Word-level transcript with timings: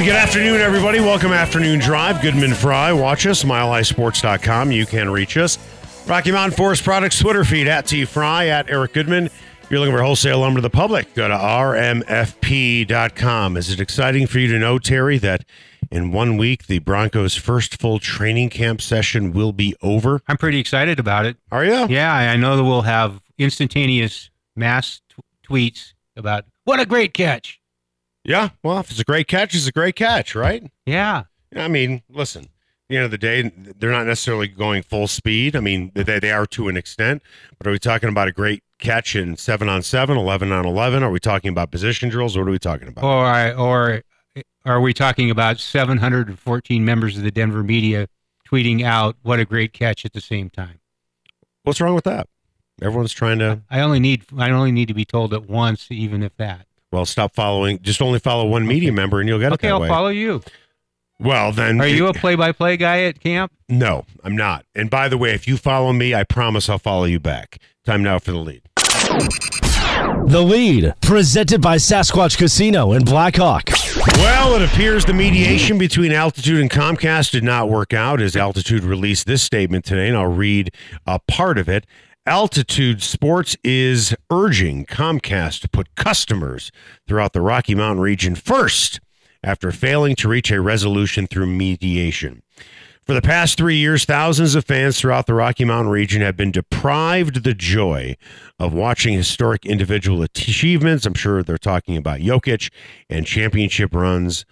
And 0.00 0.06
good 0.06 0.16
afternoon, 0.16 0.62
everybody. 0.62 0.98
Welcome 0.98 1.30
Afternoon 1.34 1.78
Drive. 1.78 2.22
Goodman 2.22 2.54
Fry. 2.54 2.90
Watch 2.90 3.26
us, 3.26 3.44
milehighsports.com. 3.44 4.72
You 4.72 4.86
can 4.86 5.10
reach 5.10 5.36
us. 5.36 5.58
Rocky 6.08 6.32
Mountain 6.32 6.56
Forest 6.56 6.84
Products 6.84 7.18
Twitter 7.18 7.44
feed 7.44 7.68
at 7.68 7.86
T 7.86 8.06
Fry, 8.06 8.46
at 8.46 8.70
Eric 8.70 8.94
Goodman. 8.94 9.26
If 9.26 9.66
you're 9.68 9.78
looking 9.78 9.94
for 9.94 10.02
wholesale 10.02 10.38
lumber 10.38 10.56
to 10.56 10.62
the 10.62 10.70
public, 10.70 11.12
go 11.12 11.28
to 11.28 11.34
rmfp.com. 11.34 12.48
Is 13.58 13.68
it 13.70 13.78
exciting 13.78 14.26
for 14.26 14.38
you 14.38 14.48
to 14.48 14.58
know, 14.58 14.78
Terry, 14.78 15.18
that 15.18 15.44
in 15.90 16.12
one 16.12 16.38
week 16.38 16.66
the 16.66 16.78
Broncos' 16.78 17.36
first 17.36 17.78
full 17.78 17.98
training 17.98 18.48
camp 18.48 18.80
session 18.80 19.34
will 19.34 19.52
be 19.52 19.76
over? 19.82 20.22
I'm 20.26 20.38
pretty 20.38 20.60
excited 20.60 20.98
about 20.98 21.26
it. 21.26 21.36
Are 21.52 21.66
you? 21.66 21.86
Yeah, 21.88 22.10
I 22.10 22.38
know 22.38 22.56
that 22.56 22.64
we'll 22.64 22.80
have 22.80 23.20
instantaneous 23.36 24.30
mass 24.56 25.02
t- 25.14 25.22
tweets 25.46 25.92
about 26.16 26.46
what 26.64 26.80
a 26.80 26.86
great 26.86 27.12
catch. 27.12 27.59
Yeah. 28.24 28.50
Well, 28.62 28.78
if 28.78 28.90
it's 28.90 29.00
a 29.00 29.04
great 29.04 29.28
catch, 29.28 29.54
it's 29.54 29.66
a 29.66 29.72
great 29.72 29.96
catch, 29.96 30.34
right? 30.34 30.70
Yeah. 30.86 31.24
I 31.56 31.68
mean, 31.68 32.02
listen, 32.08 32.44
at 32.44 32.48
the 32.88 32.96
end 32.96 33.04
of 33.06 33.10
the 33.10 33.18
day, 33.18 33.50
they're 33.78 33.90
not 33.90 34.06
necessarily 34.06 34.48
going 34.48 34.82
full 34.82 35.08
speed. 35.08 35.56
I 35.56 35.60
mean, 35.60 35.90
they, 35.94 36.18
they 36.18 36.30
are 36.30 36.46
to 36.46 36.68
an 36.68 36.76
extent, 36.76 37.22
but 37.58 37.66
are 37.66 37.70
we 37.70 37.78
talking 37.78 38.08
about 38.08 38.28
a 38.28 38.32
great 38.32 38.62
catch 38.78 39.16
in 39.16 39.36
seven 39.36 39.68
on 39.68 39.82
seven, 39.82 40.16
11 40.16 40.52
on 40.52 40.66
11? 40.66 41.02
Are 41.02 41.10
we 41.10 41.20
talking 41.20 41.50
about 41.50 41.70
position 41.70 42.08
drills? 42.08 42.36
What 42.36 42.46
are 42.46 42.50
we 42.50 42.58
talking 42.58 42.88
about? 42.88 43.04
Or 43.04 43.58
or 43.58 44.02
are 44.64 44.80
we 44.80 44.92
talking 44.92 45.30
about 45.30 45.58
714 45.58 46.84
members 46.84 47.16
of 47.16 47.22
the 47.22 47.30
Denver 47.30 47.62
media 47.62 48.08
tweeting 48.46 48.82
out 48.82 49.16
what 49.22 49.40
a 49.40 49.44
great 49.44 49.72
catch 49.72 50.04
at 50.04 50.12
the 50.12 50.20
same 50.20 50.50
time? 50.50 50.80
What's 51.62 51.80
wrong 51.80 51.94
with 51.94 52.04
that? 52.04 52.28
Everyone's 52.82 53.12
trying 53.12 53.38
to, 53.40 53.60
I 53.70 53.80
only 53.80 54.00
need 54.00 54.24
I 54.36 54.50
only 54.50 54.72
need 54.72 54.88
to 54.88 54.94
be 54.94 55.04
told 55.04 55.34
it 55.34 55.48
once, 55.48 55.88
even 55.90 56.22
if 56.22 56.36
that. 56.36 56.66
Well, 56.92 57.04
stop 57.06 57.34
following. 57.34 57.80
Just 57.82 58.02
only 58.02 58.18
follow 58.18 58.46
one 58.46 58.66
media 58.66 58.92
member 58.92 59.20
and 59.20 59.28
you'll 59.28 59.38
get 59.38 59.52
it 59.52 59.54
Okay, 59.54 59.68
that 59.68 59.74
I'll 59.74 59.80
way. 59.80 59.88
follow 59.88 60.08
you. 60.08 60.42
Well, 61.18 61.52
then. 61.52 61.80
Are 61.80 61.86
you 61.86 62.06
a 62.06 62.14
play-by-play 62.14 62.78
guy 62.78 63.02
at 63.02 63.20
camp? 63.20 63.52
No, 63.68 64.06
I'm 64.24 64.34
not. 64.36 64.64
And 64.74 64.88
by 64.88 65.08
the 65.08 65.18
way, 65.18 65.32
if 65.32 65.46
you 65.46 65.56
follow 65.58 65.92
me, 65.92 66.14
I 66.14 66.24
promise 66.24 66.68
I'll 66.68 66.78
follow 66.78 67.04
you 67.04 67.20
back. 67.20 67.58
Time 67.84 68.02
now 68.02 68.18
for 68.18 68.30
the 68.32 68.38
lead. 68.38 68.62
The 70.28 70.42
lead, 70.42 70.94
presented 71.02 71.60
by 71.60 71.76
Sasquatch 71.76 72.38
Casino 72.38 72.92
in 72.92 73.04
Blackhawk. 73.04 73.68
Well, 74.16 74.54
it 74.54 74.62
appears 74.62 75.04
the 75.04 75.12
mediation 75.12 75.76
between 75.76 76.12
Altitude 76.12 76.60
and 76.60 76.70
Comcast 76.70 77.32
did 77.32 77.44
not 77.44 77.68
work 77.68 77.92
out 77.92 78.20
as 78.22 78.34
Altitude 78.36 78.82
released 78.84 79.26
this 79.26 79.42
statement 79.42 79.84
today, 79.84 80.08
and 80.08 80.16
I'll 80.16 80.32
read 80.32 80.72
a 81.06 81.18
part 81.18 81.58
of 81.58 81.68
it. 81.68 81.84
Altitude 82.30 83.02
Sports 83.02 83.56
is 83.64 84.14
urging 84.30 84.86
Comcast 84.86 85.62
to 85.62 85.68
put 85.68 85.92
customers 85.96 86.70
throughout 87.08 87.32
the 87.32 87.40
Rocky 87.40 87.74
Mountain 87.74 88.00
region 88.00 88.36
first 88.36 89.00
after 89.42 89.72
failing 89.72 90.14
to 90.14 90.28
reach 90.28 90.52
a 90.52 90.60
resolution 90.60 91.26
through 91.26 91.46
mediation. 91.46 92.44
For 93.04 93.14
the 93.14 93.20
past 93.20 93.58
three 93.58 93.78
years, 93.78 94.04
thousands 94.04 94.54
of 94.54 94.64
fans 94.64 95.00
throughout 95.00 95.26
the 95.26 95.34
Rocky 95.34 95.64
Mountain 95.64 95.90
region 95.90 96.22
have 96.22 96.36
been 96.36 96.52
deprived 96.52 97.42
the 97.42 97.52
joy 97.52 98.16
of 98.60 98.72
watching 98.72 99.14
historic 99.14 99.66
individual 99.66 100.22
achievements. 100.22 101.06
I'm 101.06 101.14
sure 101.14 101.42
they're 101.42 101.58
talking 101.58 101.96
about 101.96 102.20
Jokic 102.20 102.70
and 103.08 103.26
championship 103.26 103.92
runs 103.92 104.44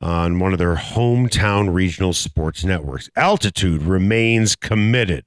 on 0.00 0.38
one 0.38 0.54
of 0.54 0.58
their 0.58 0.76
hometown 0.76 1.74
regional 1.74 2.14
sports 2.14 2.64
networks. 2.64 3.10
Altitude 3.16 3.82
remains 3.82 4.56
committed 4.56 5.26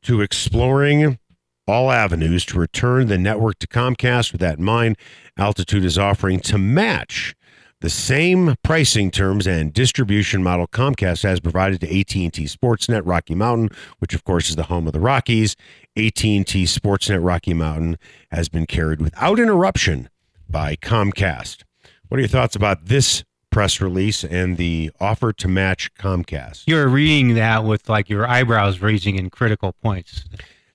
to 0.00 0.22
exploring 0.22 1.18
all 1.66 1.90
avenues 1.90 2.44
to 2.46 2.58
return 2.58 3.08
the 3.08 3.18
network 3.18 3.58
to 3.58 3.66
Comcast. 3.66 4.32
With 4.32 4.40
that 4.40 4.58
in 4.58 4.64
mind, 4.64 4.96
Altitude 5.38 5.84
is 5.84 5.98
offering 5.98 6.40
to 6.40 6.58
match 6.58 7.34
the 7.80 7.90
same 7.90 8.54
pricing 8.62 9.10
terms 9.10 9.46
and 9.46 9.72
distribution 9.72 10.42
model 10.42 10.66
Comcast 10.66 11.22
has 11.24 11.40
provided 11.40 11.80
to 11.80 12.00
AT&T 12.00 12.30
Sportsnet 12.30 13.02
Rocky 13.04 13.34
Mountain, 13.34 13.70
which 13.98 14.14
of 14.14 14.24
course 14.24 14.48
is 14.48 14.56
the 14.56 14.64
home 14.64 14.86
of 14.86 14.92
the 14.92 15.00
Rockies. 15.00 15.56
AT&T 15.96 16.42
Sportsnet 16.44 17.24
Rocky 17.24 17.52
Mountain 17.52 17.98
has 18.30 18.48
been 18.48 18.66
carried 18.66 19.00
without 19.00 19.38
interruption 19.38 20.08
by 20.48 20.76
Comcast. 20.76 21.64
What 22.08 22.18
are 22.18 22.20
your 22.22 22.28
thoughts 22.28 22.56
about 22.56 22.86
this 22.86 23.24
press 23.50 23.80
release 23.80 24.24
and 24.24 24.56
the 24.56 24.90
offer 25.00 25.32
to 25.34 25.48
match 25.48 25.92
Comcast? 25.94 26.64
You're 26.66 26.88
reading 26.88 27.34
that 27.34 27.64
with 27.64 27.88
like 27.88 28.08
your 28.08 28.26
eyebrows 28.26 28.80
raising 28.80 29.16
in 29.16 29.28
critical 29.28 29.72
points. 29.82 30.24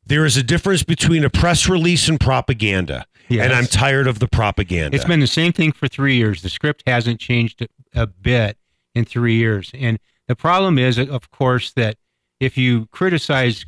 There 0.05 0.25
is 0.25 0.37
a 0.37 0.43
difference 0.43 0.83
between 0.83 1.23
a 1.23 1.29
press 1.29 1.69
release 1.69 2.07
and 2.07 2.19
propaganda, 2.19 3.05
Yes. 3.29 3.45
and 3.45 3.53
I'm 3.53 3.65
tired 3.65 4.07
of 4.07 4.19
the 4.19 4.27
propaganda. 4.27 4.95
It's 4.95 5.05
been 5.05 5.19
the 5.19 5.27
same 5.27 5.53
thing 5.53 5.71
for 5.71 5.87
three 5.87 6.15
years. 6.15 6.41
The 6.41 6.49
script 6.49 6.83
hasn't 6.85 7.19
changed 7.19 7.65
a, 7.93 8.07
bit 8.07 8.57
in 8.95 9.05
three 9.05 9.35
years. 9.35 9.71
And 9.73 9.99
the 10.27 10.35
problem 10.35 10.77
is, 10.77 10.97
of 10.97 11.31
course, 11.31 11.71
that 11.73 11.97
if 12.39 12.57
you 12.57 12.87
criticize 12.87 13.65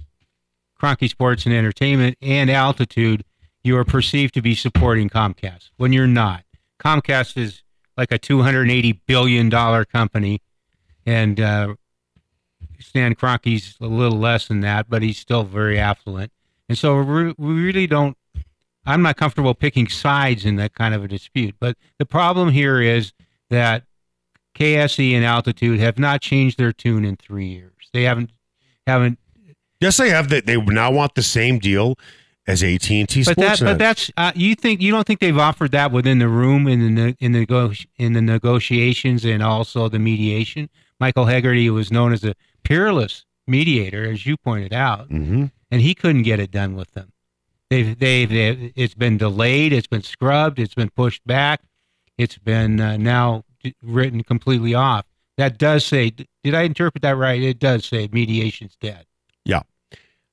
Kroenke 0.81 1.09
Sports 1.09 1.45
and 1.45 1.53
Entertainment 1.55 2.17
and 2.21 2.49
Altitude, 2.49 3.23
you 3.63 3.77
are 3.77 3.85
perceived 3.85 4.33
to 4.33 4.41
be 4.41 4.55
supporting 4.55 5.09
Comcast 5.09 5.69
when 5.77 5.93
you're 5.93 6.07
not. 6.07 6.43
Comcast 6.83 7.37
is 7.37 7.63
like 7.95 8.11
a 8.11 8.19
$280 8.19 8.99
billion 9.05 9.49
company, 9.85 10.41
and 11.05 11.39
uh, 11.39 11.75
Stan 12.83 13.15
Kroenke's 13.15 13.75
a 13.81 13.87
little 13.87 14.19
less 14.19 14.47
than 14.47 14.61
that, 14.61 14.89
but 14.89 15.01
he's 15.01 15.17
still 15.17 15.43
very 15.43 15.79
affluent. 15.79 16.31
And 16.69 16.77
so 16.77 17.01
we 17.01 17.33
really 17.37 17.87
don't 17.87 18.17
I'm 18.85 19.01
not 19.01 19.17
comfortable 19.17 19.53
picking 19.53 19.87
sides 19.87 20.45
in 20.45 20.57
that 20.57 20.73
kind 20.75 20.93
of 20.93 21.03
a 21.03 21.07
dispute. 21.07 21.55
But 21.59 21.77
the 21.99 22.05
problem 22.05 22.51
here 22.51 22.81
is 22.81 23.13
that 23.49 23.83
KSE 24.55 25.13
and 25.13 25.23
Altitude 25.23 25.79
have 25.79 25.97
not 25.97 26.21
changed 26.21 26.57
their 26.57 26.73
tune 26.73 27.05
in 27.05 27.15
three 27.15 27.47
years. 27.47 27.89
They 27.93 28.03
haven't 28.03 28.31
haven't. 28.85 29.19
yes, 29.79 29.97
they 29.97 30.09
have 30.09 30.29
that. 30.29 30.45
They 30.45 30.57
now 30.57 30.91
want 30.91 31.15
the 31.15 31.23
same 31.23 31.59
deal 31.59 31.97
as 32.45 32.61
AT 32.61 32.89
and 32.91 33.07
T 33.07 33.23
But 33.23 33.37
that 33.37 33.59
but 33.61 33.79
that's 33.79 34.11
uh, 34.17 34.33
you 34.35 34.55
think 34.55 34.81
you 34.81 34.91
don't 34.91 35.07
think 35.07 35.21
they've 35.21 35.37
offered 35.37 35.71
that 35.71 35.91
within 35.91 36.19
the 36.19 36.27
room 36.27 36.67
in 36.67 36.95
the 36.95 37.15
in 37.19 37.31
the 37.31 37.85
in 37.97 38.13
the 38.13 38.21
negotiations 38.21 39.23
and 39.23 39.41
also 39.41 39.87
the 39.87 39.99
mediation. 39.99 40.69
Michael 40.99 41.25
Hegarty 41.25 41.69
was 41.69 41.91
known 41.91 42.13
as 42.13 42.23
a 42.23 42.35
peerless 42.63 43.25
mediator, 43.47 44.09
as 44.09 44.25
you 44.25 44.37
pointed 44.37 44.73
out, 44.73 45.09
Mhm. 45.09 45.51
and 45.69 45.81
he 45.81 45.93
couldn't 45.93 46.23
get 46.23 46.39
it 46.39 46.51
done 46.51 46.75
with 46.75 46.91
them. 46.93 47.11
They've, 47.69 47.97
they've, 47.97 48.29
they've 48.29 48.71
it's 48.75 48.93
been 48.93 49.17
delayed, 49.17 49.73
it's 49.73 49.87
been 49.87 50.03
scrubbed, 50.03 50.59
it's 50.59 50.75
been 50.75 50.89
pushed 50.91 51.25
back, 51.25 51.61
it's 52.17 52.37
been 52.37 52.79
uh, 52.79 52.97
now 52.97 53.43
written 53.81 54.23
completely 54.23 54.73
off. 54.73 55.05
That 55.37 55.57
does 55.57 55.85
say, 55.85 56.11
did 56.43 56.53
I 56.53 56.61
interpret 56.63 57.01
that 57.01 57.17
right? 57.17 57.41
It 57.41 57.59
does 57.59 57.85
say 57.85 58.07
mediation's 58.11 58.75
dead. 58.75 59.05
Yeah. 59.45 59.61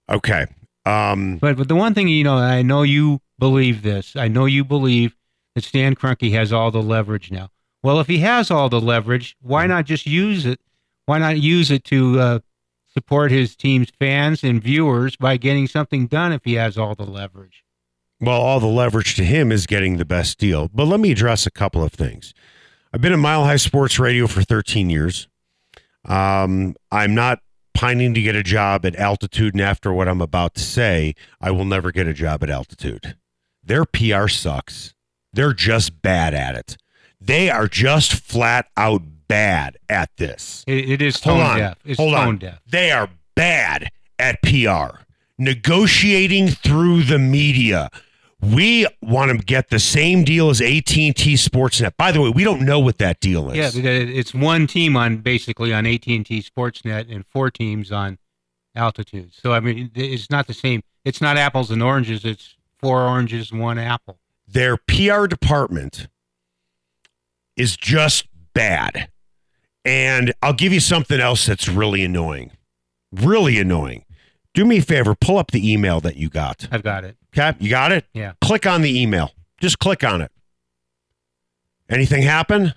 Okay. 0.09 0.47
Um, 0.85 1.39
But 1.39 1.57
but 1.57 1.69
the 1.69 1.75
one 1.75 1.95
thing 1.95 2.09
you 2.09 2.25
know, 2.25 2.37
I 2.37 2.63
know 2.63 2.83
you 2.83 3.21
believe 3.39 3.83
this. 3.83 4.15
I 4.17 4.29
know 4.29 4.45
you 4.45 4.65
believe 4.65 5.17
that 5.55 5.65
Stan 5.65 5.95
Kroenke 5.95 6.33
has 6.33 6.53
all 6.53 6.71
the 6.71 6.83
leverage 6.83 7.31
now. 7.31 7.49
Well, 7.83 7.99
if 8.01 8.07
he 8.09 8.19
has 8.19 8.51
all 8.51 8.69
the 8.69 8.81
leverage, 8.81 9.37
why 9.41 9.67
not 9.67 9.87
just 9.87 10.07
use 10.07 10.45
it? 10.45 10.61
Why 11.11 11.19
not 11.19 11.41
use 11.41 11.73
it 11.73 11.83
to 11.87 12.21
uh, 12.21 12.39
support 12.95 13.33
his 13.33 13.57
team's 13.57 13.91
fans 13.99 14.45
and 14.45 14.63
viewers 14.63 15.17
by 15.17 15.39
getting 15.39 15.67
something 15.67 16.07
done 16.07 16.33
if 16.33 16.45
he 16.45 16.55
has 16.55 16.79
all 16.79 16.95
the 16.95 17.03
leverage? 17.03 17.65
well, 18.21 18.41
all 18.41 18.61
the 18.61 18.69
leverage 18.69 19.17
to 19.17 19.25
him 19.25 19.51
is 19.51 19.67
getting 19.67 19.97
the 19.97 20.05
best 20.05 20.39
deal. 20.39 20.71
But 20.73 20.85
let 20.85 21.01
me 21.01 21.11
address 21.11 21.47
a 21.47 21.51
couple 21.51 21.83
of 21.83 21.93
things. 21.93 22.33
I've 22.93 23.01
been 23.01 23.13
at 23.13 23.19
Mile 23.19 23.43
High 23.43 23.57
Sports 23.57 23.99
Radio 23.99 24.29
for 24.29 24.43
13 24.43 24.89
years. 24.89 25.27
Um, 26.05 26.77
I'm 26.93 27.13
not 27.13 27.41
pining 27.75 28.15
to 28.15 28.23
get 28.23 28.37
a 28.37 28.45
job 28.45 28.87
at 28.87 28.95
Altitude, 28.95 29.53
and 29.53 29.61
after 29.61 29.93
what 29.93 30.07
I'm 30.07 30.21
about 30.21 30.55
to 30.55 30.61
say, 30.61 31.17
I 31.41 31.51
will 31.51 31.65
never 31.65 31.91
get 31.91 32.07
a 32.07 32.15
job 32.15 32.45
at 32.45 32.51
Altitude. 32.51 33.17
Their 33.65 33.85
PR 33.85 34.29
sucks. 34.29 34.95
They're 35.33 35.55
just 35.55 36.03
bad 36.03 36.35
at 36.35 36.55
it. 36.55 36.77
They 37.21 37.51
are 37.51 37.67
just 37.67 38.13
flat 38.13 38.69
out 38.77 39.03
bad 39.31 39.79
at 39.89 40.11
this. 40.17 40.65
It, 40.67 40.91
it 40.91 41.03
is 41.03 41.23
Hold 41.23 41.39
tone 41.39 41.47
on. 41.47 41.59
deaf. 41.59 41.79
It's 41.85 41.99
Hold 41.99 42.15
tone 42.15 42.29
on. 42.29 42.37
deaf. 42.39 42.61
They 42.67 42.91
are 42.91 43.09
bad 43.35 43.91
at 44.19 44.43
PR. 44.43 44.99
Negotiating 45.39 46.49
through 46.49 47.05
the 47.05 47.19
media. 47.19 47.89
We 48.43 48.87
want 49.03 49.31
to 49.31 49.39
get 49.45 49.69
the 49.71 49.79
same 49.79 50.25
deal 50.25 50.51
as 50.51 50.61
AT&T 50.61 51.13
Sportsnet. 51.13 51.93
By 51.97 52.11
the 52.11 52.21
way, 52.21 52.31
we 52.31 52.43
don't 52.43 52.63
know 52.63 52.81
what 52.81 52.99
that 52.99 53.21
deal 53.21 53.51
is. 53.51 53.77
Yeah, 53.77 53.83
it's 53.91 54.35
one 54.35 54.67
team 54.67 54.97
on 54.97 55.19
basically 55.19 55.73
on 55.73 55.87
AT 55.87 56.07
and 56.07 56.25
T 56.27 56.43
Sportsnet 56.43 57.15
and 57.15 57.25
four 57.27 57.51
teams 57.51 57.93
on 57.93 58.19
Altitude. 58.75 59.33
So 59.35 59.53
I 59.53 59.61
mean, 59.61 59.91
it's 59.95 60.31
not 60.31 60.47
the 60.47 60.55
same. 60.55 60.83
It's 61.05 61.21
not 61.21 61.37
apples 61.37 61.71
and 61.71 61.83
oranges. 61.83 62.25
It's 62.25 62.57
four 62.79 63.03
oranges 63.03 63.51
and 63.51 63.61
one 63.61 63.79
apple. 63.79 64.19
Their 64.49 64.77
PR 64.77 65.27
department 65.27 66.09
is 67.57 67.77
just 67.77 68.27
bad. 68.55 69.09
And 69.91 70.33
I'll 70.41 70.53
give 70.53 70.73
you 70.73 70.79
something 70.79 71.19
else 71.19 71.47
that's 71.47 71.69
really 71.69 72.05
annoying. 72.05 72.53
Really 73.11 73.59
annoying. 73.59 74.05
Do 74.55 74.65
me 74.65 74.79
a 74.79 74.83
favor, 74.83 75.17
pull 75.17 75.37
up 75.37 75.51
the 75.51 75.73
email 75.73 76.01
that 76.03 76.17
you 76.17 76.29
got. 76.29 76.69
I've 76.71 76.85
got 76.85 77.03
it. 77.03 77.17
Okay, 77.37 77.57
you 77.59 77.71
got 77.71 77.91
it? 77.91 78.07
Yeah. 78.15 78.35
Click 78.41 78.67
on 78.67 78.83
the 78.83 79.03
email. 79.03 79.33
Just 79.61 79.81
click 79.81 80.05
on 80.05 80.21
it. 80.21 80.31
Anything 81.89 82.23
happen? 82.23 82.75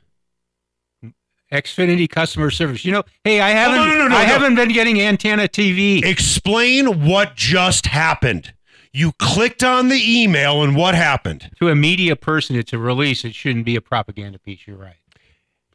Xfinity 1.52 2.10
customer 2.10 2.50
service. 2.50 2.84
You 2.84 2.94
know, 2.94 3.04
hey, 3.24 3.40
I 3.40 3.52
oh, 3.52 3.56
haven't, 3.56 3.90
no, 3.90 3.96
no, 3.96 4.08
no, 4.08 4.16
I 4.16 4.24
haven't 4.24 4.56
been 4.56 4.70
getting 4.70 5.00
antenna 5.00 5.48
TV. 5.48 6.04
Explain 6.04 7.06
what 7.06 7.36
just 7.36 7.86
happened. 7.86 8.54
You 8.92 9.12
clicked 9.20 9.64
on 9.64 9.90
the 9.90 10.02
email 10.04 10.64
and 10.64 10.76
what 10.76 10.96
happened? 10.96 11.52
to 11.60 11.70
a 11.70 11.76
media 11.76 12.16
person, 12.16 12.56
it's 12.56 12.74
a 12.74 12.80
release. 12.80 13.24
It 13.24 13.36
shouldn't 13.36 13.66
be 13.66 13.76
a 13.76 13.82
propaganda 13.82 14.40
piece. 14.40 14.62
You're 14.66 14.78
right. 14.78 14.96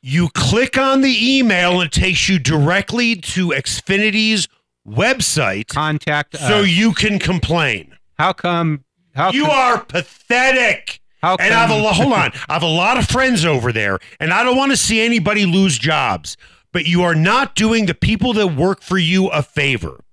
You 0.01 0.29
click 0.35 0.79
on 0.79 1.01
the 1.01 1.37
email 1.39 1.81
and 1.81 1.87
it 1.89 1.93
takes 1.93 2.29
you 2.29 2.39
directly 2.39 3.17
to 3.17 3.49
Xfinity's 3.49 4.49
website 4.87 5.67
Contact. 5.69 6.35
us. 6.35 6.41
so 6.41 6.61
you 6.61 6.93
can 6.93 7.19
complain. 7.19 7.95
how 8.19 8.33
come? 8.33 8.85
How 9.15 9.31
You 9.33 9.43
come, 9.47 9.51
are 9.51 9.85
pathetic. 9.85 11.01
How 11.21 11.37
And 11.41 11.53
I 11.53 11.67
have 11.67 11.71
a 11.71 11.75
lo- 11.75 11.93
hold 11.93 12.13
on. 12.13 12.31
I 12.49 12.53
have 12.55 12.63
a 12.63 12.67
lot 12.67 12.97
of 12.97 13.07
friends 13.09 13.45
over 13.45 13.73
there, 13.73 13.99
and 14.21 14.33
I 14.33 14.45
don't 14.45 14.57
want 14.57 14.71
to 14.71 14.77
see 14.77 15.01
anybody 15.01 15.45
lose 15.47 15.77
jobs. 15.79 16.37
But 16.73 16.87
you 16.87 17.03
are 17.03 17.15
not 17.15 17.55
doing 17.57 17.87
the 17.87 17.95
people 17.95 18.33
that 18.35 18.49
work 18.55 18.83
for 18.83 18.99
you 18.99 19.27
a 19.29 19.43
favor. 19.43 20.05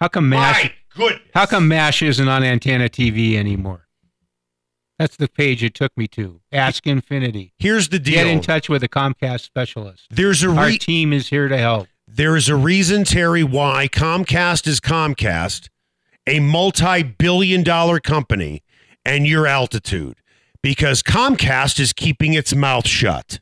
How 0.00 0.08
come 0.08 0.28
Mash? 0.30 0.64
My 0.64 0.72
goodness. 0.96 1.22
How 1.34 1.44
come 1.44 1.68
Mash 1.68 2.02
isn't 2.02 2.26
on 2.28 2.42
antenna 2.42 2.88
TV 2.88 3.34
anymore? 3.36 3.86
That's 4.98 5.16
the 5.16 5.28
page 5.28 5.64
it 5.64 5.74
took 5.74 5.96
me 5.96 6.06
to. 6.08 6.40
Ask 6.52 6.84
Xfinity. 6.84 7.52
Here's 7.58 7.88
the 7.88 7.98
deal. 7.98 8.14
Get 8.14 8.26
in 8.26 8.40
touch 8.40 8.68
with 8.68 8.82
a 8.84 8.88
Comcast 8.88 9.40
specialist. 9.40 10.04
There's 10.10 10.42
a 10.44 10.50
Our 10.50 10.70
team 10.72 11.12
is 11.12 11.28
here 11.28 11.48
to 11.48 11.58
help. 11.58 11.88
there 12.06 12.36
is 12.36 12.48
a 12.48 12.56
reason, 12.56 13.04
Terry, 13.04 13.42
why 13.42 13.88
Comcast 13.88 14.66
is 14.66 14.80
Comcast, 14.80 15.68
a 16.26 16.38
multi-billion 16.40 17.62
dollar 17.62 18.00
company, 18.00 18.62
and 19.04 19.26
your 19.26 19.46
altitude. 19.46 20.18
Because 20.62 21.02
Comcast 21.02 21.80
is 21.80 21.92
keeping 21.92 22.34
its 22.34 22.54
mouth 22.54 22.86
shut. 22.86 23.40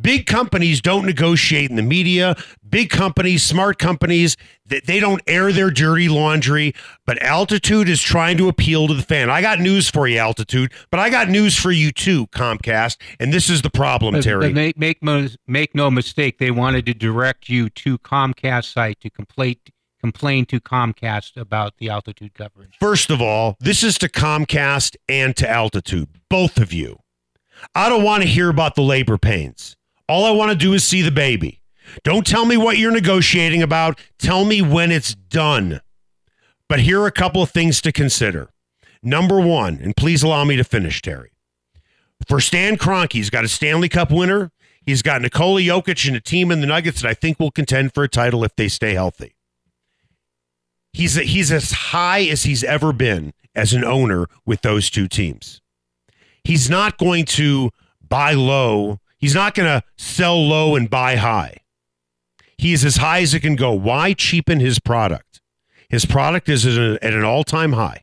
Big 0.00 0.26
companies 0.26 0.80
don't 0.80 1.06
negotiate 1.06 1.70
in 1.70 1.76
the 1.76 1.82
media. 1.82 2.34
Big 2.68 2.90
companies, 2.90 3.42
smart 3.42 3.78
companies, 3.78 4.36
that 4.66 4.86
they 4.86 5.00
don't 5.00 5.20
air 5.26 5.52
their 5.52 5.70
dirty 5.70 6.08
laundry. 6.08 6.74
But 7.06 7.20
Altitude 7.22 7.88
is 7.88 8.00
trying 8.00 8.38
to 8.38 8.48
appeal 8.48 8.88
to 8.88 8.94
the 8.94 9.02
fan. 9.02 9.30
I 9.30 9.42
got 9.42 9.60
news 9.60 9.88
for 9.88 10.06
you, 10.06 10.18
Altitude, 10.18 10.72
but 10.90 11.00
I 11.00 11.10
got 11.10 11.28
news 11.28 11.56
for 11.56 11.70
you 11.70 11.92
too, 11.92 12.26
Comcast. 12.28 12.96
And 13.20 13.32
this 13.32 13.50
is 13.50 13.62
the 13.62 13.70
problem, 13.70 14.20
Terry. 14.20 14.52
make 14.52 14.78
make 14.78 15.02
make 15.46 15.74
no 15.74 15.90
mistake, 15.90 16.38
they 16.38 16.50
wanted 16.50 16.86
to 16.86 16.94
direct 16.94 17.48
you 17.48 17.68
to 17.70 17.98
Comcast 17.98 18.72
site 18.72 19.00
to 19.00 19.10
complain 19.10 19.56
complain 20.02 20.44
to 20.46 20.60
Comcast 20.60 21.40
about 21.40 21.76
the 21.78 21.88
altitude 21.88 22.34
coverage. 22.34 22.76
First 22.80 23.10
of 23.10 23.22
all, 23.22 23.56
this 23.60 23.82
is 23.82 23.96
to 23.98 24.08
Comcast 24.08 24.96
and 25.08 25.36
to 25.36 25.48
Altitude, 25.48 26.08
both 26.28 26.58
of 26.58 26.72
you. 26.72 26.98
I 27.74 27.88
don't 27.88 28.02
want 28.02 28.22
to 28.24 28.28
hear 28.28 28.48
about 28.48 28.74
the 28.74 28.82
labor 28.82 29.16
pains. 29.16 29.76
All 30.12 30.26
I 30.26 30.30
want 30.30 30.50
to 30.50 30.56
do 30.58 30.74
is 30.74 30.84
see 30.84 31.00
the 31.00 31.10
baby. 31.10 31.62
Don't 32.04 32.26
tell 32.26 32.44
me 32.44 32.58
what 32.58 32.76
you're 32.76 32.92
negotiating 32.92 33.62
about. 33.62 33.98
Tell 34.18 34.44
me 34.44 34.60
when 34.60 34.92
it's 34.92 35.14
done. 35.14 35.80
But 36.68 36.80
here 36.80 37.00
are 37.00 37.06
a 37.06 37.10
couple 37.10 37.42
of 37.42 37.50
things 37.50 37.80
to 37.80 37.92
consider. 37.92 38.50
Number 39.02 39.40
one, 39.40 39.78
and 39.82 39.96
please 39.96 40.22
allow 40.22 40.44
me 40.44 40.56
to 40.56 40.64
finish, 40.64 41.00
Terry. 41.00 41.32
For 42.28 42.40
Stan 42.40 42.76
Kroenke, 42.76 43.14
he's 43.14 43.30
got 43.30 43.46
a 43.46 43.48
Stanley 43.48 43.88
Cup 43.88 44.10
winner. 44.10 44.52
He's 44.84 45.00
got 45.00 45.22
Nikola 45.22 45.62
Jokic 45.62 46.06
and 46.06 46.16
a 46.18 46.20
team 46.20 46.50
in 46.50 46.60
the 46.60 46.66
Nuggets 46.66 47.00
that 47.00 47.08
I 47.08 47.14
think 47.14 47.40
will 47.40 47.50
contend 47.50 47.94
for 47.94 48.04
a 48.04 48.08
title 48.08 48.44
if 48.44 48.54
they 48.54 48.68
stay 48.68 48.92
healthy. 48.92 49.34
He's 50.92 51.14
he's 51.14 51.50
as 51.50 51.72
high 51.72 52.24
as 52.24 52.42
he's 52.42 52.62
ever 52.62 52.92
been 52.92 53.32
as 53.54 53.72
an 53.72 53.82
owner 53.82 54.26
with 54.44 54.60
those 54.60 54.90
two 54.90 55.08
teams. 55.08 55.62
He's 56.44 56.68
not 56.68 56.98
going 56.98 57.24
to 57.24 57.70
buy 58.06 58.34
low. 58.34 58.98
He's 59.22 59.36
not 59.36 59.54
going 59.54 59.68
to 59.68 59.86
sell 59.96 60.36
low 60.44 60.74
and 60.74 60.90
buy 60.90 61.14
high. 61.14 61.58
He 62.58 62.72
is 62.72 62.84
as 62.84 62.96
high 62.96 63.20
as 63.20 63.32
it 63.34 63.40
can 63.40 63.54
go. 63.54 63.72
Why 63.72 64.14
cheapen 64.14 64.58
his 64.58 64.80
product? 64.80 65.40
His 65.88 66.04
product 66.04 66.48
is 66.48 66.66
at, 66.66 67.02
an 67.04 67.22
all 67.22 67.44
time 67.44 67.74
high. 67.74 68.02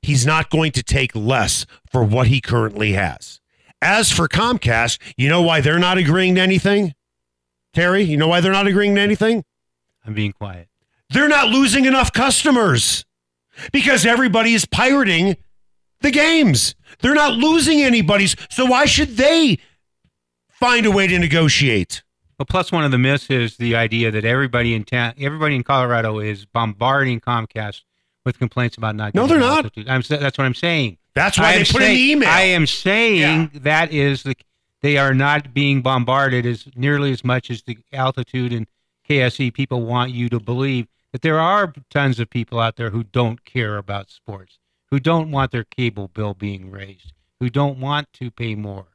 He's 0.00 0.24
not 0.24 0.50
going 0.50 0.70
to 0.72 0.82
take 0.84 1.16
less 1.16 1.66
for 1.90 2.04
what 2.04 2.28
he 2.28 2.40
currently 2.40 2.92
has. 2.92 3.40
As 3.82 4.12
for 4.12 4.28
Comcast, 4.28 5.00
you 5.16 5.28
know 5.28 5.42
why 5.42 5.60
they're 5.60 5.80
not 5.80 5.98
agreeing 5.98 6.36
to 6.36 6.40
anything? 6.40 6.94
Terry, 7.72 8.02
you 8.02 8.16
know 8.16 8.28
why 8.28 8.40
they're 8.40 8.52
not 8.52 8.68
agreeing 8.68 8.94
to 8.94 9.00
anything? 9.00 9.44
I'm 10.06 10.14
being 10.14 10.32
quiet. 10.32 10.68
they're 11.10 11.28
not 11.28 11.48
losing 11.48 11.84
enough 11.84 12.12
customers 12.12 13.04
because 13.72 14.06
everybody 14.06 14.54
is 14.54 14.66
pirating 14.66 15.36
the 16.00 16.12
games. 16.12 16.76
They're 17.00 17.14
not 17.14 17.32
losing 17.32 17.82
anybody's. 17.82 18.36
So 18.50 18.66
why 18.66 18.84
should 18.84 19.16
they 19.16 19.58
find 20.64 20.86
a 20.86 20.90
way 20.90 21.06
to 21.06 21.18
negotiate? 21.18 22.02
Well, 22.38 22.46
plus 22.46 22.72
one 22.72 22.84
of 22.84 22.90
the 22.90 22.98
myths 22.98 23.28
is 23.28 23.58
the 23.58 23.76
idea 23.76 24.10
that 24.10 24.24
everybody 24.24 24.74
in 24.74 24.84
town, 24.84 25.12
everybody 25.18 25.54
in 25.56 25.62
Colorado 25.62 26.18
is 26.20 26.46
bombarding 26.46 27.20
Comcast 27.20 27.82
with 28.24 28.38
complaints 28.38 28.78
about 28.78 28.96
not. 28.96 29.14
No, 29.14 29.26
they're 29.26 29.38
not. 29.38 29.70
I'm, 29.86 30.00
that's 30.00 30.38
what 30.38 30.40
I'm 30.40 30.54
saying. 30.54 30.96
That's 31.14 31.38
why 31.38 31.50
I 31.52 31.58
they 31.58 31.64
put 31.64 31.82
in 31.82 31.94
the 31.94 32.12
email. 32.12 32.28
I 32.28 32.40
am 32.40 32.66
saying 32.66 33.50
that 33.54 33.92
is 33.92 34.22
the 34.22 34.36
they 34.80 34.96
are 34.96 35.14
not 35.14 35.52
being 35.54 35.82
bombarded 35.82 36.44
as 36.46 36.66
nearly 36.74 37.12
as 37.12 37.24
much 37.24 37.50
as 37.50 37.62
the 37.62 37.78
altitude 37.92 38.52
and 38.52 38.66
KSE 39.08 39.52
people 39.52 39.82
want 39.82 40.12
you 40.12 40.28
to 40.30 40.40
believe 40.40 40.88
that 41.12 41.22
there 41.22 41.38
are 41.38 41.72
tons 41.90 42.18
of 42.18 42.30
people 42.30 42.58
out 42.58 42.76
there 42.76 42.90
who 42.90 43.04
don't 43.04 43.44
care 43.44 43.76
about 43.76 44.10
sports, 44.10 44.58
who 44.90 44.98
don't 44.98 45.30
want 45.30 45.52
their 45.52 45.64
cable 45.64 46.08
bill 46.08 46.34
being 46.34 46.70
raised, 46.70 47.12
who 47.38 47.48
don't 47.50 47.78
want 47.78 48.12
to 48.14 48.30
pay 48.30 48.54
more, 48.54 48.86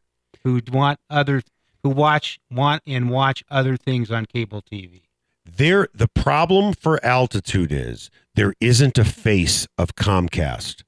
who 0.43 0.60
want 0.72 1.00
other 1.10 1.41
who 1.83 1.89
watch 1.89 2.39
want 2.51 2.83
and 2.86 3.09
watch 3.09 3.43
other 3.50 3.77
things 3.77 4.12
on 4.12 4.25
cable 4.25 4.62
TV. 4.62 5.01
there 5.45 5.88
the 5.93 6.07
problem 6.07 6.74
for 6.74 7.03
altitude 7.03 7.71
is 7.71 8.09
there 8.36 8.53
isn't 8.59 8.98
a 8.98 9.05
face 9.05 9.67
of 9.77 9.95
Comcast, 9.95 10.83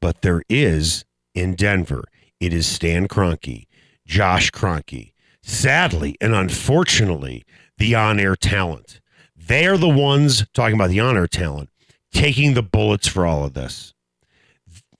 but 0.00 0.22
there 0.22 0.42
is 0.48 1.04
in 1.34 1.54
Denver. 1.54 2.04
It 2.40 2.52
is 2.52 2.66
Stan 2.66 3.08
Kroenke, 3.08 3.66
Josh 4.06 4.50
Kroenke. 4.50 5.12
Sadly 5.42 6.16
and 6.20 6.34
unfortunately, 6.34 7.44
the 7.76 7.94
on-air 7.94 8.36
talent. 8.36 9.00
They 9.36 9.66
are 9.66 9.76
the 9.76 9.88
ones 9.88 10.46
talking 10.54 10.74
about 10.74 10.90
the 10.90 11.00
on-air 11.00 11.26
talent 11.26 11.70
taking 12.12 12.54
the 12.54 12.62
bullets 12.62 13.08
for 13.08 13.26
all 13.26 13.44
of 13.44 13.54
this. 13.54 13.93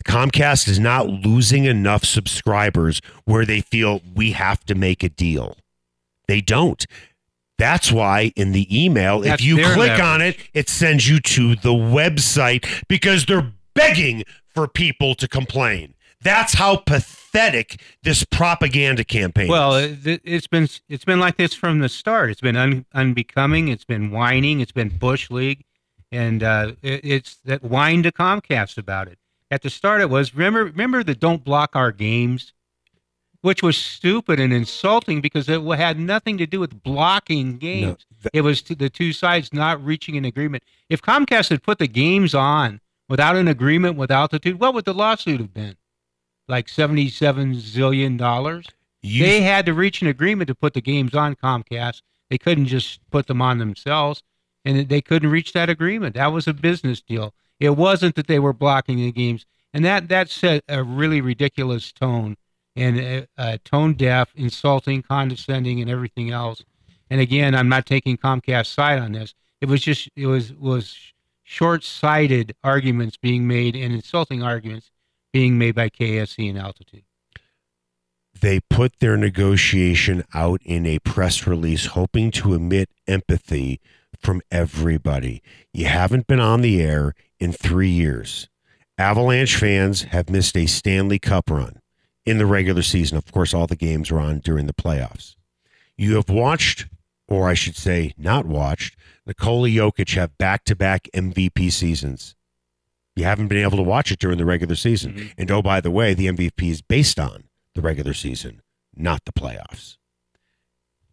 Comcast 0.04 0.68
is 0.68 0.78
not 0.78 1.08
losing 1.08 1.64
enough 1.64 2.04
subscribers 2.04 3.00
where 3.25 3.44
they 3.44 3.61
feel 3.61 4.00
we 4.14 4.32
have 4.32 4.64
to 4.66 4.75
make 4.75 5.02
a 5.02 5.08
deal. 5.08 5.56
They 6.28 6.40
don't. 6.40 6.84
That's 7.58 7.92
why 7.92 8.32
in 8.37 8.52
the 8.52 8.66
email, 8.84 9.20
That's 9.20 9.40
if 9.40 9.46
you 9.46 9.56
click 9.56 9.76
leverage. 9.76 10.00
on 10.00 10.23
it, 10.23 10.37
it 10.52 10.68
sends 10.68 11.08
you 11.08 11.20
to 11.20 11.54
the 11.56 11.73
website 11.73 12.66
because 12.88 13.26
they're 13.26 13.52
begging 13.75 14.25
for 14.49 14.66
people 14.68 15.14
to 15.16 15.28
complain. 15.28 15.94
That's 16.20 16.54
how 16.54 16.76
pathetic 16.76 17.80
this 18.02 18.25
propaganda 18.25 19.04
campaign 19.04 19.49
Well, 19.49 19.76
is. 19.76 20.06
it, 20.06 20.23
it's 20.25 20.46
been 20.46 20.68
it's 20.88 21.04
been 21.04 21.20
like 21.20 21.37
this 21.37 21.54
from 21.54 21.80
the 21.80 21.88
start. 21.88 22.30
It's 22.30 22.40
been 22.40 22.56
un, 22.56 22.87
unbecoming. 22.94 23.68
It's 23.68 23.84
been 23.84 24.11
whining. 24.11 24.61
It's 24.61 24.73
been 24.73 24.88
bush 24.88 25.30
league, 25.30 25.64
and 26.11 26.42
uh, 26.42 26.73
it, 26.82 27.00
it's 27.04 27.37
that 27.44 27.62
whine 27.62 28.02
to 28.04 28.11
Comcast 28.12 28.78
about 28.78 29.08
it. 29.08 29.18
At 29.54 29.62
the 29.62 29.70
start, 29.70 30.00
it 30.00 30.11
was 30.11 30.34
remember 30.34 30.64
remember 30.64 31.04
the 31.04 31.14
don't 31.14 31.44
block 31.44 31.76
our 31.76 31.92
games, 31.92 32.52
which 33.42 33.62
was 33.62 33.76
stupid 33.76 34.40
and 34.40 34.52
insulting 34.52 35.20
because 35.20 35.49
it 35.49 35.62
had 35.78 35.96
nothing 35.96 36.38
to 36.38 36.46
do 36.46 36.58
with 36.58 36.82
blocking 36.82 37.58
games. 37.58 38.04
th- 38.20 38.30
it 38.32 38.40
was 38.40 38.62
to 38.62 38.75
the 38.75 38.90
two 38.90 39.12
sides 39.12 39.52
not 39.52 39.80
reaching 39.84 40.16
an 40.16 40.25
agreement. 40.25 40.64
If 40.88 41.02
Comcast 41.02 41.50
had 41.50 41.62
put 41.62 41.78
the 41.78 41.87
games 41.87 42.34
on 42.34 42.80
without 43.08 43.37
an 43.37 43.46
agreement 43.46 43.96
with 43.96 44.11
Altitude, 44.11 44.58
what 44.58 44.75
would 44.75 44.87
the 44.87 44.92
lawsuit 44.92 45.38
have 45.38 45.54
been? 45.54 45.76
Like 46.49 46.68
seventy-seven 46.68 47.54
zillion 47.54 48.18
dollars 48.18 48.66
You- 49.02 49.25
they 49.25 49.42
had 49.42 49.66
to 49.66 49.73
reach 49.73 50.02
an 50.02 50.08
agreement 50.08 50.49
to 50.49 50.56
put 50.56 50.75
the 50.75 50.80
games 50.80 51.14
on 51.14 51.37
Comcast. 51.37 52.02
They 52.28 52.38
couldn't 52.38 52.66
just 52.66 52.99
put 53.12 53.28
them 53.28 53.40
on 53.40 53.58
themselves, 53.58 54.25
and 54.64 54.88
they 54.88 55.00
couldn't 55.00 55.30
reach 55.30 55.52
that 55.52 55.70
agreement. 55.70 56.16
That 56.16 56.32
was 56.32 56.49
a 56.49 56.52
business 56.54 57.00
deal. 57.00 57.32
It 57.61 57.70
wasn't 57.70 58.16
that 58.16 58.26
they 58.26 58.38
were 58.38 58.52
blocking 58.52 58.96
the 58.96 59.12
games. 59.12 59.46
and 59.73 59.84
that 59.84 60.08
that 60.08 60.30
set 60.30 60.62
a 60.68 60.82
really 60.82 61.20
ridiculous 61.20 61.92
tone 61.92 62.37
and 62.76 63.00
uh, 63.00 63.26
uh, 63.40 63.58
tone 63.64 63.94
deaf, 63.94 64.32
insulting, 64.34 65.02
condescending, 65.02 65.80
and 65.80 65.90
everything 65.90 66.30
else. 66.30 66.64
And 67.11 67.20
again, 67.20 67.54
I'm 67.54 67.68
not 67.68 67.87
taking 67.87 68.16
Comcast's 68.16 68.68
side 68.68 68.99
on 68.99 69.12
this. 69.12 69.34
It 69.61 69.68
was 69.68 69.82
just 69.82 70.08
it 70.16 70.26
was 70.26 70.52
was 70.52 70.96
short-sighted 71.42 72.54
arguments 72.64 73.16
being 73.16 73.46
made 73.46 73.76
and 73.76 73.92
insulting 73.92 74.42
arguments 74.42 74.90
being 75.32 75.58
made 75.58 75.75
by 75.75 75.90
KSE 75.90 76.49
and 76.49 76.58
Altitude. 76.58 77.04
They 78.40 78.61
put 78.61 78.99
their 78.99 79.16
negotiation 79.16 80.25
out 80.32 80.61
in 80.64 80.87
a 80.87 80.99
press 81.00 81.46
release, 81.46 81.87
hoping 81.87 82.30
to 82.32 82.54
emit 82.54 82.88
empathy 83.06 83.80
from 84.21 84.42
everybody. 84.50 85.42
You 85.73 85.87
haven't 85.87 86.26
been 86.26 86.40
on 86.40 86.61
the 86.61 86.83
air 86.83 87.14
in 87.38 87.52
three 87.52 87.88
years. 87.88 88.49
Avalanche 88.97 89.56
fans 89.56 90.02
have 90.02 90.30
missed 90.30 90.56
a 90.56 90.66
Stanley 90.66 91.18
Cup 91.18 91.50
run 91.50 91.80
in 92.25 92.38
the 92.38 92.47
regular 92.47 92.83
season. 92.83 93.18
Of 93.18 93.30
course, 93.33 93.52
all 93.52 93.66
the 93.66 93.76
games 93.76 94.11
were 94.11 94.21
on 94.21 94.38
during 94.38 94.66
the 94.66 94.73
playoffs. 94.73 95.37
You 95.97 96.16
have 96.16 96.28
watched, 96.28 96.87
or 97.28 97.49
I 97.49 97.54
should 97.54 97.76
say, 97.76 98.14
not 98.16 98.47
watched, 98.47 98.97
Nikola 99.26 99.68
Jokic 99.68 100.14
have 100.14 100.37
back 100.38 100.64
to 100.64 100.76
back 100.76 101.09
MVP 101.14 101.73
seasons. 101.73 102.35
You 103.16 103.25
haven't 103.25 103.49
been 103.49 103.59
able 103.59 103.76
to 103.76 103.83
watch 103.83 104.11
it 104.11 104.18
during 104.18 104.38
the 104.38 104.44
regular 104.44 104.75
season. 104.75 105.14
Mm-hmm. 105.14 105.28
And 105.38 105.50
oh, 105.50 105.62
by 105.62 105.80
the 105.80 105.90
way, 105.90 106.14
the 106.14 106.26
MVP 106.26 106.71
is 106.71 106.83
based 106.83 107.18
on 107.18 107.44
the 107.75 107.80
regular 107.80 108.14
season, 108.14 108.61
not 108.94 109.25
the 109.25 109.33
playoffs. 109.33 109.97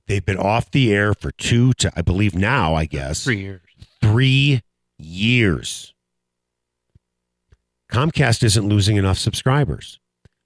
They've 0.08 0.26
been 0.26 0.38
off 0.38 0.72
the 0.72 0.94
air 0.94 1.14
for 1.14 1.32
two 1.32 1.74
to, 1.74 1.92
I 1.96 2.02
believe 2.02 2.36
now, 2.36 2.76
I 2.76 2.86
guess, 2.86 3.24
three 3.24 3.40
years. 3.40 3.62
Three 4.02 4.62
years. 4.98 5.94
Comcast 7.92 8.44
isn't 8.44 8.68
losing 8.68 8.98
enough 8.98 9.18
subscribers. 9.18 10.00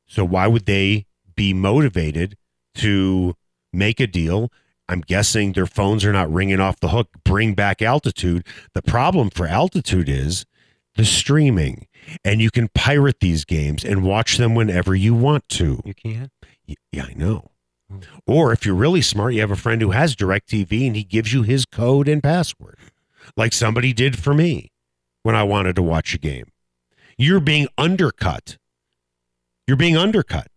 So 0.07 0.25
why 0.25 0.47
would 0.47 0.65
they 0.65 1.05
be 1.35 1.53
motivated 1.53 2.37
to 2.75 3.35
make 3.71 3.99
a 3.99 4.07
deal? 4.07 4.51
I'm 4.87 5.01
guessing 5.01 5.53
their 5.53 5.65
phones 5.65 6.05
are 6.05 6.13
not 6.13 6.31
ringing 6.31 6.59
off 6.59 6.79
the 6.79 6.89
hook. 6.89 7.09
Bring 7.23 7.53
back 7.53 7.81
altitude. 7.81 8.45
The 8.73 8.81
problem 8.81 9.29
for 9.29 9.47
altitude 9.47 10.09
is 10.09 10.45
the 10.95 11.05
streaming, 11.05 11.87
and 12.23 12.41
you 12.41 12.51
can 12.51 12.69
pirate 12.69 13.19
these 13.19 13.45
games 13.45 13.83
and 13.83 14.03
watch 14.03 14.37
them 14.37 14.55
whenever 14.55 14.95
you 14.95 15.13
want 15.13 15.47
to. 15.49 15.81
You 15.85 15.93
can. 15.93 16.31
Yeah, 16.91 17.05
I 17.05 17.13
know. 17.15 17.51
Or 18.25 18.51
if 18.51 18.65
you're 18.65 18.75
really 18.75 19.01
smart, 19.01 19.33
you 19.33 19.41
have 19.41 19.51
a 19.51 19.55
friend 19.55 19.81
who 19.81 19.91
has 19.91 20.15
DirecTV 20.15 20.87
and 20.87 20.95
he 20.95 21.03
gives 21.03 21.33
you 21.33 21.43
his 21.43 21.65
code 21.65 22.07
and 22.07 22.21
password, 22.21 22.77
like 23.37 23.53
somebody 23.53 23.93
did 23.93 24.17
for 24.17 24.33
me 24.33 24.71
when 25.23 25.35
I 25.35 25.43
wanted 25.43 25.75
to 25.75 25.83
watch 25.83 26.13
a 26.13 26.17
game. 26.17 26.45
You're 27.17 27.39
being 27.39 27.67
undercut. 27.77 28.57
You're 29.67 29.77
being 29.77 29.97
undercut. 29.97 30.47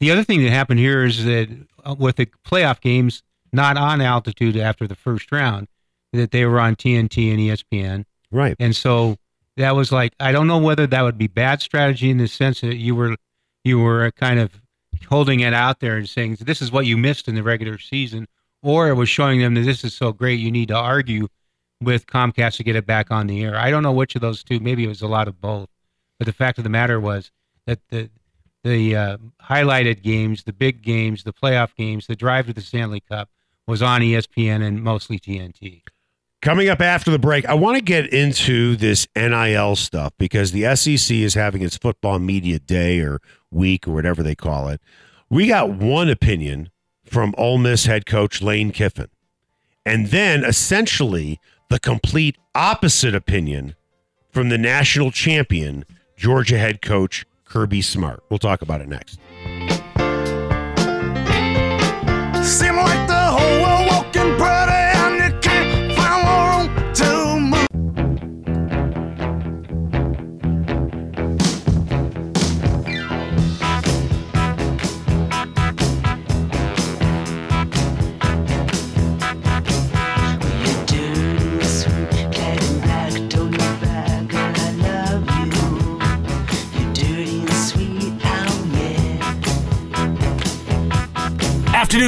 The 0.00 0.10
other 0.10 0.24
thing 0.24 0.42
that 0.42 0.50
happened 0.50 0.80
here 0.80 1.04
is 1.04 1.24
that 1.24 1.48
uh, 1.84 1.94
with 1.98 2.16
the 2.16 2.26
playoff 2.46 2.80
games 2.80 3.22
not 3.52 3.76
on 3.76 4.00
altitude 4.00 4.56
after 4.56 4.86
the 4.86 4.96
first 4.96 5.30
round, 5.30 5.68
that 6.12 6.30
they 6.30 6.44
were 6.44 6.60
on 6.60 6.76
TNT 6.76 7.30
and 7.30 7.40
ESPN. 7.40 8.04
Right. 8.30 8.56
And 8.58 8.74
so 8.74 9.16
that 9.56 9.76
was 9.76 9.92
like 9.92 10.14
I 10.20 10.32
don't 10.32 10.46
know 10.46 10.58
whether 10.58 10.86
that 10.86 11.02
would 11.02 11.18
be 11.18 11.28
bad 11.28 11.62
strategy 11.62 12.10
in 12.10 12.18
the 12.18 12.28
sense 12.28 12.60
that 12.60 12.76
you 12.76 12.94
were 12.94 13.16
you 13.62 13.78
were 13.78 14.10
kind 14.12 14.40
of 14.40 14.60
holding 15.04 15.40
it 15.40 15.54
out 15.54 15.80
there 15.80 15.96
and 15.96 16.08
saying 16.08 16.38
this 16.40 16.62
is 16.62 16.72
what 16.72 16.86
you 16.86 16.96
missed 16.96 17.28
in 17.28 17.34
the 17.34 17.42
regular 17.42 17.78
season, 17.78 18.26
or 18.62 18.88
it 18.88 18.94
was 18.94 19.08
showing 19.08 19.40
them 19.40 19.54
that 19.54 19.62
this 19.62 19.84
is 19.84 19.94
so 19.94 20.12
great 20.12 20.40
you 20.40 20.50
need 20.50 20.68
to 20.68 20.76
argue 20.76 21.28
with 21.80 22.06
Comcast 22.06 22.56
to 22.56 22.64
get 22.64 22.76
it 22.76 22.86
back 22.86 23.10
on 23.10 23.26
the 23.26 23.42
air. 23.42 23.56
I 23.56 23.70
don't 23.70 23.82
know 23.82 23.92
which 23.92 24.14
of 24.14 24.20
those 24.20 24.42
two. 24.42 24.60
Maybe 24.60 24.84
it 24.84 24.88
was 24.88 25.02
a 25.02 25.08
lot 25.08 25.28
of 25.28 25.40
both. 25.40 25.68
But 26.18 26.26
the 26.26 26.32
fact 26.32 26.58
of 26.58 26.64
the 26.64 26.70
matter 26.70 27.00
was 27.00 27.30
that 27.66 27.80
the 27.90 28.10
the 28.62 28.96
uh, 28.96 29.16
highlighted 29.42 30.02
games, 30.02 30.44
the 30.44 30.52
big 30.52 30.80
games, 30.80 31.22
the 31.22 31.34
playoff 31.34 31.74
games, 31.76 32.06
the 32.06 32.16
drive 32.16 32.46
to 32.46 32.54
the 32.54 32.62
Stanley 32.62 33.00
Cup 33.00 33.28
was 33.66 33.82
on 33.82 34.00
ESPN 34.00 34.62
and 34.66 34.82
mostly 34.82 35.18
TNT. 35.18 35.82
Coming 36.44 36.68
up 36.68 36.82
after 36.82 37.10
the 37.10 37.18
break, 37.18 37.46
I 37.46 37.54
want 37.54 37.78
to 37.78 37.82
get 37.82 38.12
into 38.12 38.76
this 38.76 39.08
NIL 39.16 39.76
stuff 39.76 40.12
because 40.18 40.52
the 40.52 40.76
SEC 40.76 41.16
is 41.16 41.32
having 41.32 41.62
its 41.62 41.78
football 41.78 42.18
media 42.18 42.58
day 42.58 43.00
or 43.00 43.22
week 43.50 43.88
or 43.88 43.92
whatever 43.92 44.22
they 44.22 44.34
call 44.34 44.68
it. 44.68 44.82
We 45.30 45.46
got 45.46 45.70
one 45.70 46.10
opinion 46.10 46.68
from 47.02 47.34
Ole 47.38 47.56
Miss 47.56 47.86
head 47.86 48.04
coach 48.04 48.42
Lane 48.42 48.72
Kiffin, 48.72 49.08
and 49.86 50.08
then 50.08 50.44
essentially 50.44 51.40
the 51.70 51.80
complete 51.80 52.36
opposite 52.54 53.14
opinion 53.14 53.74
from 54.30 54.50
the 54.50 54.58
national 54.58 55.12
champion 55.12 55.86
Georgia 56.14 56.58
head 56.58 56.82
coach 56.82 57.24
Kirby 57.46 57.80
Smart. 57.80 58.22
We'll 58.28 58.38
talk 58.38 58.60
about 58.60 58.82
it 58.82 58.88
next. 58.88 59.18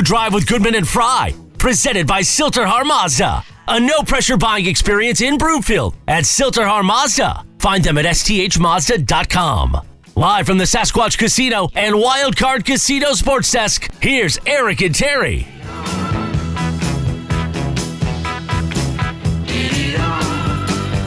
Drive 0.07 0.33
with 0.33 0.47
Goodman 0.47 0.77
and 0.77 0.87
Fry, 0.87 1.35
presented 1.59 2.07
by 2.07 2.23
Sill-TerHar 2.23 2.87
Mazda. 2.87 3.43
A 3.67 3.81
no 3.81 4.03
pressure 4.03 4.37
buying 4.37 4.67
experience 4.67 5.21
in 5.21 5.37
Broomfield 5.37 5.97
at 6.07 6.27
Sill-TerHar 6.27 6.85
Mazda. 6.85 7.43
Find 7.59 7.83
them 7.83 7.99
at 7.99 8.05
sthmazda.com. 8.05 9.81
Live 10.15 10.47
from 10.47 10.59
the 10.59 10.65
Sasquatch 10.65 11.19
Casino 11.19 11.71
and 11.75 11.97
Wildcard 11.97 12.65
Casino 12.65 13.15
Sports 13.15 13.51
Desk, 13.51 13.91
here's 14.01 14.39
Eric 14.47 14.81
and 14.83 14.95
Terry. 14.95 15.49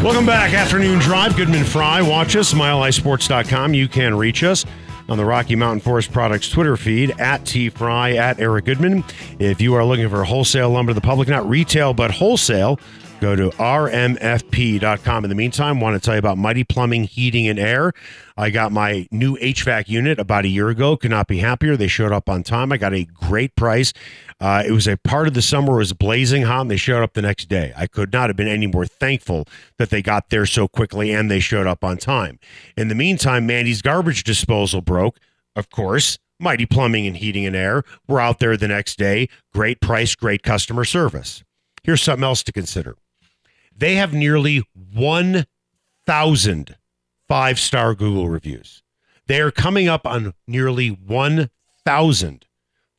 Welcome 0.04 0.26
back. 0.26 0.54
Afternoon 0.54 1.00
Drive. 1.00 1.38
Goodman 1.38 1.64
Fry. 1.64 2.02
Watch 2.02 2.36
us, 2.36 2.54
milehighsports.com. 2.54 3.74
You 3.74 3.88
can 3.88 4.14
reach 4.14 4.44
us 4.44 4.66
on 5.10 5.18
the 5.18 5.26
Rocky 5.26 5.56
Mountain 5.56 5.82
Forest 5.82 6.12
Products 6.12 6.50
Twitter 6.50 6.78
feed 6.78 7.20
at 7.20 7.46
T 7.46 7.70
Fry 7.70 8.14
at 8.14 8.40
Eric 8.40 8.66
Goodman. 8.66 9.04
If 9.40 9.60
you 9.60 9.74
are 9.74 9.84
looking 9.84 10.08
for 10.10 10.24
wholesale 10.24 10.70
lumber 10.70 10.92
to 10.92 10.94
the 10.94 11.02
public, 11.02 11.28
not 11.28 11.48
retail, 11.50 11.94
but 11.94 12.12
wholesale, 12.12 12.80
go 13.20 13.36
to 13.36 13.50
rmfp.com. 13.50 15.24
In 15.26 15.30
the 15.30 15.36
meantime, 15.36 15.80
want 15.80 15.96
to 15.96 16.00
tell 16.00 16.16
you 16.16 16.20
about 16.20 16.38
Mighty 16.38 16.64
Plumbing, 16.64 17.04
Heating, 17.04 17.48
and 17.48 17.60
Air. 17.60 17.94
I 18.38 18.50
got 18.50 18.72
my 18.72 19.08
new 19.12 19.38
HVAC 19.38 19.90
unit 19.90 20.20
about 20.20 20.46
a 20.46 20.48
year 20.48 20.70
ago. 20.70 20.96
Could 20.96 21.12
not 21.12 21.28
be 21.28 21.40
happier. 21.40 21.76
They 21.76 21.88
showed 21.88 22.12
up 22.12 22.30
on 22.30 22.44
time. 22.44 22.72
I 22.72 22.78
got 22.78 22.94
a 22.94 23.06
great 23.06 23.56
price. 23.56 23.94
Uh, 24.40 24.64
it 24.66 24.72
was 24.72 24.88
a 24.88 24.98
part 24.98 25.28
of 25.28 25.34
the 25.34 25.42
summer 25.42 25.78
was 25.78 25.92
blazing 25.94 26.44
hot, 26.44 26.62
and 26.62 26.72
they 26.72 26.78
showed 26.78 27.04
up 27.04 27.14
the 27.14 27.22
next 27.22 27.50
day. 27.50 27.74
I 27.76 27.88
could 27.88 28.14
not 28.14 28.30
have 28.30 28.38
been 28.38 28.48
any 28.48 28.68
more 28.68 28.86
thankful 28.86 29.46
that 29.78 29.90
they 29.90 30.02
got 30.02 30.30
there 30.30 30.46
so 30.46 30.68
quickly 30.68 31.12
and 31.12 31.30
they 31.30 31.40
showed 31.42 31.68
up 31.68 31.84
on 31.84 31.98
time. 31.98 32.40
In 32.78 32.88
the 32.88 32.96
meantime, 32.96 33.46
Mandy's 33.46 33.82
garbage 33.82 34.24
disposal 34.24 34.82
broke. 34.82 35.20
Of 35.56 35.70
course, 35.70 36.18
Mighty 36.40 36.66
Plumbing 36.66 37.06
and 37.06 37.18
Heating 37.18 37.46
and 37.46 37.56
Air 37.56 37.84
were 38.08 38.22
out 38.22 38.40
there 38.40 38.56
the 38.56 38.70
next 38.70 38.98
day. 38.98 39.28
Great 39.54 39.82
price, 39.82 40.16
great 40.16 40.42
customer 40.42 40.86
service. 40.86 41.44
Here's 41.84 42.02
something 42.02 42.24
else 42.24 42.44
to 42.44 42.54
consider. 42.54 42.96
They 43.80 43.96
have 43.96 44.14
nearly 44.14 44.64
1,000 44.94 46.76
five 47.30 47.60
star 47.60 47.96
Google 47.96 48.28
reviews. 48.28 48.84
They 49.28 49.40
are 49.40 49.52
coming 49.52 49.88
up 49.88 50.06
on 50.06 50.34
nearly 50.48 50.90
1,000 50.90 52.46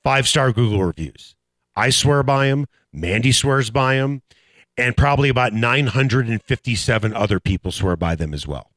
five 0.03 0.27
star 0.27 0.53
Google 0.53 0.85
reviews. 0.85 1.37
I 1.77 1.91
swear 1.91 2.23
by 2.23 2.47
them. 2.47 2.67
Mandy 2.93 3.31
swears 3.33 3.69
by 3.71 3.97
them. 3.97 4.23
And 4.79 4.97
probably 4.97 5.29
about 5.29 5.53
957 5.53 7.13
other 7.13 7.41
people 7.41 7.71
swear 7.73 7.97
by 7.97 8.15
them 8.15 8.33
as 8.33 8.47
well. 8.47 8.71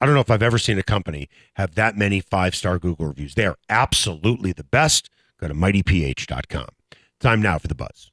I 0.00 0.06
don't 0.06 0.14
know 0.14 0.20
if 0.20 0.30
I've 0.30 0.42
ever 0.42 0.58
seen 0.58 0.78
a 0.78 0.82
company 0.82 1.30
have 1.54 1.76
that 1.76 1.96
many 1.96 2.20
five 2.20 2.54
star 2.54 2.78
Google 2.78 3.06
reviews. 3.06 3.36
They 3.36 3.46
are 3.46 3.56
absolutely 3.70 4.52
the 4.52 4.64
best. 4.64 5.08
Go 5.40 5.48
to 5.48 5.54
mightyph.com. 5.54 6.68
Time 7.20 7.40
now 7.40 7.58
for 7.58 7.68
the 7.68 7.74
buzz. 7.74 8.11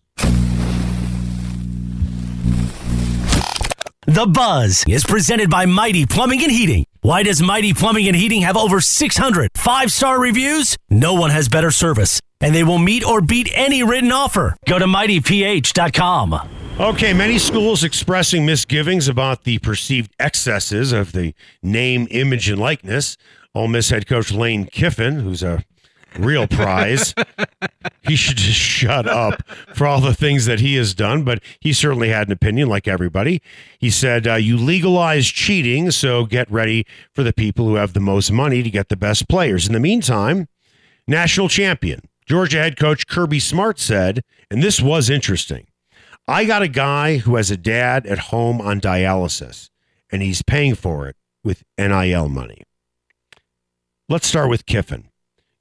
The 4.05 4.25
Buzz 4.25 4.83
is 4.87 5.03
presented 5.03 5.49
by 5.49 5.65
Mighty 5.65 6.05
Plumbing 6.05 6.41
and 6.41 6.51
Heating. 6.51 6.85
Why 7.01 7.21
does 7.23 7.41
Mighty 7.41 7.73
Plumbing 7.73 8.07
and 8.07 8.15
Heating 8.15 8.41
have 8.41 8.57
over 8.57 8.81
600 8.81 9.51
five 9.55 9.91
star 9.91 10.19
reviews? 10.19 10.75
No 10.89 11.13
one 11.13 11.29
has 11.29 11.47
better 11.47 11.71
service, 11.71 12.19
and 12.41 12.53
they 12.55 12.63
will 12.63 12.79
meet 12.79 13.05
or 13.05 13.21
beat 13.21 13.51
any 13.53 13.83
written 13.83 14.11
offer. 14.11 14.57
Go 14.67 14.79
to 14.79 14.85
mightyph.com. 14.85 16.49
Okay, 16.79 17.13
many 17.13 17.37
schools 17.37 17.83
expressing 17.83 18.45
misgivings 18.45 19.07
about 19.07 19.43
the 19.43 19.59
perceived 19.59 20.11
excesses 20.17 20.91
of 20.91 21.11
the 21.11 21.33
name, 21.61 22.07
image, 22.09 22.49
and 22.49 22.59
likeness. 22.59 23.15
Ole 23.53 23.67
Miss 23.67 23.89
head 23.89 24.07
coach 24.07 24.31
Lane 24.31 24.65
Kiffin, 24.65 25.19
who's 25.19 25.43
a 25.43 25.63
real 26.17 26.47
prize, 26.47 27.13
he 28.01 28.15
should 28.15 28.37
just 28.37 28.57
shut 28.57 29.07
up 29.07 29.43
for 29.75 29.85
all 29.85 30.01
the 30.01 30.13
things 30.13 30.45
that 30.45 30.59
he 30.59 30.75
has 30.75 30.93
done, 30.93 31.23
but 31.23 31.43
he 31.59 31.73
certainly 31.73 32.09
had 32.09 32.27
an 32.27 32.33
opinion 32.33 32.67
like 32.69 32.87
everybody. 32.87 33.41
He 33.79 33.89
said, 33.89 34.27
uh, 34.27 34.35
You 34.35 34.57
legalize 34.57 35.27
cheating, 35.27 35.91
so 35.91 36.25
get 36.25 36.49
ready 36.51 36.85
for 37.13 37.23
the 37.23 37.33
people 37.33 37.65
who 37.65 37.75
have 37.75 37.93
the 37.93 37.99
most 37.99 38.31
money 38.31 38.63
to 38.63 38.69
get 38.69 38.89
the 38.89 38.97
best 38.97 39.27
players. 39.27 39.67
In 39.67 39.73
the 39.73 39.79
meantime, 39.79 40.47
national 41.07 41.49
champion, 41.49 42.01
Georgia 42.25 42.57
head 42.57 42.77
coach 42.77 43.07
Kirby 43.07 43.39
Smart 43.39 43.79
said, 43.79 44.23
and 44.51 44.63
this 44.63 44.81
was 44.81 45.09
interesting. 45.09 45.67
I 46.27 46.45
got 46.45 46.61
a 46.61 46.67
guy 46.67 47.17
who 47.17 47.35
has 47.35 47.49
a 47.49 47.57
dad 47.57 48.05
at 48.05 48.19
home 48.19 48.61
on 48.61 48.79
dialysis, 48.79 49.69
and 50.11 50.21
he's 50.21 50.43
paying 50.43 50.75
for 50.75 51.07
it 51.07 51.15
with 51.43 51.63
NIL 51.77 52.29
money. 52.29 52.63
Let's 54.07 54.27
start 54.27 54.49
with 54.49 54.65
Kiffin. 54.65 55.08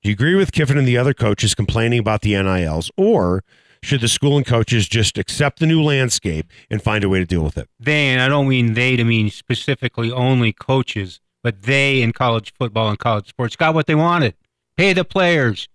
Do 0.08 0.12
you 0.12 0.14
agree 0.16 0.36
with 0.36 0.52
Kiffin 0.52 0.78
and 0.78 0.88
the 0.88 0.96
other 0.96 1.12
coaches 1.12 1.54
complaining 1.54 1.98
about 1.98 2.22
the 2.22 2.32
NILs, 2.32 2.90
or 2.96 3.44
should 3.82 4.00
the 4.00 4.08
school 4.08 4.38
and 4.38 4.46
coaches 4.46 4.88
just 4.88 5.18
accept 5.18 5.58
the 5.58 5.66
new 5.66 5.82
landscape 5.82 6.46
and 6.70 6.80
find 6.80 7.04
a 7.04 7.10
way 7.10 7.18
to 7.18 7.26
deal 7.26 7.42
with 7.44 7.58
it? 7.58 7.68
They, 7.78 8.06
and 8.06 8.22
I 8.22 8.28
don't 8.28 8.48
mean 8.48 8.72
they 8.72 8.96
to 8.96 9.04
mean 9.04 9.28
specifically 9.28 10.10
only 10.10 10.54
coaches, 10.54 11.20
but 11.42 11.64
they 11.64 12.00
in 12.00 12.12
college 12.14 12.54
football 12.54 12.88
and 12.88 12.98
college 12.98 13.28
sports 13.28 13.54
got 13.54 13.74
what 13.74 13.86
they 13.86 13.94
wanted. 13.94 14.34
Pay 14.78 14.94
the 14.94 15.04
players. 15.04 15.68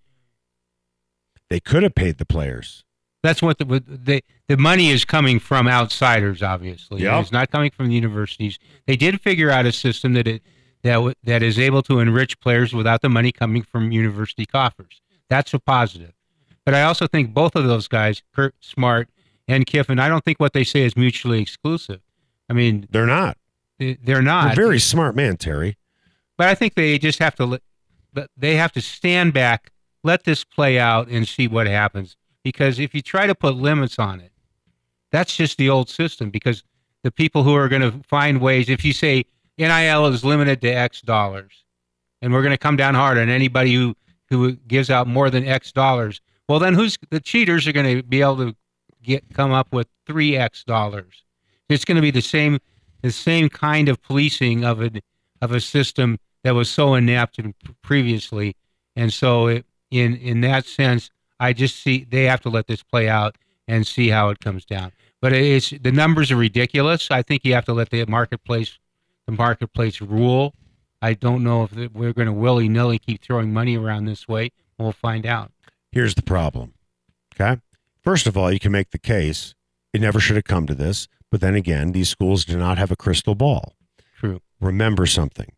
They 1.52 1.60
could 1.60 1.84
have 1.84 1.94
paid 1.94 2.18
the 2.18 2.26
players. 2.26 2.84
That's 3.22 3.44
what 3.44 3.60
the 3.60 3.66
the, 3.66 4.24
the 4.48 4.58
money 4.58 4.90
is 4.90 5.06
coming 5.06 5.40
from 5.40 5.68
outsiders. 5.68 6.42
Obviously, 6.42 7.04
Yep. 7.04 7.22
it's 7.22 7.32
not 7.32 7.52
coming 7.52 7.70
from 7.70 7.88
the 7.90 7.94
universities. 7.94 8.58
They 8.88 8.96
did 8.96 9.22
figure 9.22 9.52
out 9.52 9.68
a 9.68 9.72
system 9.72 10.14
that 10.14 10.28
it 10.28 10.42
that 10.84 10.96
w- 10.96 11.16
that 11.24 11.42
is 11.44 11.58
able 11.60 11.82
to 11.84 12.00
enrich 12.00 12.40
players 12.40 12.74
without 12.74 13.02
the 13.02 13.10
money 13.10 13.32
coming 13.32 13.64
from 13.64 13.92
university 13.92 14.46
coffers. 14.46 15.02
That's 15.30 15.54
a 15.54 15.60
positive. 15.60 16.14
But 16.66 16.74
I 16.76 16.84
also 16.84 17.08
think 17.08 17.34
both 17.34 17.56
of 17.56 17.66
those 17.66 17.88
guys, 17.88 18.22
Kurt 18.34 18.56
Smart 18.62 19.10
and 19.48 19.66
Kiffin, 19.66 20.00
I 20.00 20.08
don't 20.08 20.24
think 20.24 20.40
what 20.40 20.54
they 20.54 20.64
say 20.64 20.82
is 20.84 20.96
mutually 20.96 21.42
exclusive. 21.42 22.02
I 22.50 22.54
mean, 22.54 22.88
They're 22.92 23.06
not. 23.06 23.38
they- 23.80 23.94
they're 23.96 24.16
They're 24.16 24.22
not. 24.22 24.54
a 24.54 24.56
very 24.56 24.80
smart 24.80 25.16
man, 25.16 25.38
Terry. 25.38 25.78
but 26.38 26.48
I 26.48 26.56
think 26.56 26.76
they 26.76 26.98
just 27.00 27.20
have 27.20 27.36
to 27.36 27.60
they 28.38 28.56
have 28.58 28.72
to 28.74 28.82
stand 28.82 29.34
back, 29.34 29.72
let 30.04 30.24
this 30.24 30.44
play 30.44 30.78
out, 30.78 31.08
and 31.08 31.28
see 31.28 31.48
what 31.48 31.66
happens. 31.66 32.16
Because 32.44 32.78
if 32.80 32.94
you 32.94 33.02
try 33.02 33.26
to 33.26 33.34
put 33.34 33.56
limits 33.56 33.98
on 33.98 34.20
it, 34.20 34.32
that's 35.12 35.36
just 35.36 35.58
the 35.58 35.70
old 35.70 35.90
system. 35.90 36.30
Because 36.30 36.64
the 37.02 37.10
people 37.12 37.44
who 37.44 37.56
are 37.56 37.68
going 37.68 37.82
to 37.82 38.04
find 38.08 38.40
ways, 38.40 38.70
if 38.70 38.86
you 38.86 38.94
say 38.94 39.26
NIL 39.58 40.08
is 40.08 40.24
limited 40.24 40.62
to 40.62 40.70
X 40.70 41.02
dollars, 41.02 41.64
and 42.22 42.34
we're 42.34 42.42
going 42.42 42.52
to 42.52 42.58
come 42.58 42.76
down 42.76 42.96
hard 42.96 43.18
on 43.18 43.30
anybody 43.30 43.74
who 43.74 43.96
who 44.30 44.54
gives 44.54 44.90
out 44.90 45.08
more 45.08 45.30
than 45.30 45.48
X 45.48 45.72
dollars, 45.72 46.22
well, 46.50 46.60
then 46.60 46.74
who's 46.74 46.98
the 47.10 47.20
cheaters 47.20 47.68
are 47.68 47.72
going 47.72 47.98
to 47.98 48.04
be 48.04 48.22
able 48.22 48.38
to 48.38 48.56
get 49.02 49.24
come 49.34 49.52
up 49.52 49.72
with 49.72 49.88
three 50.06 50.36
X 50.36 50.64
dollars? 50.64 51.24
It's 51.70 51.86
going 51.86 51.96
to 51.96 52.02
be 52.02 52.12
the 52.12 52.22
same 52.22 52.60
the 53.02 53.12
same 53.12 53.50
kind 53.50 53.90
of 53.90 54.02
policing 54.02 54.64
of 54.64 54.82
a 54.82 54.92
of 55.42 55.52
a 55.52 55.62
system 55.62 56.20
that 56.44 56.52
was 56.52 56.70
so 56.70 56.96
inept 56.96 57.40
previously, 57.82 58.56
and 58.96 59.14
so 59.14 59.48
it, 59.48 59.66
in 59.92 60.16
in 60.18 60.42
that 60.42 60.66
sense, 60.66 61.10
I 61.40 61.54
just 61.54 61.82
see 61.82 62.06
they 62.10 62.26
have 62.26 62.42
to 62.42 62.50
let 62.50 62.68
this 62.68 62.84
play 62.84 63.08
out 63.08 63.38
and 63.68 63.88
see 63.88 64.10
how 64.10 64.30
it 64.30 64.40
comes 64.40 64.66
down. 64.66 64.92
But 65.22 65.32
it's 65.32 65.70
the 65.70 65.92
numbers 65.92 66.32
are 66.32 66.36
ridiculous. 66.36 67.10
I 67.10 67.22
think 67.22 67.46
you 67.46 67.54
have 67.54 67.66
to 67.66 67.74
let 67.74 67.90
the 67.90 68.06
marketplace 68.06 68.78
the 69.26 69.34
marketplace 69.34 70.02
rule. 70.02 70.54
I 71.02 71.14
don't 71.14 71.44
know 71.44 71.64
if 71.64 71.74
we're 71.94 72.14
going 72.14 72.28
to 72.28 72.34
willy 72.34 72.70
nilly 72.70 73.00
keep 73.00 73.22
throwing 73.22 73.52
money 73.52 73.78
around 73.78 74.06
this 74.06 74.28
way. 74.28 74.52
We'll 74.78 74.92
find 74.94 75.26
out. 75.26 75.52
Here's 75.92 76.16
the 76.16 76.22
problem. 76.22 76.74
Okay. 77.36 77.60
First 78.02 78.28
of 78.28 78.38
all, 78.38 78.52
you 78.52 78.60
can 78.60 78.72
make 78.72 78.92
the 78.92 79.00
case 79.00 79.54
it 79.94 80.02
never 80.02 80.20
should 80.20 80.36
have 80.36 80.46
come 80.46 80.66
to 80.68 80.76
this. 80.76 81.08
But 81.32 81.42
then 81.42 81.56
again, 81.56 81.92
these 81.92 82.10
schools 82.10 82.46
do 82.46 82.58
not 82.58 82.78
have 82.78 82.92
a 82.92 82.96
crystal 82.96 83.36
ball. 83.36 83.74
True. 84.18 84.42
Remember 84.60 85.06
something. 85.06 85.52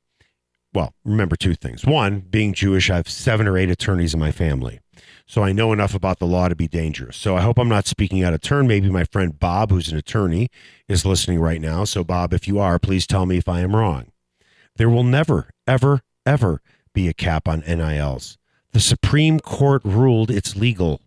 Well, 0.74 0.94
remember 1.04 1.36
two 1.36 1.56
things. 1.56 1.86
One, 1.86 2.20
being 2.20 2.54
Jewish, 2.54 2.90
I 2.90 2.98
have 2.98 3.10
seven 3.10 3.48
or 3.48 3.58
eight 3.58 3.70
attorneys 3.70 4.14
in 4.14 4.20
my 4.20 4.32
family. 4.32 4.80
So 5.28 5.44
I 5.44 5.52
know 5.52 5.74
enough 5.74 5.96
about 5.96 6.20
the 6.20 6.28
law 6.28 6.48
to 6.50 6.56
be 6.56 6.68
dangerous. 6.68 7.18
So 7.18 7.36
I 7.36 7.42
hope 7.42 7.58
I'm 7.58 7.68
not 7.68 7.88
speaking 7.88 8.24
out 8.24 8.34
of 8.34 8.42
turn. 8.42 8.68
Maybe 8.68 8.90
my 8.90 9.04
friend 9.06 9.38
Bob, 9.40 9.72
who's 9.72 9.92
an 9.92 9.98
attorney, 9.98 10.50
is 10.88 11.06
listening 11.06 11.40
right 11.40 11.60
now. 11.60 11.84
So, 11.84 12.04
Bob, 12.04 12.32
if 12.34 12.48
you 12.48 12.60
are, 12.60 12.78
please 12.78 13.08
tell 13.08 13.26
me 13.26 13.38
if 13.38 13.50
I 13.50 13.62
am 13.62 13.76
wrong. 13.76 14.12
There 14.76 14.90
will 14.90 15.04
never, 15.04 15.50
ever, 15.66 16.02
ever 16.26 16.62
be 16.94 17.08
a 17.08 17.14
cap 17.14 17.48
on 17.48 17.62
NILs. 17.66 18.38
The 18.74 18.80
Supreme 18.80 19.40
Court 19.40 19.82
ruled 19.84 20.30
it's 20.30 20.56
legal. 20.56 21.02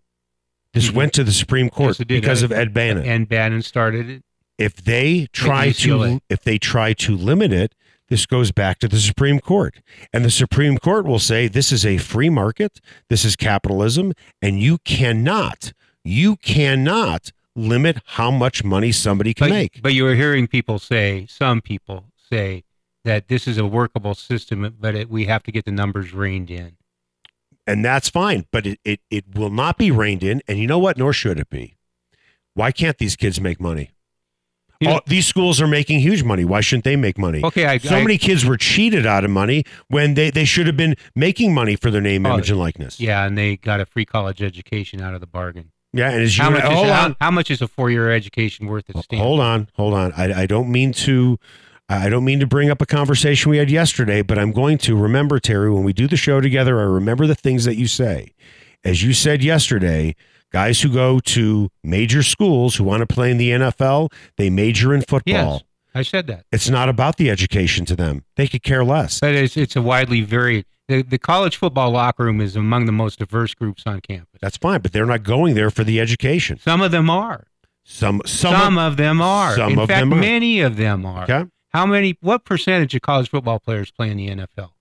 This 0.73 0.89
Mhm. 0.89 0.93
went 0.95 1.13
to 1.13 1.23
the 1.23 1.31
Supreme 1.31 1.69
Court 1.69 1.97
Yes, 1.99 2.05
because 2.05 2.43
Uh, 2.43 2.45
of 2.47 2.51
Ed 2.51 2.73
Bannon. 2.73 3.05
And 3.05 3.27
Bannon 3.29 3.61
started 3.61 4.09
it. 4.09 4.23
if 4.57 4.75
they 4.75 5.27
try 5.31 5.71
to 5.71 6.19
if 6.29 6.43
they 6.43 6.57
try 6.57 6.91
to 6.93 7.15
limit 7.15 7.53
it, 7.53 7.73
this 8.09 8.25
goes 8.25 8.51
back 8.51 8.79
to 8.79 8.87
the 8.87 8.99
Supreme 8.99 9.39
Court. 9.39 9.75
And 10.11 10.25
the 10.25 10.31
Supreme 10.31 10.77
Court 10.77 11.05
will 11.05 11.19
say 11.19 11.47
this 11.47 11.71
is 11.71 11.85
a 11.85 11.97
free 11.97 12.29
market, 12.29 12.79
this 13.09 13.23
is 13.23 13.35
capitalism, 13.35 14.13
and 14.41 14.59
you 14.59 14.79
cannot, 14.79 15.73
you 16.03 16.35
cannot 16.37 17.31
limit 17.55 17.99
how 18.05 18.31
much 18.31 18.63
money 18.63 18.91
somebody 18.91 19.33
can 19.33 19.49
But, 19.49 19.53
make. 19.53 19.81
but 19.81 19.93
you 19.93 20.05
are 20.07 20.15
hearing 20.15 20.47
people 20.47 20.79
say, 20.79 21.25
some 21.29 21.61
people 21.61 22.05
say, 22.29 22.63
that 23.05 23.27
this 23.27 23.47
is 23.47 23.57
a 23.57 23.65
workable 23.65 24.13
system, 24.13 24.75
but 24.79 24.93
it, 24.93 25.09
we 25.09 25.25
have 25.25 25.41
to 25.43 25.51
get 25.51 25.65
the 25.65 25.71
numbers 25.71 26.13
reined 26.13 26.51
in. 26.51 26.75
And 27.65 27.85
that's 27.85 28.09
fine, 28.09 28.45
but 28.51 28.65
it, 28.65 28.79
it, 28.83 28.99
it 29.09 29.25
will 29.35 29.49
not 29.49 29.77
be 29.77 29.89
reined 29.91 30.23
in. 30.23 30.41
And 30.47 30.57
you 30.59 30.67
know 30.67 30.79
what? 30.79 30.97
Nor 30.97 31.13
should 31.13 31.39
it 31.39 31.49
be. 31.49 31.77
Why 32.55 32.71
can't 32.71 32.97
these 32.97 33.15
kids 33.15 33.39
make 33.39 33.61
money? 33.61 33.91
You 34.79 34.87
know- 34.87 34.93
All, 34.95 35.01
these 35.07 35.25
schools 35.27 35.59
are 35.59 35.67
making 35.67 35.99
huge 35.99 36.23
money. 36.23 36.45
Why 36.45 36.61
shouldn't 36.61 36.85
they 36.85 36.95
make 36.95 37.17
money? 37.17 37.41
Okay, 37.43 37.65
I, 37.65 37.77
So 37.79 37.97
I- 37.97 38.01
many 38.01 38.17
kids 38.17 38.45
were 38.45 38.55
cheated 38.57 39.05
out 39.05 39.25
of 39.25 39.31
money 39.31 39.65
when 39.89 40.13
they, 40.13 40.31
they 40.31 40.45
should 40.45 40.67
have 40.67 40.77
been 40.77 40.95
making 41.15 41.53
money 41.53 41.75
for 41.75 41.91
their 41.91 42.01
name, 42.01 42.25
Oh, 42.25 42.33
image, 42.35 42.49
and 42.49 42.59
likeness. 42.59 42.99
Yeah, 42.99 43.25
and 43.25 43.37
they 43.37 43.57
got 43.57 43.81
a 43.81 43.85
free 43.85 44.05
college 44.05 44.41
education 44.41 45.01
out 45.01 45.13
of 45.13 45.19
the 45.19 45.27
bargain. 45.27 45.71
Yeah, 45.91 46.11
and 46.11 46.21
as 46.21 46.37
you 46.37 46.43
How 46.43 46.51
much, 46.51 46.63
is, 46.63 46.69
hold 46.69 46.87
how, 46.87 47.15
how 47.19 47.31
much 47.31 47.51
is 47.51 47.61
a 47.61 47.67
four-year 47.67 48.11
education 48.11 48.67
worth 48.67 48.89
at 48.89 49.03
Stanford? 49.03 49.25
hold 49.25 49.39
on, 49.41 49.67
hold 49.73 49.93
on. 49.95 50.13
I, 50.15 50.43
I 50.43 50.45
don't 50.45 50.69
mean 50.71 50.93
to, 50.93 51.39
I 51.89 52.07
don't 52.09 52.23
mean 52.23 52.39
to 52.39 52.47
bring 52.47 52.69
up 52.69 52.81
a 52.81 52.85
conversation 52.85 53.49
we 53.49 53.57
had 53.57 53.69
yesterday, 53.71 54.21
but 54.21 54.37
I'm 54.37 54.51
going 54.53 54.77
to 54.79 54.95
remember 54.95 55.39
Terry 55.39 55.69
when 55.71 55.83
we 55.83 55.91
do 55.91 56.07
the 56.07 56.15
show 56.15 56.39
together. 56.39 56.79
I 56.79 56.83
remember 56.83 57.25
the 57.27 57.35
things 57.35 57.65
that 57.65 57.75
you 57.75 57.87
say, 57.87 58.33
as 58.85 59.03
you 59.03 59.11
said 59.13 59.43
yesterday. 59.43 60.15
Guys 60.51 60.81
who 60.81 60.91
go 60.91 61.19
to 61.19 61.69
major 61.83 62.23
schools 62.23 62.75
who 62.75 62.83
want 62.83 63.01
to 63.01 63.07
play 63.07 63.29
in 63.31 63.37
the 63.37 63.51
NFL, 63.51 64.11
they 64.37 64.49
major 64.49 64.93
in 64.95 65.01
football. 65.01 65.53
Yes, 65.53 65.63
I 65.93 66.01
said 66.01 66.27
that. 66.27 66.45
It's 66.51 66.69
not 66.69 66.89
about 66.89 67.17
the 67.17 67.29
education 67.29 67.85
to 67.85 67.95
them. 67.95 68.23
They 68.35 68.47
could 68.47 68.63
care 68.63 68.83
less. 68.83 69.19
But 69.19 69.35
it's 69.35 69.55
it's 69.57 69.75
a 69.75 69.81
widely 69.81 70.21
varied. 70.21 70.65
The, 70.87 71.03
the 71.03 71.19
college 71.19 71.55
football 71.57 71.91
locker 71.91 72.23
room 72.23 72.41
is 72.41 72.55
among 72.55 72.87
the 72.87 72.91
most 72.91 73.19
diverse 73.19 73.53
groups 73.53 73.83
on 73.85 74.01
campus. 74.01 74.39
That's 74.41 74.57
fine, 74.57 74.81
but 74.81 74.91
they're 74.91 75.05
not 75.05 75.21
going 75.21 75.53
there 75.53 75.69
for 75.69 75.83
the 75.83 75.99
education. 75.99 76.57
Some 76.59 76.81
of 76.81 76.89
them 76.91 77.09
are. 77.11 77.45
Some 77.83 78.21
some, 78.25 78.53
Some, 78.55 78.77
of 78.79 78.97
them 78.97 79.21
are. 79.21 79.55
some 79.55 79.73
in 79.73 79.79
of 79.79 79.87
fact, 79.87 79.99
them 80.01 80.13
are. 80.13 80.19
many 80.19 80.61
of 80.61 80.77
them 80.77 81.05
are. 81.05 81.23
okay, 81.23 81.45
How 81.69 81.85
many? 81.85 82.17
What 82.21 82.43
percentage 82.43 82.95
of 82.95 83.01
college 83.01 83.29
football 83.29 83.59
players 83.59 83.91
play 83.91 84.09
in 84.09 84.17
the 84.17 84.29
NFL? 84.29 84.71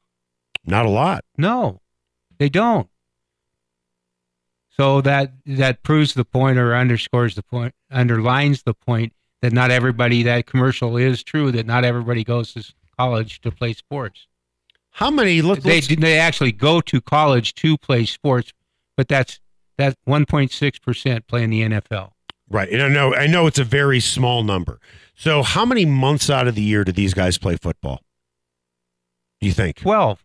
not 0.64 0.84
a 0.86 0.90
lot. 0.90 1.24
No, 1.38 1.80
they 2.38 2.48
don't. 2.48 2.88
So 4.78 5.00
that 5.00 5.32
that 5.46 5.82
proves 5.82 6.14
the 6.14 6.24
point, 6.24 6.58
or 6.58 6.74
underscores 6.74 7.34
the 7.34 7.42
point, 7.42 7.74
underlines 7.90 8.62
the 8.62 8.74
point 8.74 9.12
that 9.42 9.52
not 9.52 9.70
everybody. 9.70 10.22
That 10.22 10.46
commercial 10.46 10.96
is 10.96 11.24
true. 11.24 11.50
That 11.50 11.66
not 11.66 11.84
everybody 11.84 12.22
goes 12.22 12.52
to 12.54 12.64
college 12.96 13.40
to 13.40 13.50
play 13.50 13.72
sports. 13.72 14.26
How 14.90 15.10
many? 15.10 15.42
Let, 15.42 15.62
They 15.62 15.80
they 15.80 16.18
actually 16.18 16.52
go 16.52 16.80
to 16.82 17.00
college 17.00 17.54
to 17.54 17.76
play 17.76 18.04
sports, 18.04 18.52
but 18.96 19.08
that's 19.08 19.40
that 19.78 19.96
1.6 20.08 20.82
percent 20.82 21.26
play 21.26 21.42
in 21.42 21.50
the 21.50 21.62
NFL. 21.62 22.12
Right. 22.48 22.68
And 22.70 22.82
I 22.82 22.88
know 22.88 23.14
I 23.14 23.26
know 23.26 23.46
it's 23.46 23.58
a 23.58 23.64
very 23.64 24.00
small 24.00 24.44
number. 24.44 24.80
So 25.16 25.42
how 25.42 25.64
many 25.64 25.84
months 25.86 26.30
out 26.30 26.46
of 26.46 26.54
the 26.54 26.62
year 26.62 26.84
do 26.84 26.92
these 26.92 27.14
guys 27.14 27.36
play 27.36 27.56
football? 27.56 28.00
Do 29.40 29.48
you 29.48 29.52
think? 29.52 29.76
12. 29.76 30.24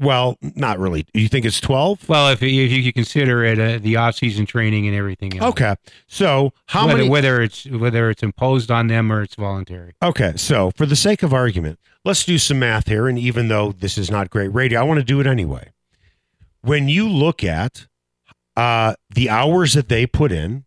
Well, 0.00 0.36
not 0.56 0.78
really. 0.78 1.04
Do 1.14 1.20
you 1.20 1.28
think 1.28 1.44
it's 1.46 1.60
12? 1.60 2.08
Well, 2.08 2.30
if, 2.30 2.42
you- 2.42 2.64
if 2.64 2.72
you 2.72 2.92
consider 2.92 3.44
it 3.44 3.58
uh, 3.60 3.78
the 3.78 3.96
off-season 3.96 4.46
training 4.46 4.86
and 4.88 4.96
everything 4.96 5.38
else. 5.38 5.50
Okay. 5.50 5.76
So 6.08 6.52
how 6.66 6.86
whether, 6.86 6.98
many 6.98 7.08
whether 7.08 7.42
it's 7.42 7.64
whether 7.66 8.10
it's 8.10 8.22
imposed 8.22 8.70
on 8.70 8.88
them 8.88 9.12
or 9.12 9.22
it's 9.22 9.36
voluntary. 9.36 9.94
Okay. 10.02 10.32
So 10.36 10.72
for 10.76 10.84
the 10.86 10.96
sake 10.96 11.22
of 11.22 11.32
argument, 11.32 11.78
let's 12.04 12.24
do 12.24 12.38
some 12.38 12.58
math 12.58 12.88
here 12.88 13.06
and 13.06 13.18
even 13.18 13.48
though 13.48 13.72
this 13.72 13.96
is 13.96 14.10
not 14.10 14.30
great 14.30 14.48
radio, 14.48 14.80
I 14.80 14.82
want 14.82 14.98
to 14.98 15.04
do 15.04 15.20
it 15.20 15.26
anyway. 15.26 15.70
When 16.62 16.88
you 16.88 17.08
look 17.08 17.44
at 17.44 17.86
uh, 18.56 18.94
the 19.14 19.30
hours 19.30 19.74
that 19.74 19.88
they 19.88 20.06
put 20.06 20.32
in, 20.32 20.64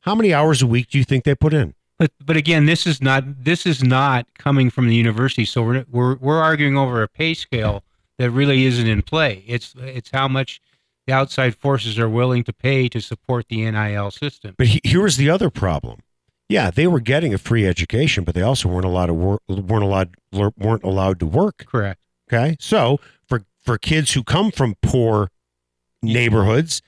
How 0.00 0.14
many 0.14 0.32
hours 0.32 0.62
a 0.62 0.66
week 0.66 0.88
do 0.90 0.96
you 0.98 1.04
think 1.04 1.24
they 1.24 1.34
put 1.34 1.52
in? 1.52 1.74
But 1.98 2.12
but 2.24 2.36
again, 2.36 2.66
this 2.66 2.86
is 2.86 3.02
not 3.02 3.44
this 3.44 3.66
is 3.66 3.82
not 3.82 4.26
coming 4.38 4.70
from 4.70 4.88
the 4.88 4.94
university. 4.94 5.44
So 5.44 5.62
we're 5.62 5.84
we're 5.90 6.16
we're 6.16 6.40
arguing 6.40 6.76
over 6.76 7.02
a 7.02 7.08
pay 7.08 7.34
scale 7.34 7.82
that 8.18 8.30
really 8.30 8.64
isn't 8.64 8.86
in 8.86 9.02
play. 9.02 9.44
It's 9.46 9.74
it's 9.78 10.10
how 10.12 10.28
much 10.28 10.60
the 11.06 11.12
outside 11.12 11.54
forces 11.54 11.98
are 11.98 12.08
willing 12.08 12.44
to 12.44 12.52
pay 12.52 12.88
to 12.88 13.00
support 13.00 13.46
the 13.48 13.70
NIL 13.70 14.10
system. 14.10 14.54
But 14.58 14.68
he, 14.68 14.80
here 14.82 15.02
was 15.02 15.16
the 15.16 15.30
other 15.30 15.50
problem. 15.50 16.00
Yeah, 16.48 16.70
they 16.70 16.86
were 16.86 17.00
getting 17.00 17.34
a 17.34 17.38
free 17.38 17.66
education, 17.66 18.24
but 18.24 18.34
they 18.34 18.42
also 18.42 18.68
weren't 18.68 18.84
allowed 18.84 19.06
to 19.06 19.14
work, 19.14 19.42
weren't 19.48 19.82
allowed 19.82 20.14
weren't 20.32 20.84
allowed 20.84 21.20
to 21.20 21.26
work. 21.26 21.66
Correct. 21.66 22.00
Okay, 22.30 22.56
so 22.60 23.00
for 23.26 23.42
for 23.62 23.78
kids 23.78 24.12
who 24.12 24.22
come 24.22 24.50
from 24.50 24.76
poor 24.80 25.30
neighborhoods, 26.02 26.82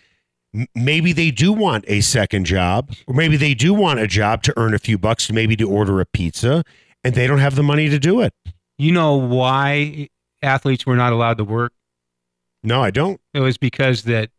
maybe 0.75 1.12
they 1.12 1.31
do 1.31 1.53
want 1.53 1.85
a 1.88 2.01
second 2.01 2.45
job, 2.45 2.93
or 3.07 3.14
maybe 3.14 3.37
they 3.37 3.55
do 3.55 3.75
want 3.75 3.99
a 3.99 4.07
job 4.07 4.43
to 4.45 4.55
earn 4.57 4.75
a 4.75 4.79
few 4.79 4.97
bucks, 4.97 5.31
maybe 5.31 5.57
to 5.57 5.69
order 5.69 6.01
a 6.01 6.07
pizza, 6.07 6.62
and 7.03 7.14
they 7.14 7.27
don't 7.27 7.38
have 7.38 7.57
the 7.57 7.62
money 7.62 7.88
to 7.88 7.99
do 7.99 8.21
it. 8.21 8.33
You 8.79 8.93
know 8.93 9.17
why 9.17 10.09
athletes 10.42 10.87
were 10.87 10.96
not 10.96 11.12
allowed 11.12 11.38
to 11.38 11.44
work? 11.44 11.72
No, 12.62 12.83
I 12.83 12.90
don't. 12.90 13.20
It 13.35 13.40
was 13.40 13.57
because 13.59 14.03
that 14.05 14.31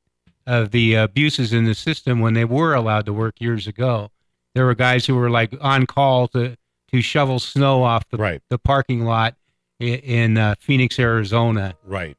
of 0.45 0.71
the 0.71 0.95
abuses 0.95 1.53
in 1.53 1.65
the 1.65 1.75
system 1.75 2.19
when 2.19 2.33
they 2.33 2.45
were 2.45 2.73
allowed 2.73 3.05
to 3.05 3.13
work 3.13 3.39
years 3.39 3.67
ago. 3.67 4.09
There 4.55 4.65
were 4.65 4.75
guys 4.75 5.05
who 5.05 5.15
were 5.15 5.29
like 5.29 5.53
on 5.61 5.85
call 5.85 6.27
to 6.29 6.55
to 6.91 7.01
shovel 7.01 7.39
snow 7.39 7.83
off 7.83 8.07
the 8.09 8.17
Right. 8.17 8.41
the 8.49 8.57
parking 8.57 9.05
lot 9.05 9.35
i- 9.79 9.83
in 9.85 10.37
uh, 10.37 10.55
Phoenix, 10.59 10.97
Arizona. 10.99 11.75
Right. 11.85 12.17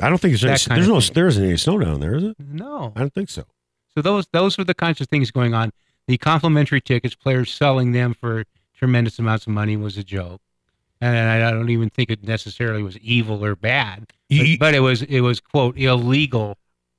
I 0.00 0.08
don't 0.08 0.18
think 0.18 0.32
there's 0.40 0.44
any, 0.68 0.74
there's 0.76 0.88
no 0.88 0.98
thing. 1.00 1.12
there 1.14 1.26
isn't 1.26 1.44
any 1.44 1.58
snow 1.58 1.78
down 1.78 2.00
there, 2.00 2.14
is 2.14 2.24
it? 2.24 2.36
No, 2.40 2.94
I 2.96 3.00
don't 3.00 3.12
think 3.12 3.28
so. 3.28 3.44
so 3.94 4.00
those 4.00 4.26
those 4.32 4.56
were 4.56 4.64
the 4.64 4.72
kinds 4.74 5.00
of 5.02 5.08
things 5.08 5.30
going 5.30 5.52
on. 5.52 5.70
The 6.08 6.16
complimentary 6.16 6.80
tickets, 6.80 7.14
players 7.14 7.52
selling 7.52 7.92
them 7.92 8.14
for 8.14 8.44
tremendous 8.74 9.18
amounts 9.18 9.46
of 9.46 9.52
money, 9.52 9.76
was 9.76 9.98
a 9.98 10.02
joke, 10.02 10.40
and 11.00 11.44
I 11.44 11.50
don't 11.50 11.70
even 11.70 11.90
think 11.90 12.10
it 12.10 12.22
necessarily 12.22 12.82
was 12.82 12.98
evil 12.98 13.44
or 13.44 13.56
bad. 13.56 14.12
But, 14.28 14.46
but 14.58 14.74
it 14.74 14.80
was 14.80 15.02
it 15.02 15.20
was 15.20 15.40
quote 15.40 15.78
illegal. 15.78 16.56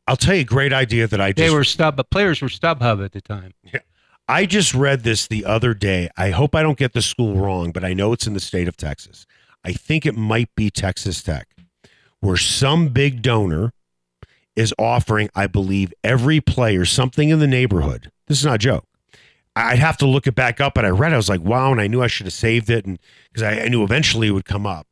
I'll 0.08 0.18
tell 0.18 0.36
you 0.36 0.42
a 0.42 0.46
great 0.46 0.74
idea 0.74 1.08
that 1.08 1.22
I 1.22 1.32
just 1.32 1.38
They 1.38 1.54
were 1.54 1.64
stub, 1.64 1.96
but 1.96 2.10
players 2.10 2.42
were 2.42 2.48
StubHub 2.48 3.04
at 3.04 3.12
the 3.12 3.22
time. 3.22 3.54
Yeah. 3.64 3.80
I 4.28 4.46
just 4.46 4.74
read 4.74 5.04
this 5.04 5.28
the 5.28 5.46
other 5.46 5.74
day. 5.74 6.10
I 6.18 6.30
hope 6.32 6.56
I 6.56 6.64
don't 6.64 6.78
get 6.78 6.94
the 6.94 7.02
school 7.02 7.36
wrong, 7.36 7.72
but 7.72 7.84
I 7.84 7.94
know 7.94 8.14
it's 8.14 8.28
in 8.28 8.34
the 8.34 8.40
state 8.40 8.68
of 8.68 8.78
Texas. 8.78 9.26
I 9.64 9.74
think 9.74 10.06
it 10.06 10.16
might 10.16 10.50
be 10.56 10.70
Texas 10.70 11.22
Tech, 11.22 11.48
where 12.20 12.38
some 12.38 12.90
big 12.90 13.22
donor 13.22 13.74
is 14.56 14.74
offering, 14.80 15.30
I 15.36 15.48
believe, 15.48 15.94
every 16.04 16.42
player 16.42 16.86
something 16.86 17.30
in 17.30 17.40
the 17.40 17.48
neighborhood. 17.48 18.12
This 18.28 18.40
is 18.40 18.46
not 18.46 18.56
a 18.56 18.60
joke. 18.60 18.86
I'd 19.56 19.80
have 19.80 19.98
to 19.98 20.06
look 20.06 20.28
it 20.28 20.36
back 20.36 20.62
up, 20.62 20.74
but 20.76 20.86
I 20.86 20.90
read, 20.90 21.12
it, 21.12 21.16
I 21.16 21.18
was 21.18 21.28
like, 21.30 21.42
wow, 21.42 21.72
and 21.72 21.82
I 21.82 21.88
knew 21.88 22.02
I 22.02 22.08
should 22.08 22.26
have 22.26 22.34
saved 22.34 22.70
it, 22.70 22.86
and 22.86 22.98
because 23.32 23.44
I, 23.44 23.64
I 23.64 23.68
knew 23.68 23.84
eventually 23.84 24.28
it 24.28 24.32
would 24.32 24.46
come 24.46 24.66
up. 24.66 24.88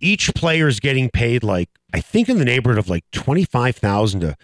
Each 0.00 0.34
player 0.34 0.66
is 0.66 0.80
getting 0.80 1.10
paid 1.10 1.44
like 1.44 1.68
I 1.92 2.00
think 2.00 2.28
in 2.28 2.38
the 2.38 2.44
neighborhood 2.44 2.78
of 2.78 2.88
like 2.88 3.04
twenty 3.12 3.44
five 3.44 3.76
thousand 3.76 4.20
to 4.20 4.36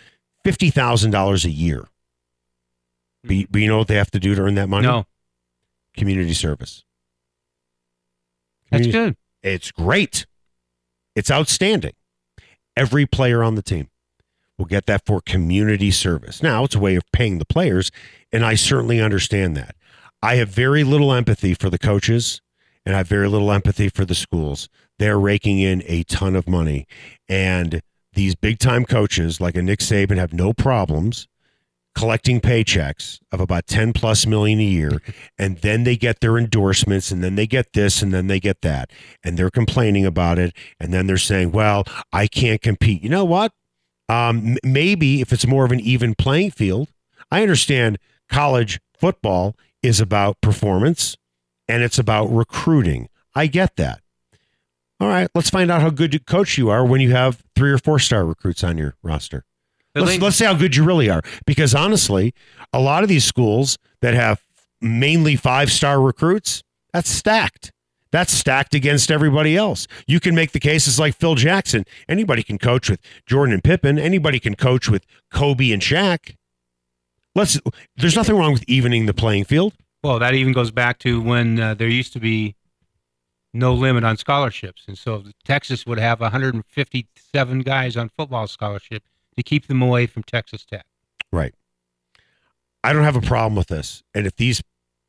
fifty 0.45 0.71
thousand 0.71 1.11
dollars 1.13 1.45
a 1.45 1.51
year. 1.51 1.87
But, 3.25 3.37
you- 3.37 3.47
but 3.51 3.61
you 3.61 3.69
know 3.69 3.79
what 3.79 3.89
they 3.89 3.97
have 3.97 4.11
to 4.13 4.21
do 4.21 4.35
to 4.35 4.43
earn 4.43 4.55
that 4.57 4.69
money? 4.69 4.87
No, 4.87 5.07
community 5.97 6.35
service. 6.35 6.85
that's 8.71 8.87
good. 8.93 9.17
It's 9.43 9.71
great. 9.73 10.27
It's 11.15 11.31
outstanding. 11.31 11.95
Every 12.77 13.07
player 13.07 13.43
on 13.43 13.55
the 13.55 13.63
team 13.63 13.89
will 14.59 14.67
get 14.67 14.87
that 14.87 15.05
for 15.05 15.21
community 15.21 15.91
service. 15.91 16.43
Now, 16.43 16.65
it's 16.65 16.75
a 16.75 16.81
way 16.81 16.97
of 16.97 17.05
paying 17.13 17.39
the 17.39 17.45
players, 17.45 17.91
and 18.33 18.45
I 18.45 18.55
certainly 18.55 19.01
understand 19.01 19.57
that. 19.57 19.77
I 20.23 20.37
have 20.37 20.49
very 20.49 20.83
little 20.85 21.13
empathy 21.13 21.55
for 21.55 21.71
the 21.71 21.79
coaches, 21.79 22.41
and 22.85 22.95
I 22.95 22.99
have 22.99 23.09
very 23.09 23.29
little 23.29 23.53
empathy 23.53 23.89
for 23.89 24.05
the 24.05 24.15
schools. 24.15 24.69
They're 24.99 25.19
raking 25.19 25.59
in 25.59 25.83
a 25.87 26.05
ton 26.05 26.35
of 26.37 26.49
money, 26.49 26.87
and 27.29 27.83
these 28.15 28.35
big 28.35 28.59
time 28.59 28.85
coaches 28.85 29.41
like 29.41 29.57
a 29.57 29.63
Nick 29.63 29.81
Saban 29.81 30.17
have 30.17 30.33
no 30.33 30.53
problems 30.53 31.29
collecting 31.97 32.43
paychecks 32.43 33.19
of 33.33 33.41
about 33.41 33.67
10 33.67 33.95
plus 33.95 34.27
million 34.27 34.61
a 34.61 34.65
year 34.65 35.01
and 35.39 35.59
then 35.59 35.85
they 35.85 35.97
get 35.97 36.21
their 36.21 36.37
endorsements 36.37 37.11
and 37.11 37.25
then 37.25 37.37
they 37.37 37.47
get 37.47 37.73
this 37.73 38.03
and 38.03 38.13
then 38.13 38.27
they 38.27 38.39
get 38.39 38.61
that 38.61 38.91
and 39.25 39.39
they're 39.39 39.51
complaining 39.51 40.05
about 40.05 40.39
it 40.39 40.55
and 40.79 40.93
then 40.93 41.07
they're 41.07 41.17
saying 41.17 41.51
well 41.53 41.85
i 42.13 42.27
can't 42.27 42.61
compete 42.61 43.03
you 43.03 43.09
know 43.09 43.25
what 43.25 43.53
um, 44.09 44.57
maybe 44.63 45.21
if 45.21 45.33
it's 45.33 45.47
more 45.47 45.65
of 45.65 45.73
an 45.73 45.81
even 45.81 46.15
playing 46.15 46.51
field 46.51 46.91
i 47.31 47.43
understand 47.43 47.99
college 48.29 48.81
football 48.97 49.55
is 49.83 50.01
about 50.01 50.41
performance 50.41 51.17
and 51.69 51.83
it's 51.83 51.99
about 51.99 52.27
recruiting 52.27 53.09
i 53.35 53.47
get 53.47 53.77
that 53.77 54.01
all 55.01 55.09
right 55.09 55.29
let's 55.35 55.51
find 55.51 55.71
out 55.71 55.83
how 55.83 55.91
good 55.91 56.15
a 56.15 56.19
coach 56.19 56.57
you 56.57 56.71
are 56.71 56.85
when 56.85 57.01
you 57.01 57.13
have 57.13 57.43
three 57.55 57.73
or 57.73 57.79
four 57.79 57.99
star 57.99 58.25
recruits 58.25 58.63
on 58.65 58.79
your 58.79 58.95
roster 59.03 59.45
let's, 60.05 60.21
let's 60.23 60.37
see 60.37 60.45
how 60.45 60.55
good 60.55 60.77
you 60.77 60.85
really 60.85 61.09
are. 61.09 61.23
Because 61.47 61.75
honestly, 61.75 62.35
a 62.73 62.81
lot 62.81 63.03
of 63.03 63.09
these 63.09 63.25
schools 63.25 63.79
that 64.03 64.15
have 64.15 64.43
mainly 64.81 65.37
five 65.37 65.73
star 65.73 66.01
recruits, 66.01 66.63
that's 66.93 67.09
stacked. 67.09 67.73
That's 68.17 68.33
stacked 68.33 68.75
against 68.75 69.11
everybody 69.11 69.59
else. 69.59 69.87
You 70.07 70.21
can 70.21 70.35
make 70.35 70.53
the 70.53 70.59
cases 70.59 70.99
like 70.99 71.15
Phil 71.15 71.35
Jackson. 71.35 71.85
Anybody 72.09 72.43
can 72.43 72.57
coach 72.57 72.89
with 72.89 72.99
Jordan 73.27 73.53
and 73.53 73.63
Pippen. 73.63 73.99
Anybody 73.99 74.41
can 74.41 74.55
coach 74.55 74.89
with 74.89 75.05
Kobe 75.31 75.71
and 75.71 75.83
Shaq. 75.83 76.35
Let's. 77.35 77.61
There's 77.95 78.17
nothing 78.17 78.35
wrong 78.35 78.55
with 78.55 78.65
evening 78.67 79.05
the 79.05 79.13
playing 79.13 79.45
field. 79.45 79.75
Well, 80.03 80.19
that 80.19 80.33
even 80.33 80.55
goes 80.55 80.71
back 80.71 80.99
to 81.01 81.21
when 81.21 81.61
uh, 81.61 81.75
there 81.75 81.89
used 81.89 82.15
to 82.15 82.19
be 82.19 82.57
no 83.53 83.75
limit 83.75 84.03
on 84.03 84.17
scholarships, 84.17 84.85
and 84.89 84.97
so 84.97 85.25
Texas 85.45 85.85
would 85.85 85.99
have 85.99 86.21
157 86.21 87.61
guys 87.61 87.99
on 87.99 88.09
football 88.09 88.47
scholarship 88.47 89.03
to 89.37 89.43
keep 89.43 89.67
them 89.67 89.83
away 89.83 90.07
from 90.07 90.23
Texas 90.23 90.65
Tech. 90.65 90.87
Right. 91.31 91.55
I 92.83 92.95
don't 92.95 93.05
have 93.05 93.17
a 93.17 93.21
problem 93.21 93.57
with 93.57 93.67
this. 93.67 94.03
And 94.15 94.27
if 94.27 94.37
these 94.37 94.63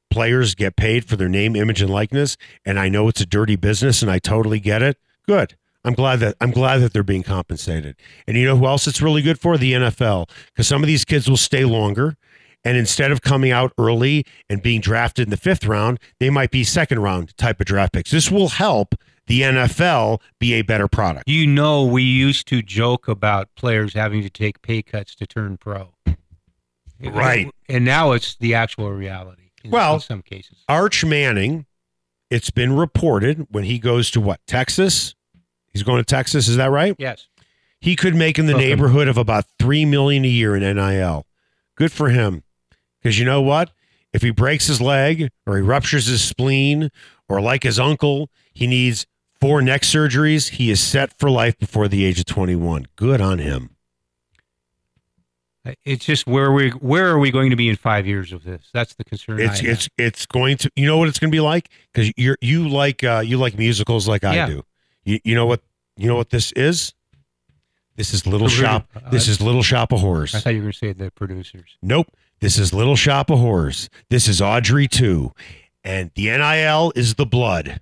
players 0.09 0.55
get 0.55 0.75
paid 0.75 1.05
for 1.05 1.15
their 1.15 1.29
name, 1.29 1.55
image, 1.55 1.81
and 1.81 1.89
likeness, 1.89 2.37
and 2.65 2.79
I 2.79 2.89
know 2.89 3.07
it's 3.07 3.21
a 3.21 3.25
dirty 3.25 3.55
business 3.55 4.01
and 4.01 4.09
I 4.11 4.19
totally 4.19 4.59
get 4.59 4.81
it, 4.81 4.97
good. 5.27 5.55
I'm 5.83 5.93
glad 5.93 6.19
that 6.19 6.35
I'm 6.41 6.51
glad 6.51 6.79
that 6.79 6.91
they're 6.91 7.03
being 7.03 7.23
compensated. 7.23 7.95
And 8.27 8.35
you 8.35 8.45
know 8.45 8.57
who 8.57 8.65
else 8.65 8.87
it's 8.87 9.01
really 9.01 9.21
good 9.21 9.39
for? 9.39 9.57
The 9.57 9.71
NFL. 9.71 10.29
Because 10.47 10.67
some 10.67 10.83
of 10.83 10.87
these 10.87 11.05
kids 11.05 11.29
will 11.29 11.37
stay 11.37 11.63
longer. 11.63 12.17
And 12.65 12.75
instead 12.75 13.11
of 13.11 13.21
coming 13.21 13.51
out 13.51 13.71
early 13.77 14.25
and 14.49 14.61
being 14.61 14.81
drafted 14.81 15.27
in 15.27 15.29
the 15.29 15.37
fifth 15.37 15.65
round, 15.65 15.99
they 16.19 16.29
might 16.29 16.51
be 16.51 16.65
second 16.65 16.99
round 16.99 17.37
type 17.37 17.61
of 17.61 17.67
draft 17.67 17.93
picks. 17.93 18.11
This 18.11 18.29
will 18.29 18.49
help 18.49 18.95
the 19.27 19.41
NFL 19.41 20.19
be 20.39 20.53
a 20.55 20.63
better 20.63 20.89
product. 20.89 21.29
You 21.29 21.47
know, 21.47 21.85
we 21.85 22.03
used 22.03 22.47
to 22.47 22.61
joke 22.61 23.07
about 23.07 23.47
players 23.55 23.93
having 23.93 24.21
to 24.23 24.29
take 24.29 24.61
pay 24.61 24.81
cuts 24.81 25.15
to 25.15 25.25
turn 25.25 25.55
pro. 25.55 25.93
Right. 26.99 27.49
And 27.69 27.85
now 27.85 28.11
it's 28.11 28.35
the 28.35 28.55
actual 28.55 28.91
reality. 28.91 29.46
In, 29.67 29.71
Well- 29.71 29.95
in 29.95 29.99
some 30.01 30.21
cases. 30.21 30.63
Arch 30.69 31.03
Manning, 31.05 31.65
it's 32.29 32.49
been 32.49 32.73
reported 32.75 33.47
when 33.49 33.63
he 33.65 33.79
goes 33.79 34.09
to 34.11 34.21
what, 34.21 34.39
Texas? 34.47 35.13
He's 35.71 35.83
going 35.83 35.99
to 35.99 36.05
Texas, 36.05 36.47
is 36.47 36.55
that 36.57 36.71
right? 36.71 36.95
Yes. 36.97 37.27
He 37.79 37.95
could 37.95 38.15
make 38.15 38.39
in 38.39 38.47
the 38.47 38.55
Okay. 38.55 38.69
neighborhood 38.69 39.07
of 39.07 39.17
about 39.17 39.45
three 39.59 39.85
million 39.85 40.25
a 40.25 40.29
year 40.29 40.55
in 40.55 40.63
NIL. 40.63 41.25
Good 41.75 41.91
for 41.91 42.09
him. 42.09 42.43
Because 43.01 43.19
you 43.19 43.25
know 43.25 43.41
what? 43.41 43.71
If 44.13 44.23
he 44.23 44.31
breaks 44.31 44.65
his 44.67 44.81
leg 44.81 45.29
or 45.45 45.57
he 45.57 45.61
ruptures 45.61 46.07
his 46.07 46.23
spleen, 46.23 46.89
or 47.29 47.39
like 47.41 47.63
his 47.63 47.77
uncle, 47.79 48.29
he 48.53 48.65
needs 48.65 49.05
four 49.39 49.61
neck 49.61 49.81
surgeries, 49.83 50.51
he 50.51 50.71
is 50.71 50.79
set 50.81 51.13
for 51.19 51.29
life 51.29 51.57
before 51.59 51.87
the 51.87 52.03
age 52.05 52.19
of 52.19 52.25
21. 52.25 52.87
Good 52.95 53.21
on 53.21 53.37
him. 53.39 53.71
It's 55.85 56.05
just 56.05 56.27
where 56.27 56.51
we 56.51 56.69
where 56.71 57.07
are 57.07 57.19
we 57.19 57.31
going 57.31 57.49
to 57.49 57.55
be 57.55 57.69
in 57.69 57.75
five 57.75 58.05
years 58.05 58.31
of 58.31 58.43
this? 58.43 58.69
That's 58.73 58.93
the 58.95 59.03
concern. 59.03 59.39
It's 59.39 59.61
it's 59.61 59.89
it's 59.97 60.25
going 60.25 60.57
to 60.57 60.71
you 60.75 60.85
know 60.85 60.97
what 60.97 61.09
it's 61.09 61.19
going 61.19 61.31
to 61.31 61.35
be 61.35 61.41
like 61.41 61.69
because 61.93 62.11
you're 62.17 62.37
you 62.41 62.67
like 62.67 63.03
uh, 63.03 63.23
you 63.25 63.37
like 63.37 63.57
musicals 63.57 64.07
like 64.07 64.23
I 64.23 64.45
do. 64.45 64.63
You 65.03 65.19
you 65.23 65.35
know 65.35 65.45
what 65.45 65.61
you 65.95 66.07
know 66.07 66.15
what 66.15 66.29
this 66.29 66.51
is? 66.53 66.93
This 67.95 68.13
is 68.13 68.27
Little 68.27 68.47
Produ- 68.47 68.61
Shop. 68.61 68.87
This 69.11 69.27
uh, 69.27 69.31
is 69.31 69.41
Little 69.41 69.63
Shop 69.63 69.91
of 69.91 70.01
Horrors. 70.01 70.35
I 70.35 70.39
thought 70.39 70.51
you 70.51 70.57
were 70.57 70.65
going 70.65 70.73
to 70.73 70.77
say 70.77 70.93
the 70.93 71.11
producers. 71.11 71.77
Nope. 71.81 72.07
This 72.39 72.59
is 72.59 72.71
Little 72.71 72.95
Shop 72.95 73.31
of 73.31 73.39
Horrors. 73.39 73.89
This 74.11 74.27
is 74.27 74.39
Audrey 74.39 74.87
too, 74.87 75.33
and 75.83 76.11
the 76.13 76.25
NIL 76.25 76.93
is 76.95 77.15
the 77.15 77.25
blood, 77.25 77.81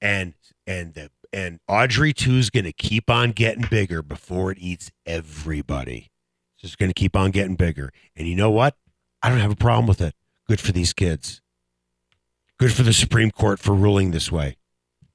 and 0.00 0.34
and 0.66 0.94
the 0.94 1.10
and 1.32 1.60
Audrey 1.68 2.12
two 2.12 2.36
is 2.36 2.50
going 2.50 2.64
to 2.64 2.72
keep 2.72 3.08
on 3.08 3.30
getting 3.30 3.64
bigger 3.70 4.02
before 4.02 4.50
it 4.50 4.58
eats 4.58 4.90
everybody. 5.06 6.10
It's 6.58 6.70
just 6.70 6.78
going 6.78 6.90
to 6.90 6.94
keep 6.94 7.14
on 7.14 7.30
getting 7.30 7.54
bigger, 7.54 7.92
and 8.16 8.26
you 8.26 8.34
know 8.34 8.50
what? 8.50 8.76
I 9.22 9.28
don't 9.28 9.38
have 9.38 9.52
a 9.52 9.56
problem 9.56 9.86
with 9.86 10.00
it. 10.00 10.14
Good 10.48 10.60
for 10.60 10.72
these 10.72 10.92
kids. 10.92 11.40
Good 12.58 12.72
for 12.72 12.82
the 12.82 12.92
Supreme 12.92 13.30
Court 13.30 13.60
for 13.60 13.74
ruling 13.74 14.10
this 14.10 14.32
way. 14.32 14.56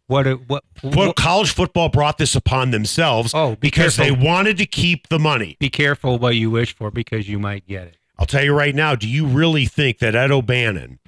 What? 0.07 0.25
What? 0.47 0.63
What 0.81 1.17
college 1.17 1.51
football 1.51 1.89
brought 1.89 2.17
this 2.17 2.33
upon 2.33 2.71
themselves 2.71 3.33
oh, 3.33 3.51
be 3.51 3.67
because 3.67 3.97
careful. 3.97 4.15
they 4.15 4.25
wanted 4.25 4.57
to 4.57 4.65
keep 4.65 5.09
the 5.09 5.19
money. 5.19 5.57
be 5.59 5.69
careful 5.69 6.17
what 6.17 6.35
you 6.35 6.49
wish 6.49 6.73
for 6.73 6.91
because 6.91 7.27
you 7.27 7.39
might 7.39 7.67
get 7.67 7.87
it. 7.87 7.97
I'll 8.17 8.25
tell 8.25 8.43
you 8.43 8.53
right 8.53 8.73
now, 8.73 8.95
do 8.95 9.09
you 9.09 9.25
really 9.25 9.65
think 9.65 9.99
that 9.99 10.15
Ed 10.15 10.31
O'Bannon 10.31 10.99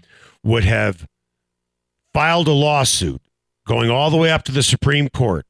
would 0.44 0.66
have 0.66 1.08
filed 2.14 2.50
a 2.50 2.52
lawsuit 2.52 3.22
going 3.66 3.90
all 3.90 4.10
the 4.10 4.18
way 4.18 4.32
up 4.32 4.44
to 4.44 4.52
the 4.52 4.64
Supreme 4.64 5.08
Court 5.08 5.46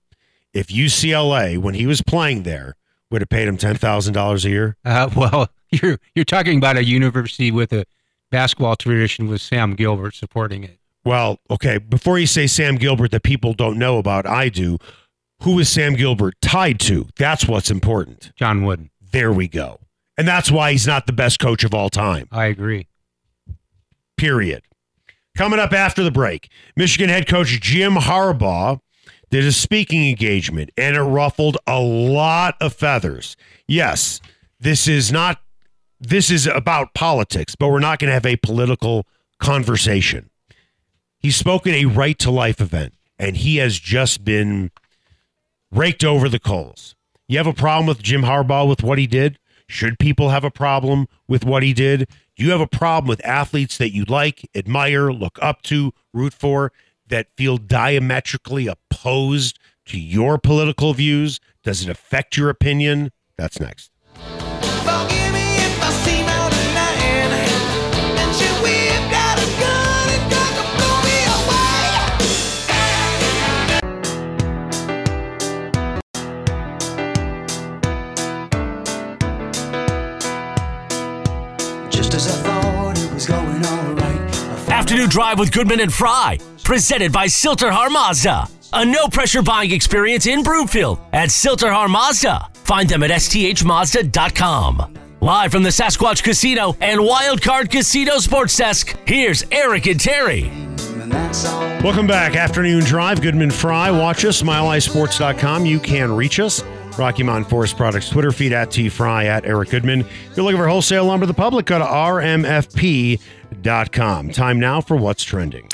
if 0.54 0.68
UCLA, 0.68 1.58
when 1.58 1.74
he 1.74 1.88
was 1.88 2.02
playing 2.02 2.44
there, 2.44 2.76
would 3.12 3.22
have 3.22 3.30
paid 3.30 3.48
him 3.48 3.58
$10,000 3.58 4.46
a 4.46 4.50
year? 4.50 4.78
Uh, 4.84 5.10
well, 5.16 5.50
you're 5.70 6.00
you're 6.14 6.26
talking 6.26 6.58
about 6.58 6.78
a 6.78 6.84
university 6.84 7.52
with 7.52 7.74
a 7.74 7.86
basketball 8.32 8.76
tradition 8.76 9.28
with 9.28 9.42
Sam 9.42 9.76
Gilbert 9.76 10.16
supporting 10.16 10.64
it. 10.64 10.80
Well, 11.04 11.40
okay, 11.52 11.78
before 11.78 12.18
you 12.18 12.26
say 12.26 12.48
Sam 12.48 12.76
Gilbert 12.76 13.12
that 13.12 13.24
people 13.24 13.54
don't 13.54 13.78
know 13.78 14.00
about, 14.00 14.26
I 14.26 14.50
do. 14.50 14.80
Who 15.44 15.60
is 15.60 15.70
Sam 15.70 15.94
Gilbert 15.94 16.36
tied 16.42 16.80
to? 16.82 17.08
That's 17.18 17.48
what's 17.48 17.70
important. 17.70 18.32
John 18.36 18.64
Wooden. 18.64 18.90
There 19.12 19.32
we 19.32 19.48
go. 19.48 19.80
And 20.18 20.28
that's 20.28 20.50
why 20.50 20.72
he's 20.72 20.88
not 20.88 21.08
the 21.08 21.14
best 21.14 21.40
coach 21.40 21.64
of 21.64 21.74
all 21.74 21.90
time. 21.90 22.28
I 22.32 22.46
agree. 22.46 22.88
Period. 24.18 24.64
Coming 25.36 25.60
up 25.60 25.74
after 25.74 26.04
the 26.04 26.12
break, 26.12 26.50
Michigan 26.78 27.10
head 27.10 27.28
coach 27.28 27.60
Jim 27.62 27.96
Harbaugh 27.96 28.80
did 29.36 29.44
a 29.44 29.52
speaking 29.52 30.08
engagement 30.08 30.70
and 30.78 30.96
it 30.96 31.02
ruffled 31.02 31.58
a 31.68 31.78
lot 31.78 32.56
of 32.62 32.74
feathers. 32.74 33.36
Yes, 33.68 34.22
this 34.62 34.88
is 34.88 35.12
not 35.12 35.42
this 36.00 36.32
is 36.32 36.48
about 36.48 36.94
politics, 36.94 37.54
but 37.54 37.68
we're 37.68 37.80
not 37.80 38.00
going 38.00 38.08
to 38.08 38.14
have 38.14 38.26
a 38.26 38.38
political 38.38 39.06
conversation. 39.40 40.30
He 41.20 41.32
spoke 41.32 41.68
at 41.68 41.74
a 41.74 41.84
right 41.84 42.18
to 42.20 42.32
life 42.32 42.62
event 42.62 42.94
and 43.20 43.36
he 43.36 43.58
has 43.58 43.78
just 43.78 44.24
been 44.24 44.72
raked 45.70 46.06
over 46.06 46.30
the 46.30 46.40
coals. 46.40 46.96
You 47.28 47.38
have 47.38 47.48
a 47.48 47.54
problem 47.54 47.88
with 47.88 48.02
Jim 48.02 48.22
Harbaugh 48.22 48.70
with 48.70 48.84
what 48.84 48.98
he 48.98 49.08
did? 49.08 49.38
Should 49.68 50.00
people 50.00 50.30
have 50.30 50.46
a 50.46 50.52
problem 50.52 51.10
with 51.28 51.44
what 51.44 51.62
he 51.62 51.74
did? 51.74 52.08
Do 52.38 52.46
you 52.46 52.52
have 52.52 52.62
a 52.62 52.68
problem 52.68 53.10
with 53.10 53.26
athletes 53.26 53.78
that 53.80 53.94
you 53.94 54.06
like, 54.06 54.50
admire, 54.56 55.12
look 55.12 55.38
up 55.42 55.62
to, 55.64 55.92
root 56.14 56.34
for 56.34 56.72
that 57.08 57.28
feel 57.38 57.58
diametrically 57.58 58.68
opposed 58.68 59.60
to 59.88 60.00
your 60.00 60.38
political 60.38 60.94
views? 60.94 61.40
Does 61.64 61.82
it 61.84 61.90
affect 61.90 62.38
your 62.38 62.50
opinion? 62.50 63.12
That's 63.38 63.60
next. 63.60 63.92
Forgive 64.14 65.34
me 65.34 65.58
if 65.58 65.82
I 65.82 65.90
seem 66.04 66.26
out 66.28 66.52
of 66.52 66.74
line. 66.74 67.34
And 68.18 68.36
you 68.40 68.50
we've 68.64 69.12
got 69.12 69.38
a 69.38 69.46
gun 69.60 70.10
and 70.16 70.32
got 70.32 70.52
to 70.58 70.64
blow 70.78 70.98
me 71.06 71.18
away. 71.38 71.86
Just 81.90 82.14
as 82.14 82.28
I 82.28 82.32
thought 82.44 82.98
it 82.98 83.14
was 83.14 83.26
going 83.28 83.66
all 83.66 83.94
right. 83.94 84.05
Afternoon 84.70 85.10
Drive 85.10 85.40
with 85.40 85.52
Goodman 85.52 85.80
and 85.80 85.94
Fry, 85.94 86.40
presented 86.64 87.12
by 87.12 87.28
Sill-TerHar 87.28 87.92
Mazda. 87.92 88.48
A 88.74 88.84
no 88.84 89.08
pressure 89.08 89.42
buying 89.42 89.72
experience 89.72 90.28
in 90.28 90.44
Broomfield 90.44 91.00
at 91.14 91.32
Sill-TerHar 91.32 91.90
Mazda. 91.90 92.50
Find 92.54 92.90
them 92.90 93.04
at 93.04 93.12
sthmazda.com. 93.12 94.94
Live 95.22 95.52
from 95.52 95.64
the 95.64 95.70
Sasquatch 95.70 96.24
Casino 96.24 96.76
and 96.82 97.00
Wildcard 97.00 97.72
Casino 97.72 98.18
Sports 98.18 98.58
Desk, 98.58 98.96
here's 99.08 99.44
Eric 99.52 99.88
and 99.88 100.00
Terry. 100.00 100.52
Welcome 101.84 102.08
back. 102.08 102.36
Afternoon 102.36 102.84
Drive, 102.84 103.22
Goodman 103.22 103.52
Fry. 103.52 103.92
Watch 103.92 104.26
us, 104.26 104.42
milehighsports.com. 104.42 105.66
You 105.66 105.80
can 105.80 106.12
reach 106.12 106.40
us. 106.40 106.64
Rocky 106.98 107.24
Mountain 107.24 107.50
Forest 107.50 107.76
Products 107.76 108.10
Twitter 108.10 108.32
feed 108.32 108.54
at 108.54 108.72
T 108.72 108.88
Fry 108.90 109.26
at 109.26 109.46
Eric 109.46 109.70
Goodman. 109.70 110.02
If 110.02 110.38
you're 110.38 110.46
looking 110.46 110.60
for 110.60 110.68
wholesale 110.68 111.06
lumber 111.06 111.26
to 111.26 111.28
the 111.28 111.34
public, 111.34 111.66
go 111.66 111.78
to 111.78 111.86
rmfp.com. 113.66 114.32
Time 114.32 114.60
now 114.60 114.82
for 114.82 114.96
What's 114.96 115.24
Trending. 115.24 115.68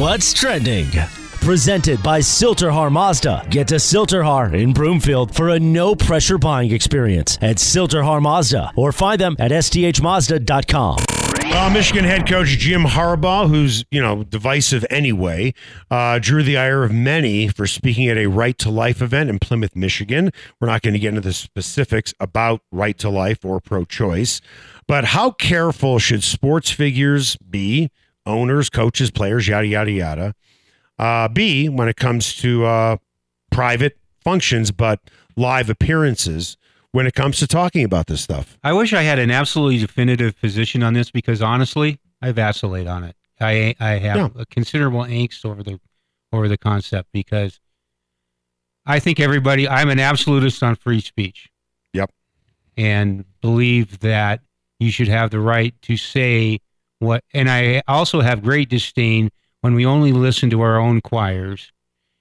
What's 0.00 0.32
trending? 0.32 0.88
Presented 1.40 2.02
by 2.02 2.18
Sill-TerHar 2.20 2.90
Mazda. 2.90 3.46
Get 3.50 3.68
to 3.68 3.78
Sill-TerHar 3.78 4.60
in 4.60 4.72
Broomfield 4.72 5.34
for 5.34 5.50
a 5.50 5.60
no 5.60 5.94
pressure 5.94 6.38
buying 6.38 6.72
experience 6.72 7.38
at 7.40 7.60
Sill-TerHar 7.60 8.20
Mazda 8.20 8.72
or 8.74 8.90
find 8.90 9.20
them 9.20 9.36
at 9.38 9.52
sthmazda.com. 9.52 11.15
Uh, 11.56 11.70
Michigan 11.70 12.04
head 12.04 12.28
coach 12.28 12.48
Jim 12.48 12.82
Harbaugh, 12.82 13.48
who's 13.48 13.82
you 13.90 14.00
know 14.00 14.22
divisive 14.22 14.84
anyway, 14.90 15.54
uh, 15.90 16.18
drew 16.18 16.42
the 16.42 16.58
ire 16.58 16.84
of 16.84 16.92
many 16.92 17.48
for 17.48 17.66
speaking 17.66 18.10
at 18.10 18.18
a 18.18 18.26
Right 18.26 18.58
to 18.58 18.68
Life 18.68 19.00
event 19.00 19.30
in 19.30 19.38
Plymouth, 19.38 19.74
Michigan. 19.74 20.32
We're 20.60 20.68
not 20.68 20.82
going 20.82 20.92
to 20.92 21.00
get 21.00 21.08
into 21.08 21.22
the 21.22 21.32
specifics 21.32 22.12
about 22.20 22.60
right 22.70 22.96
to 22.98 23.08
life 23.08 23.42
or 23.42 23.58
pro-choice, 23.58 24.42
but 24.86 25.06
how 25.06 25.30
careful 25.30 25.98
should 25.98 26.22
sports 26.22 26.70
figures 26.70 27.36
be, 27.36 27.90
owners, 28.26 28.68
coaches, 28.68 29.10
players, 29.10 29.48
yada 29.48 29.66
yada 29.66 29.90
yada, 29.90 30.34
uh, 30.98 31.26
be 31.28 31.70
when 31.70 31.88
it 31.88 31.96
comes 31.96 32.36
to 32.36 32.66
uh, 32.66 32.96
private 33.50 33.96
functions 34.22 34.72
but 34.72 35.00
live 35.36 35.70
appearances 35.70 36.58
when 36.96 37.06
it 37.06 37.12
comes 37.12 37.36
to 37.36 37.46
talking 37.46 37.84
about 37.84 38.06
this 38.06 38.22
stuff? 38.22 38.56
I 38.64 38.72
wish 38.72 38.94
I 38.94 39.02
had 39.02 39.18
an 39.18 39.30
absolutely 39.30 39.76
definitive 39.76 40.40
position 40.40 40.82
on 40.82 40.94
this 40.94 41.10
because 41.10 41.42
honestly, 41.42 42.00
I 42.22 42.32
vacillate 42.32 42.86
on 42.86 43.04
it. 43.04 43.14
I 43.38 43.74
I 43.78 43.98
have 43.98 44.16
Yeah. 44.16 44.28
a 44.42 44.46
considerable 44.46 45.00
angst 45.00 45.44
over 45.44 45.62
the 45.62 45.78
over 46.32 46.48
the 46.48 46.56
concept 46.56 47.10
because 47.12 47.60
I 48.86 48.98
think 48.98 49.20
everybody 49.20 49.68
I'm 49.68 49.90
an 49.90 50.00
absolutist 50.00 50.62
on 50.62 50.74
free 50.74 51.02
speech. 51.02 51.50
Yep. 51.92 52.10
And 52.78 53.26
believe 53.42 54.00
that 54.00 54.40
you 54.78 54.90
should 54.90 55.08
have 55.08 55.28
the 55.30 55.40
right 55.40 55.74
to 55.82 55.98
say 55.98 56.60
what 56.98 57.22
and 57.34 57.50
I 57.50 57.82
also 57.86 58.22
have 58.22 58.42
great 58.42 58.70
disdain 58.70 59.28
when 59.60 59.74
we 59.74 59.84
only 59.84 60.12
listen 60.12 60.48
to 60.48 60.62
our 60.62 60.78
own 60.78 61.02
choirs 61.02 61.72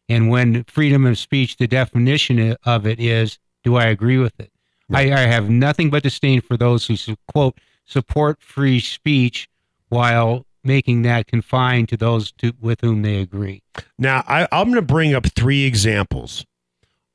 and 0.09 0.29
when 0.29 0.65
freedom 0.65 1.05
of 1.05 1.17
speech 1.17 1.55
the 1.55 1.67
definition 1.67 2.57
of 2.65 2.85
it 2.85 2.99
is 2.99 3.39
do 3.63 3.77
I 3.77 3.85
agree 3.85 4.17
with 4.17 4.37
it? 4.37 4.51
I, 4.91 5.11
I 5.11 5.19
have 5.19 5.49
nothing 5.49 5.89
but 5.89 6.03
disdain 6.03 6.41
for 6.41 6.57
those 6.57 6.87
who 6.87 7.15
quote 7.33 7.57
support 7.85 8.41
free 8.41 8.79
speech 8.79 9.47
while 9.89 10.45
making 10.63 11.03
that 11.03 11.27
confined 11.27 11.89
to 11.89 11.97
those 11.97 12.31
to, 12.33 12.53
with 12.59 12.81
whom 12.81 13.01
they 13.01 13.19
agree. 13.19 13.61
Now, 13.97 14.23
I, 14.27 14.47
I'm 14.51 14.65
going 14.65 14.75
to 14.75 14.81
bring 14.81 15.13
up 15.13 15.27
three 15.27 15.65
examples. 15.65 16.45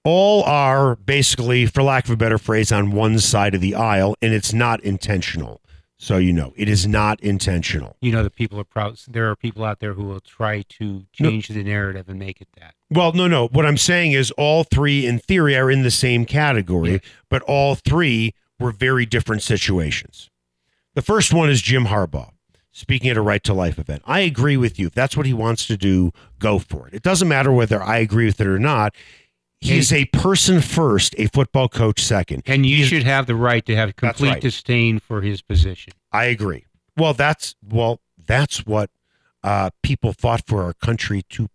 All 0.04 0.42
are 0.44 0.96
basically, 0.96 1.66
for 1.66 1.82
lack 1.82 2.04
of 2.04 2.10
a 2.10 2.16
better 2.16 2.38
phrase, 2.38 2.72
on 2.72 2.92
one 2.92 3.18
side 3.18 3.54
of 3.54 3.60
the 3.60 3.74
aisle, 3.74 4.14
and 4.22 4.32
it's 4.32 4.52
not 4.52 4.82
intentional. 4.82 5.60
So, 6.02 6.16
you 6.16 6.32
know, 6.32 6.54
it 6.56 6.66
is 6.66 6.86
not 6.86 7.20
intentional. 7.20 7.94
You 8.00 8.10
know, 8.10 8.22
the 8.22 8.30
people 8.30 8.58
are 8.58 8.64
proud. 8.64 8.98
There 9.06 9.30
are 9.30 9.36
people 9.36 9.64
out 9.64 9.80
there 9.80 9.92
who 9.92 10.04
will 10.04 10.20
try 10.20 10.62
to 10.78 11.04
change 11.12 11.48
the 11.48 11.62
narrative 11.62 12.08
and 12.08 12.18
make 12.18 12.40
it 12.40 12.48
that. 12.58 12.74
Well, 12.88 13.12
no, 13.12 13.28
no. 13.28 13.48
What 13.48 13.66
I'm 13.66 13.76
saying 13.76 14.12
is 14.12 14.30
all 14.38 14.64
three, 14.64 15.04
in 15.04 15.18
theory, 15.18 15.54
are 15.58 15.70
in 15.70 15.82
the 15.82 15.90
same 15.90 16.24
category, 16.24 16.92
Yeah. 16.92 16.98
but 17.28 17.42
all 17.42 17.74
three 17.74 18.32
were 18.58 18.72
very 18.72 19.04
different 19.04 19.42
situations. 19.42 20.30
The 20.94 21.02
first 21.02 21.34
one 21.34 21.50
is 21.50 21.60
Jim 21.60 21.84
Harbaugh 21.84 22.30
speaking 22.72 23.10
at 23.10 23.18
a 23.18 23.20
Right 23.20 23.44
to 23.44 23.52
Life 23.52 23.78
event. 23.78 24.00
I 24.06 24.20
agree 24.20 24.56
with 24.56 24.78
you. 24.78 24.86
If 24.86 24.94
that's 24.94 25.18
what 25.18 25.26
he 25.26 25.34
wants 25.34 25.66
to 25.66 25.76
do, 25.76 26.12
go 26.38 26.58
for 26.58 26.88
it. 26.88 26.94
It 26.94 27.02
doesn't 27.02 27.28
matter 27.28 27.52
whether 27.52 27.82
I 27.82 27.98
agree 27.98 28.24
with 28.24 28.40
it 28.40 28.46
or 28.46 28.58
not. 28.58 28.94
He 29.60 29.70
Hey. 29.70 29.78
is 29.78 29.92
a 29.92 30.06
person 30.06 30.60
first, 30.62 31.14
a 31.18 31.26
football 31.26 31.68
coach 31.68 32.00
second. 32.02 32.42
And 32.46 32.64
you 32.64 32.78
He 32.78 32.84
should 32.84 33.02
have 33.02 33.26
the 33.26 33.34
right 33.34 33.64
to 33.66 33.76
have 33.76 33.94
complete 33.96 34.28
right. 34.30 34.40
disdain 34.42 34.98
for 35.00 35.20
his 35.20 35.42
position. 35.42 35.92
I 36.12 36.24
agree. 36.26 36.64
Well, 36.96 37.12
that's 37.14 37.54
well, 37.62 38.00
that's 38.26 38.64
what 38.66 38.90
uh, 39.42 39.70
people 39.82 40.12
fought 40.12 40.46
for 40.46 40.62
our 40.62 40.72
country 40.74 41.22
to. 41.30 41.48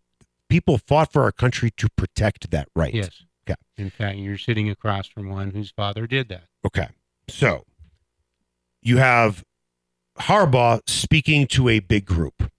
People 0.49 0.77
fought 0.77 1.11
for 1.11 1.23
our 1.23 1.31
country 1.31 1.71
to 1.77 1.89
protect 1.97 2.51
that 2.51 2.67
right. 2.75 2.93
Yes. 2.93 3.23
Okay. 3.49 3.59
In 3.77 3.89
fact, 3.89 4.17
you're 4.17 4.37
sitting 4.37 4.69
across 4.69 5.07
from 5.07 5.29
one 5.29 5.51
whose 5.51 5.71
father 5.71 6.05
did 6.07 6.29
that. 6.29 6.43
Okay. 6.65 6.87
So 7.27 7.65
you 8.81 8.97
have 8.97 9.43
Harbaugh 10.19 10.81
speaking 10.87 11.47
to 11.47 11.69
a 11.69 11.79
big 11.79 12.05
group. 12.05 12.51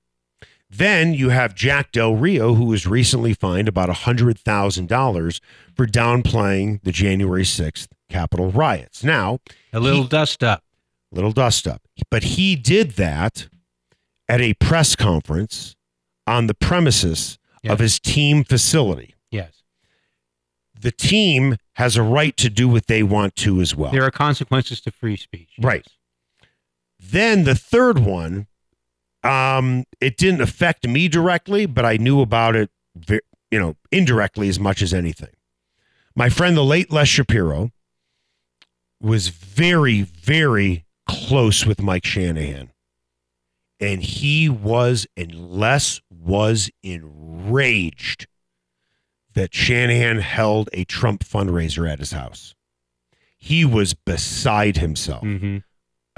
Then 0.68 1.14
you 1.14 1.28
have 1.28 1.54
Jack 1.54 1.92
Del 1.92 2.16
Rio, 2.16 2.54
who 2.54 2.64
was 2.64 2.86
recently 2.86 3.34
fined 3.34 3.68
about 3.68 3.88
$100,000 3.88 5.40
for 5.74 5.86
downplaying 5.86 6.82
the 6.82 6.92
January 6.92 7.44
6th 7.44 7.88
Capitol 8.08 8.50
riots. 8.50 9.02
Now, 9.04 9.38
A 9.72 9.80
little 9.80 10.02
He- 10.02 10.08
dust 10.08 10.42
up. 10.42 10.62
little 11.12 11.32
dust 11.32 11.66
up. 11.68 11.82
But 12.10 12.22
he 12.24 12.56
did 12.56 12.92
that 12.92 13.48
at 14.28 14.40
a 14.40 14.54
press 14.54 14.96
conference 14.96 15.76
on 16.26 16.46
the 16.48 16.54
premises 16.54 17.38
of 17.68 17.78
his 17.78 17.98
team 18.00 18.44
facility. 18.44 19.14
Yes. 19.30 19.62
The 20.78 20.92
team 20.92 21.56
has 21.74 21.96
a 21.96 22.02
right 22.02 22.36
to 22.36 22.48
do 22.50 22.68
what 22.68 22.86
they 22.86 23.02
want 23.02 23.34
to 23.36 23.60
as 23.60 23.74
well. 23.74 23.90
There 23.92 24.04
are 24.04 24.10
consequences 24.10 24.80
to 24.82 24.90
free 24.92 25.16
speech. 25.16 25.50
Right. 25.60 25.86
Then 26.98 27.44
the 27.44 27.54
third 27.54 27.98
one, 27.98 28.46
um, 29.26 29.84
it 30.00 30.16
didn't 30.16 30.40
affect 30.40 30.86
me 30.86 31.08
directly, 31.08 31.66
but 31.66 31.84
I 31.84 31.96
knew 31.96 32.20
about 32.20 32.56
it, 32.56 32.70
you 33.08 33.58
know, 33.58 33.76
indirectly 33.90 34.48
as 34.48 34.58
much 34.58 34.82
as 34.82 34.94
anything. 34.94 35.30
My 36.14 36.28
friend, 36.28 36.56
the 36.56 36.64
late 36.64 36.90
Les 36.90 37.08
Shapiro, 37.08 37.70
was 39.00 39.28
very, 39.28 40.02
very 40.02 40.84
close 41.06 41.66
with 41.66 41.82
Mike 41.82 42.04
Shanahan. 42.06 42.70
And 43.78 44.02
he 44.02 44.48
was, 44.48 45.06
and 45.16 45.34
Les 45.34 46.00
was 46.10 46.70
enraged 46.82 48.26
that 49.34 49.54
Shanahan 49.54 50.18
held 50.18 50.70
a 50.72 50.84
Trump 50.84 51.22
fundraiser 51.22 51.88
at 51.90 51.98
his 51.98 52.12
house. 52.12 52.54
He 53.36 53.64
was 53.64 53.92
beside 53.94 54.78
himself. 54.78 55.22
hmm 55.22 55.58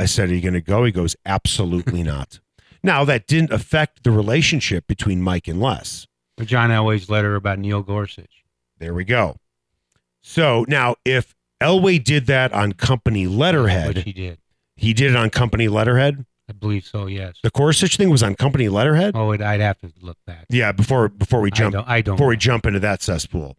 I 0.01 0.05
said, 0.05 0.31
Are 0.31 0.35
you 0.35 0.41
going 0.41 0.55
to 0.55 0.61
go? 0.61 0.85
He 0.85 0.93
goes, 0.93 1.17
Absolutely 1.27 2.05
not. 2.05 2.39
Now, 2.83 3.05
that 3.05 3.27
didn't 3.27 3.53
affect 3.53 4.05
the 4.05 4.11
relationship 4.11 4.87
between 4.87 5.21
Mike 5.23 5.49
and 5.49 5.61
Les. 5.61 6.07
John 6.45 6.71
Elway's 6.71 7.11
letter 7.11 7.35
about 7.35 7.59
Neil 7.59 7.83
Gorsuch. 7.83 8.45
There 8.79 8.95
we 8.95 9.05
go. 9.05 9.37
So 10.23 10.65
now, 10.69 10.97
if 11.05 11.35
Elway 11.61 12.03
did 12.03 12.27
that 12.27 12.53
on 12.53 12.73
company 12.73 13.27
letterhead, 13.27 13.97
Which 13.97 14.05
he 14.05 14.13
did. 14.13 14.39
he 14.77 14.93
did 14.95 15.11
it 15.11 15.17
on 15.17 15.31
company 15.31 15.69
letterhead. 15.69 16.25
I 16.49 16.53
believe 16.53 16.87
so, 16.87 17.07
yes. 17.07 17.37
The 17.43 17.51
Gorsuch 17.51 17.97
thing 17.97 18.09
was 18.09 18.23
on 18.23 18.35
company 18.35 18.69
letterhead. 18.69 19.15
Oh, 19.17 19.33
it, 19.33 19.43
I'd 19.43 19.61
have 19.61 19.79
to 19.81 19.91
look 20.01 20.17
back. 20.27 20.47
Yeah, 20.49 20.73
before 20.73 21.09
before 21.09 21.41
we 21.41 21.51
I 21.53 21.55
jump 21.55 21.75
don't, 21.75 21.89
I 21.89 22.01
don't 22.01 22.15
before 22.17 22.29
we 22.29 22.37
jump 22.37 22.65
into 22.67 22.81
that 22.81 23.03
cesspool. 23.03 23.57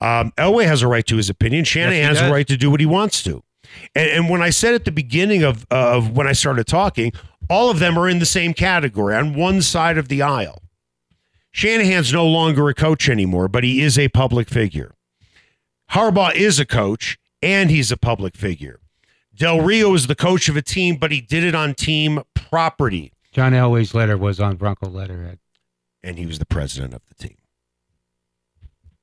Um, 0.00 0.32
Elway 0.36 0.66
has 0.66 0.82
a 0.82 0.88
right 0.88 1.06
to 1.06 1.16
his 1.16 1.30
opinion. 1.30 1.64
Shanahan 1.64 1.94
he 1.94 2.00
has 2.00 2.20
a 2.20 2.30
right 2.30 2.46
to 2.46 2.56
do 2.56 2.70
what 2.70 2.80
he 2.80 2.86
wants 2.86 3.22
to. 3.24 3.42
And, 3.94 4.10
and 4.10 4.28
when 4.30 4.42
I 4.42 4.50
said 4.50 4.74
at 4.74 4.84
the 4.84 4.92
beginning 4.92 5.42
of 5.42 5.66
of 5.70 6.10
when 6.16 6.26
I 6.26 6.32
started 6.32 6.66
talking, 6.66 7.12
all 7.48 7.70
of 7.70 7.78
them 7.78 7.98
are 7.98 8.08
in 8.08 8.18
the 8.18 8.26
same 8.26 8.54
category 8.54 9.14
on 9.14 9.34
one 9.34 9.62
side 9.62 9.98
of 9.98 10.08
the 10.08 10.22
aisle. 10.22 10.62
Shanahan's 11.50 12.12
no 12.12 12.26
longer 12.26 12.68
a 12.68 12.74
coach 12.74 13.08
anymore, 13.08 13.48
but 13.48 13.64
he 13.64 13.82
is 13.82 13.98
a 13.98 14.08
public 14.08 14.48
figure. 14.48 14.94
Harbaugh 15.90 16.34
is 16.34 16.58
a 16.58 16.64
coach 16.66 17.18
and 17.42 17.70
he's 17.70 17.92
a 17.92 17.96
public 17.96 18.36
figure. 18.36 18.80
Del 19.34 19.60
Rio 19.60 19.92
is 19.94 20.06
the 20.06 20.14
coach 20.14 20.48
of 20.48 20.56
a 20.56 20.62
team, 20.62 20.96
but 20.96 21.10
he 21.10 21.20
did 21.20 21.44
it 21.44 21.54
on 21.54 21.74
team 21.74 22.22
property, 22.34 23.12
John 23.32 23.52
Elway's 23.52 23.94
letter 23.94 24.18
was 24.18 24.38
on 24.40 24.56
Bronco 24.56 24.88
letterhead. 24.88 25.38
and 26.02 26.18
he 26.18 26.26
was 26.26 26.38
the 26.38 26.44
president 26.46 26.92
of 26.94 27.00
the 27.08 27.14
team. 27.14 27.36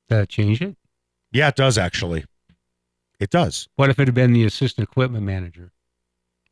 That 0.08 0.28
change 0.28 0.60
it? 0.60 0.76
Yeah, 1.32 1.48
it 1.48 1.56
does 1.56 1.78
actually. 1.78 2.24
It 3.18 3.30
does. 3.30 3.68
What 3.76 3.90
if 3.90 3.98
it 3.98 4.06
had 4.08 4.14
been 4.14 4.32
the 4.32 4.44
assistant 4.44 4.88
equipment 4.88 5.24
manager? 5.24 5.72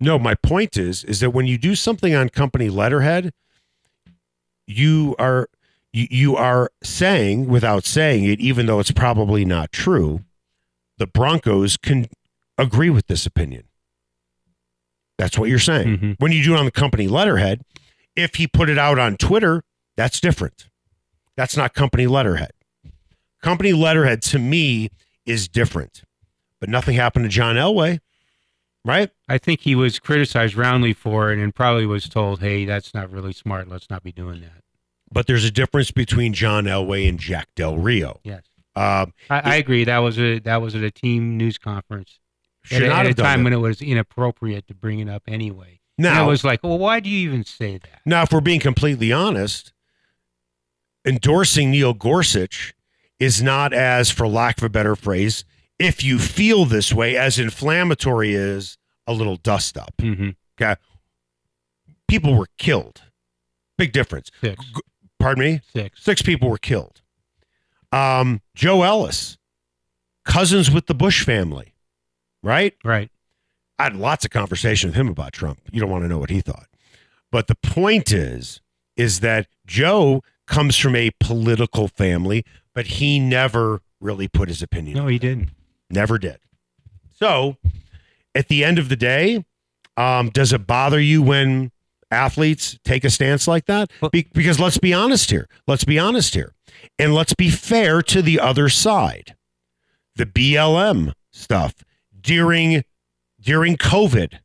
No, 0.01 0.19
my 0.19 0.35
point 0.35 0.77
is 0.77 1.05
is 1.05 1.21
that 1.21 1.31
when 1.31 1.47
you 1.47 1.59
do 1.59 1.75
something 1.75 2.15
on 2.15 2.29
company 2.29 2.69
letterhead, 2.69 3.33
you 4.67 5.17
are 5.19 5.49
you, 5.93 6.07
you 6.11 6.37
are 6.37 6.71
saying 6.83 7.49
without 7.49 7.85
saying 7.85 8.25
it, 8.25 8.41
even 8.41 8.67
though 8.67 8.79
it's 8.79 8.93
probably 8.93 9.45
not 9.45 9.73
true, 9.73 10.21
the 10.99 11.07
Broncos 11.07 11.77
can 11.77 12.07
agree 12.57 12.91
with 12.91 13.07
this 13.07 13.27
opinion. 13.27 13.65
That's 15.17 15.37
what 15.39 15.49
you're 15.49 15.59
saying. 15.59 15.99
Mhm. 15.99 16.17
When 16.19 16.31
you 16.33 16.45
do 16.45 16.55
it 16.55 16.59
on 16.59 16.65
the 16.65 16.71
company 16.71 17.09
letterhead, 17.09 17.63
if 18.15 18.37
he 18.37 18.47
put 18.47 18.69
it 18.71 18.79
out 18.79 18.99
on 18.99 19.17
Twitter, 19.17 19.63
that's 19.97 20.21
different. 20.21 20.69
That's 21.37 21.57
not 21.57 21.75
company 21.75 22.07
letterhead. 22.07 22.51
Company 23.43 23.73
letterhead 23.73 24.23
to 24.23 24.39
me 24.39 24.91
is 25.27 25.49
different. 25.49 26.03
But 26.61 26.69
nothing 26.69 26.95
happened 26.97 27.25
to 27.25 27.29
John 27.29 27.57
Elway, 27.57 28.01
right? 28.89 29.11
I 29.29 29.39
think 29.39 29.61
he 29.61 29.75
was 29.75 29.99
criticized 29.99 30.57
roundly 30.57 30.93
for 30.95 31.31
it 31.31 31.39
and 31.39 31.55
probably 31.55 31.87
was 31.87 32.09
told, 32.09 32.41
hey, 32.41 32.65
that's 32.65 32.95
not 32.95 33.11
really 33.13 33.33
smart. 33.33 33.69
Let's 33.69 33.91
not 33.91 34.03
be 34.03 34.11
doing 34.13 34.41
that. 34.41 34.65
But 35.13 35.27
there's 35.27 35.45
a 35.45 35.51
difference 35.51 35.91
between 35.91 36.33
John 36.33 36.65
Elway 36.65 37.09
and 37.09 37.19
Jack 37.21 37.49
Del 37.55 37.79
Rio. 37.79 38.21
Yes. 38.25 38.43
Um, 38.75 39.13
I, 39.31 39.41
I 39.41 39.55
agree. 39.57 39.85
That 39.85 39.99
was 39.99 40.19
a 40.19 40.39
that 40.41 40.63
was 40.63 40.75
at 40.75 40.83
a 40.83 40.91
team 40.91 41.37
news 41.37 41.59
conference 41.59 42.19
should 42.63 42.83
at, 42.83 42.87
a- 42.87 42.89
not 42.89 43.01
at 43.01 43.07
have 43.07 43.17
done 43.17 43.25
time 43.27 43.41
it. 43.41 43.45
when 43.45 43.53
it 43.53 43.57
was 43.57 43.83
inappropriate 43.83 44.67
to 44.69 44.75
bring 44.75 45.01
it 45.01 45.09
up 45.09 45.23
anyway. 45.29 45.81
And 45.99 46.05
Now, 46.05 46.25
it 46.25 46.29
was 46.29 46.45
like, 46.45 46.63
well, 46.63 46.79
why 46.79 47.01
do 47.01 47.11
you 47.11 47.29
even 47.29 47.45
say 47.45 47.79
that? 47.79 48.01
now, 48.07 48.23
if 48.23 48.33
we're 48.33 48.41
being 48.41 48.61
completely 48.61 49.13
honest, 49.13 49.73
endorsing 51.05 51.71
Neil 51.71 51.93
Gorsuch 51.95 52.75
is 53.19 53.43
not 53.43 53.73
as, 53.73 54.11
for 54.11 54.29
lack 54.29 54.59
of 54.59 54.63
a 54.65 54.69
better 54.69 54.95
phrase, 54.95 55.45
if 55.79 56.05
you 56.05 56.19
feel 56.19 56.65
this 56.65 56.93
way, 56.93 57.17
as 57.17 57.39
inflammatory 57.39 58.35
as 58.35 58.78
a 59.09 59.13
little 59.13 59.37
dust 59.37 59.77
up. 59.77 59.95
hmm 60.01 60.31
Okay. 60.61 60.77
People 62.09 62.35
were 62.37 62.49
killed. 62.59 63.03
Big 63.77 63.93
difference. 63.93 64.31
Six, 64.41 64.65
Pardon 65.19 65.45
me? 65.45 65.61
six. 65.73 66.03
Six 66.03 66.23
people 66.23 66.49
were 66.51 66.59
killed. 66.59 67.01
Um, 67.93 68.41
Joe 68.55 68.83
Ellis, 68.83 69.39
cousins 70.25 70.71
with 70.71 70.87
the 70.87 70.95
Bush 70.95 71.25
family, 71.25 71.75
right? 72.43 72.75
Right. 72.85 73.11
I 73.79 73.85
had 73.85 73.97
lots 73.97 74.25
of 74.25 74.31
conversation 74.31 74.91
with 74.91 74.97
him 74.97 75.09
about 75.09 75.33
Trump. 75.33 75.61
You 75.71 75.81
don't 75.81 75.91
want 75.91 76.05
to 76.05 76.09
know 76.09 76.19
what 76.19 76.31
he 76.31 76.41
thought. 76.41 76.67
But 77.31 77.47
the 77.47 77.55
point 77.57 78.11
is, 78.13 78.61
is 78.97 79.21
that 79.21 79.47
Joe 79.67 80.23
comes 80.47 80.77
from 80.77 80.97
a 80.97 81.11
political 81.21 81.87
family, 81.89 82.45
but 82.75 82.87
he 82.87 83.21
never 83.21 83.81
really 84.01 84.27
put 84.29 84.49
his 84.49 84.61
opinion. 84.63 84.97
No, 84.97 85.07
he 85.07 85.19
there. 85.19 85.35
didn't. 85.37 85.51
Never 85.91 86.19
did. 86.19 86.39
So 87.15 87.57
at 88.39 88.47
the 88.47 88.65
end 88.65 88.79
of 88.79 88.89
the 88.89 88.97
day, 88.97 89.45
um, 89.97 90.31
does 90.31 90.53
it 90.53 90.65
bother 90.65 91.01
you 91.01 91.21
when 91.21 91.73
athletes 92.11 92.79
take 92.85 93.05
a 93.05 93.11
stance 93.11 93.49
like 93.49 93.67
that? 93.67 93.91
Be- 94.13 94.29
because 94.33 94.61
let's 94.61 94.79
be 94.79 94.95
honest 94.95 95.31
here. 95.31 95.49
Let's 95.67 95.83
be 95.85 95.99
honest 95.99 96.35
here. 96.35 96.55
And 97.01 97.13
let's 97.13 97.35
be 97.35 97.51
fair 97.51 98.01
to 98.03 98.23
the 98.23 98.39
other 98.39 98.69
side. 98.69 99.35
The 100.15 100.25
BLM 100.25 101.13
stuff 101.33 101.75
during 102.19 102.85
during 103.41 103.77
COVID, 103.77 104.39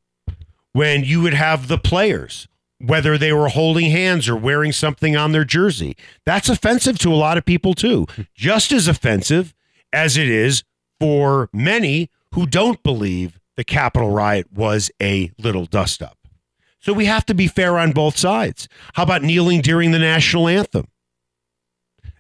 when 0.72 1.04
you 1.04 1.22
would 1.22 1.34
have 1.36 1.68
the 1.68 1.78
players, 1.78 2.48
whether 2.80 3.18
they 3.18 3.32
were 3.32 3.50
holding 3.50 3.92
hands 3.92 4.28
or 4.28 4.36
wearing 4.36 4.72
something 4.72 5.16
on 5.16 5.34
their 5.34 5.46
jersey, 5.46 5.96
that's 6.26 6.50
offensive 6.50 6.98
to 7.00 7.14
a 7.14 7.16
lot 7.16 7.38
of 7.38 7.46
people 7.46 7.76
too. 7.76 8.08
Just 8.34 8.72
as 8.72 8.88
offensive 8.88 9.54
as 9.92 10.18
it 10.18 10.28
is 10.28 10.64
for 11.00 11.50
many 11.54 12.10
who 12.34 12.48
don't 12.48 12.82
believe 12.82 13.40
the 13.56 13.64
Capitol 13.64 14.12
riot 14.12 14.52
was 14.54 14.92
a 15.02 15.32
little 15.38 15.66
dust 15.66 16.02
up. 16.02 16.18
So 16.80 16.92
we 16.92 17.06
have 17.06 17.26
to 17.28 17.34
be 17.34 17.48
fair 17.48 17.78
on 17.78 17.92
both 17.92 18.18
sides. 18.18 18.68
How 18.94 19.04
about 19.04 19.24
kneeling 19.24 19.62
during 19.62 19.92
the 19.92 20.00
national 20.00 20.48
anthem? 20.48 20.88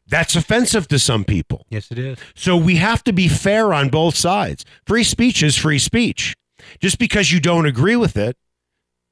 That's 0.08 0.36
offensive 0.36 0.88
to 0.90 1.00
some 1.00 1.26
people. 1.26 1.66
Yes, 1.70 1.92
it 1.92 1.98
is. 1.98 2.20
So 2.36 2.56
we 2.56 2.76
have 2.76 3.04
to 3.06 3.14
be 3.14 3.28
fair 3.28 3.74
on 3.74 3.90
both 3.90 4.16
sides. 4.16 4.64
Free 4.86 5.04
speech 5.04 5.42
is 5.42 5.58
free 5.58 5.80
speech. 5.80 6.36
Just 6.80 7.00
because 7.00 7.32
you 7.32 7.40
don't 7.40 7.66
agree 7.66 7.96
with 7.96 8.16
it 8.16 8.38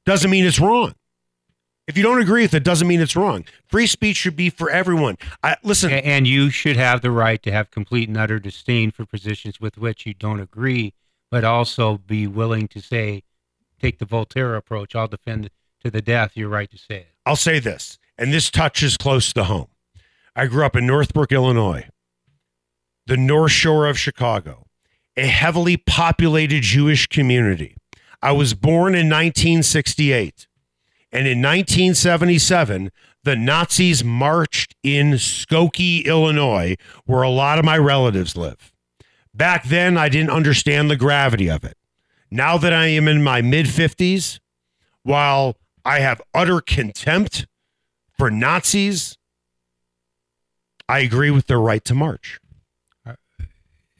doesn't 0.06 0.30
mean 0.30 0.44
it's 0.44 0.60
wrong. 0.60 0.94
If 1.88 1.96
you 1.96 2.02
don't 2.02 2.22
agree 2.22 2.42
with 2.42 2.54
it, 2.54 2.62
doesn't 2.62 2.86
mean 2.86 3.00
it's 3.00 3.16
wrong. 3.16 3.44
Free 3.68 3.86
speech 3.86 4.16
should 4.16 4.36
be 4.36 4.48
for 4.50 4.70
everyone. 4.70 5.18
I, 5.42 5.56
listen, 5.62 5.90
And 5.90 6.26
you 6.26 6.48
should 6.50 6.76
have 6.76 7.00
the 7.02 7.10
right 7.10 7.42
to 7.42 7.50
have 7.50 7.70
complete 7.70 8.08
and 8.08 8.16
utter 8.16 8.38
disdain 8.38 8.92
for 8.92 9.04
positions 9.04 9.60
with 9.60 9.76
which 9.76 10.06
you 10.06 10.14
don't 10.14 10.40
agree, 10.40 10.94
but 11.32 11.44
also 11.44 11.96
be 11.96 12.26
willing 12.26 12.68
to 12.68 12.78
say, 12.78 13.22
take 13.80 13.98
the 13.98 14.04
Voltaire 14.04 14.54
approach. 14.54 14.94
I'll 14.94 15.08
defend 15.08 15.48
to 15.82 15.90
the 15.90 16.02
death 16.02 16.36
your 16.36 16.50
right 16.50 16.70
to 16.70 16.76
say 16.76 16.96
it. 16.96 17.08
I'll 17.24 17.36
say 17.36 17.58
this, 17.58 17.98
and 18.18 18.34
this 18.34 18.50
touches 18.50 18.98
close 18.98 19.32
to 19.32 19.44
home. 19.44 19.68
I 20.36 20.46
grew 20.46 20.66
up 20.66 20.76
in 20.76 20.86
Northbrook, 20.86 21.32
Illinois, 21.32 21.88
the 23.06 23.16
North 23.16 23.52
Shore 23.52 23.86
of 23.86 23.98
Chicago, 23.98 24.66
a 25.16 25.26
heavily 25.26 25.78
populated 25.78 26.62
Jewish 26.62 27.06
community. 27.06 27.76
I 28.20 28.32
was 28.32 28.52
born 28.52 28.94
in 28.94 29.08
1968, 29.08 30.46
and 31.12 31.26
in 31.26 31.38
1977, 31.38 32.90
the 33.24 33.36
Nazis 33.36 34.04
marched 34.04 34.74
in 34.82 35.12
Skokie, 35.12 36.04
Illinois, 36.04 36.76
where 37.06 37.22
a 37.22 37.30
lot 37.30 37.58
of 37.58 37.64
my 37.64 37.78
relatives 37.78 38.36
live. 38.36 38.71
Back 39.34 39.64
then, 39.64 39.96
I 39.96 40.08
didn't 40.08 40.30
understand 40.30 40.90
the 40.90 40.96
gravity 40.96 41.48
of 41.48 41.64
it. 41.64 41.76
Now 42.30 42.56
that 42.58 42.72
I 42.72 42.86
am 42.86 43.08
in 43.08 43.22
my 43.22 43.40
mid 43.42 43.66
50s, 43.66 44.40
while 45.02 45.56
I 45.84 46.00
have 46.00 46.20
utter 46.34 46.60
contempt 46.60 47.46
for 48.16 48.30
Nazis, 48.30 49.16
I 50.88 51.00
agree 51.00 51.30
with 51.30 51.46
their 51.46 51.60
right 51.60 51.84
to 51.84 51.94
march. 51.94 52.38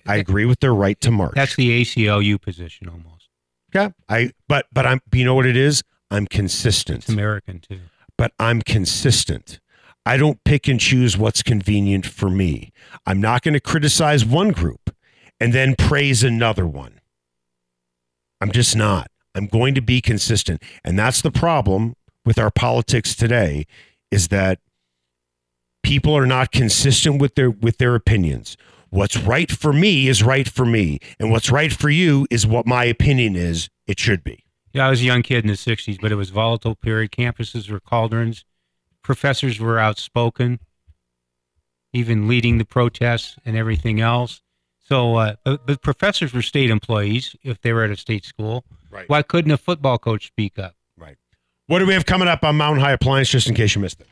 I 0.04 0.16
agree 0.16 0.44
with 0.46 0.58
their 0.60 0.74
right 0.74 1.00
to 1.02 1.12
march. 1.12 1.34
That's 1.36 1.54
the 1.54 1.80
ACLU 1.82 2.40
position 2.40 2.88
almost. 2.88 3.28
okay. 3.74 3.94
I 4.08 4.32
but 4.48 4.66
but 4.72 4.84
I'm 4.84 5.00
you 5.12 5.24
know 5.24 5.34
what 5.34 5.46
it 5.46 5.56
is? 5.56 5.84
I'm 6.10 6.26
consistent. 6.26 7.00
It's 7.00 7.08
American 7.08 7.60
too. 7.60 7.78
but 8.18 8.32
I'm 8.38 8.62
consistent. 8.62 9.60
I 10.04 10.16
don't 10.16 10.42
pick 10.42 10.66
and 10.66 10.80
choose 10.80 11.16
what's 11.16 11.42
convenient 11.44 12.04
for 12.04 12.28
me. 12.28 12.72
I'm 13.06 13.20
not 13.20 13.42
going 13.42 13.54
to 13.54 13.60
criticize 13.60 14.24
one 14.24 14.50
group 14.50 14.90
and 15.42 15.52
then 15.52 15.74
praise 15.74 16.22
another 16.22 16.64
one. 16.64 17.00
I'm 18.40 18.52
just 18.52 18.76
not. 18.76 19.08
I'm 19.34 19.48
going 19.48 19.74
to 19.74 19.82
be 19.82 20.00
consistent. 20.00 20.62
And 20.84 20.96
that's 20.96 21.20
the 21.20 21.32
problem 21.32 21.94
with 22.24 22.38
our 22.38 22.52
politics 22.52 23.16
today 23.16 23.66
is 24.12 24.28
that 24.28 24.60
people 25.82 26.16
are 26.16 26.26
not 26.26 26.52
consistent 26.52 27.20
with 27.20 27.34
their 27.34 27.50
with 27.50 27.78
their 27.78 27.96
opinions. 27.96 28.56
What's 28.90 29.16
right 29.16 29.50
for 29.50 29.72
me 29.72 30.06
is 30.06 30.22
right 30.22 30.48
for 30.48 30.64
me, 30.64 31.00
and 31.18 31.32
what's 31.32 31.50
right 31.50 31.72
for 31.72 31.90
you 31.90 32.24
is 32.30 32.46
what 32.46 32.64
my 32.64 32.84
opinion 32.84 33.34
is. 33.34 33.68
It 33.88 33.98
should 33.98 34.22
be. 34.22 34.44
Yeah, 34.72 34.86
I 34.86 34.90
was 34.90 35.00
a 35.00 35.06
young 35.06 35.22
kid 35.22 35.44
in 35.44 35.48
the 35.48 35.54
'60s, 35.54 36.00
but 36.00 36.12
it 36.12 36.16
was 36.16 36.30
volatile 36.30 36.76
period. 36.76 37.10
Campuses 37.10 37.68
were 37.68 37.80
cauldrons. 37.80 38.44
Professors 39.02 39.58
were 39.58 39.80
outspoken, 39.80 40.60
even 41.92 42.28
leading 42.28 42.58
the 42.58 42.64
protests 42.64 43.36
and 43.44 43.56
everything 43.56 44.00
else. 44.00 44.40
So, 44.92 45.16
uh, 45.16 45.36
but, 45.42 45.66
but 45.66 45.80
professors 45.80 46.34
were 46.34 46.42
state 46.42 46.68
employees 46.68 47.34
if 47.42 47.58
they 47.62 47.72
were 47.72 47.82
at 47.82 47.90
a 47.90 47.96
state 47.96 48.26
school. 48.26 48.62
Right. 48.90 49.08
Why 49.08 49.22
couldn't 49.22 49.50
a 49.50 49.56
football 49.56 49.96
coach 49.96 50.26
speak 50.26 50.58
up? 50.58 50.74
Right. 50.98 51.16
What 51.66 51.78
do 51.78 51.86
we 51.86 51.94
have 51.94 52.04
coming 52.04 52.28
up 52.28 52.44
on 52.44 52.56
Mountain 52.56 52.84
High 52.84 52.92
Appliance? 52.92 53.30
Just 53.30 53.48
in 53.48 53.54
case 53.54 53.74
you 53.74 53.80
missed 53.80 54.02
it. 54.02 54.06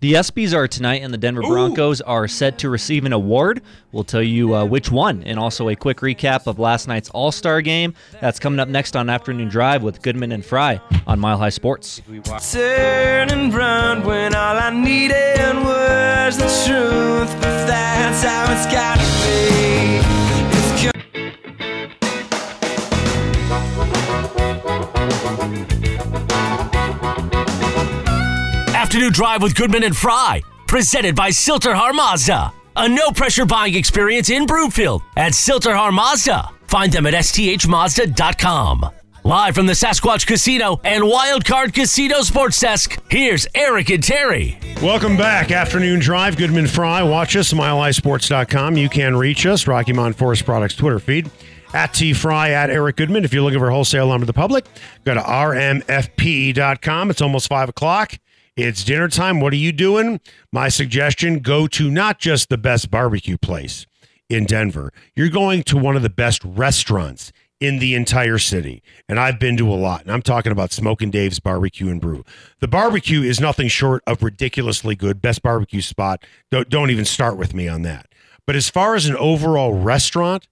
The 0.00 0.14
ESPYs 0.14 0.54
are 0.54 0.66
tonight, 0.66 1.02
and 1.02 1.12
the 1.12 1.18
Denver 1.18 1.42
Broncos 1.42 2.00
are 2.00 2.26
set 2.28 2.56
to 2.60 2.70
receive 2.70 3.04
an 3.04 3.12
award. 3.12 3.60
We'll 3.90 4.04
tell 4.04 4.22
you 4.22 4.54
uh, 4.54 4.64
which 4.64 4.90
one, 4.90 5.22
and 5.24 5.38
also 5.38 5.68
a 5.68 5.76
quick 5.76 5.98
recap 5.98 6.46
of 6.46 6.58
last 6.58 6.88
night's 6.88 7.10
All 7.10 7.30
Star 7.30 7.60
game. 7.60 7.92
That's 8.22 8.38
coming 8.38 8.58
up 8.58 8.68
next 8.68 8.96
on 8.96 9.10
Afternoon 9.10 9.50
Drive 9.50 9.82
with 9.82 10.00
Goodman 10.00 10.32
and 10.32 10.42
Fry 10.42 10.80
on 11.06 11.20
Mile 11.20 11.36
High 11.36 11.50
Sports. 11.50 12.00
Turn 12.52 13.28
and 13.28 13.52
run 13.52 14.02
when 14.02 14.34
all 14.34 14.56
I 14.56 14.70
needed 14.70 15.56
was 15.62 16.38
the 16.38 16.48
truth, 16.64 17.30
but 17.42 17.66
that's 17.66 18.22
how 18.22 18.50
it's 18.50 18.72
gotta 18.72 19.02
be. 19.28 20.11
Afternoon 28.92 29.12
Drive 29.14 29.42
with 29.42 29.54
Goodman 29.54 29.84
and 29.84 29.96
Fry, 29.96 30.42
presented 30.66 31.16
by 31.16 31.30
Sill-TerHar 31.30 31.94
Mazda. 31.94 32.52
A 32.76 32.86
no 32.90 33.10
pressure 33.10 33.46
buying 33.46 33.74
experience 33.74 34.28
in 34.28 34.44
Broomfield 34.44 35.00
at 35.16 35.34
Sill-TerHar 35.34 35.94
Mazda. 35.94 36.50
Find 36.66 36.92
them 36.92 37.06
at 37.06 37.14
sthmazda.com. 37.14 38.90
Live 39.24 39.54
from 39.54 39.64
the 39.64 39.72
Sasquatch 39.72 40.26
Casino 40.26 40.78
and 40.84 41.04
Wildcard 41.04 41.72
Casino 41.72 42.20
Sports 42.20 42.60
Desk, 42.60 43.00
here's 43.10 43.46
Eric 43.54 43.88
and 43.88 44.04
Terry. 44.04 44.58
Welcome 44.82 45.16
back. 45.16 45.50
Afternoon 45.50 46.00
Drive. 46.00 46.36
Goodman 46.36 46.66
Fry. 46.66 47.02
Watch 47.02 47.34
us, 47.34 47.54
milehighsports.com. 47.54 48.76
You 48.76 48.90
can 48.90 49.16
reach 49.16 49.46
us, 49.46 49.66
Rocky 49.66 49.94
Mountain 49.94 50.18
Forest 50.18 50.44
Products 50.44 50.74
Twitter 50.74 50.98
feed. 50.98 51.30
At 51.72 51.94
T 51.94 52.12
Fry, 52.12 52.50
at 52.50 52.68
Eric 52.68 52.96
Goodman. 52.96 53.24
If 53.24 53.32
you're 53.32 53.42
looking 53.42 53.58
for 53.58 53.70
wholesale 53.70 54.08
lumber 54.08 54.26
to 54.26 54.26
the 54.26 54.34
public, 54.34 54.66
go 55.06 55.14
to 55.14 55.20
rmfp.com. 55.20 57.08
It's 57.08 57.22
almost 57.22 57.48
5 57.48 57.70
o'clock. 57.70 58.18
It's 58.56 58.84
dinner 58.84 59.08
time. 59.08 59.40
What 59.40 59.54
are 59.54 59.56
you 59.56 59.72
doing? 59.72 60.20
My 60.52 60.68
suggestion 60.68 61.38
go 61.38 61.66
to 61.68 61.90
not 61.90 62.18
just 62.18 62.50
the 62.50 62.58
best 62.58 62.90
barbecue 62.90 63.38
place 63.38 63.86
in 64.28 64.44
Denver, 64.44 64.92
you're 65.16 65.30
going 65.30 65.62
to 65.64 65.78
one 65.78 65.96
of 65.96 66.02
the 66.02 66.10
best 66.10 66.44
restaurants 66.44 67.32
in 67.60 67.78
the 67.78 67.94
entire 67.94 68.36
city. 68.36 68.82
And 69.08 69.18
I've 69.18 69.38
been 69.38 69.56
to 69.56 69.72
a 69.72 69.76
lot. 69.76 70.02
And 70.02 70.10
I'm 70.10 70.20
talking 70.20 70.52
about 70.52 70.70
Smoking 70.70 71.10
Dave's 71.10 71.40
Barbecue 71.40 71.88
and 71.88 72.00
Brew. 72.00 72.24
The 72.60 72.68
barbecue 72.68 73.22
is 73.22 73.40
nothing 73.40 73.68
short 73.68 74.02
of 74.06 74.22
ridiculously 74.22 74.96
good. 74.96 75.22
Best 75.22 75.42
barbecue 75.42 75.80
spot. 75.80 76.22
Don't, 76.50 76.68
don't 76.68 76.90
even 76.90 77.06
start 77.06 77.38
with 77.38 77.54
me 77.54 77.68
on 77.68 77.82
that. 77.82 78.06
But 78.46 78.56
as 78.56 78.68
far 78.68 78.96
as 78.96 79.06
an 79.06 79.16
overall 79.16 79.72
restaurant, 79.72 80.46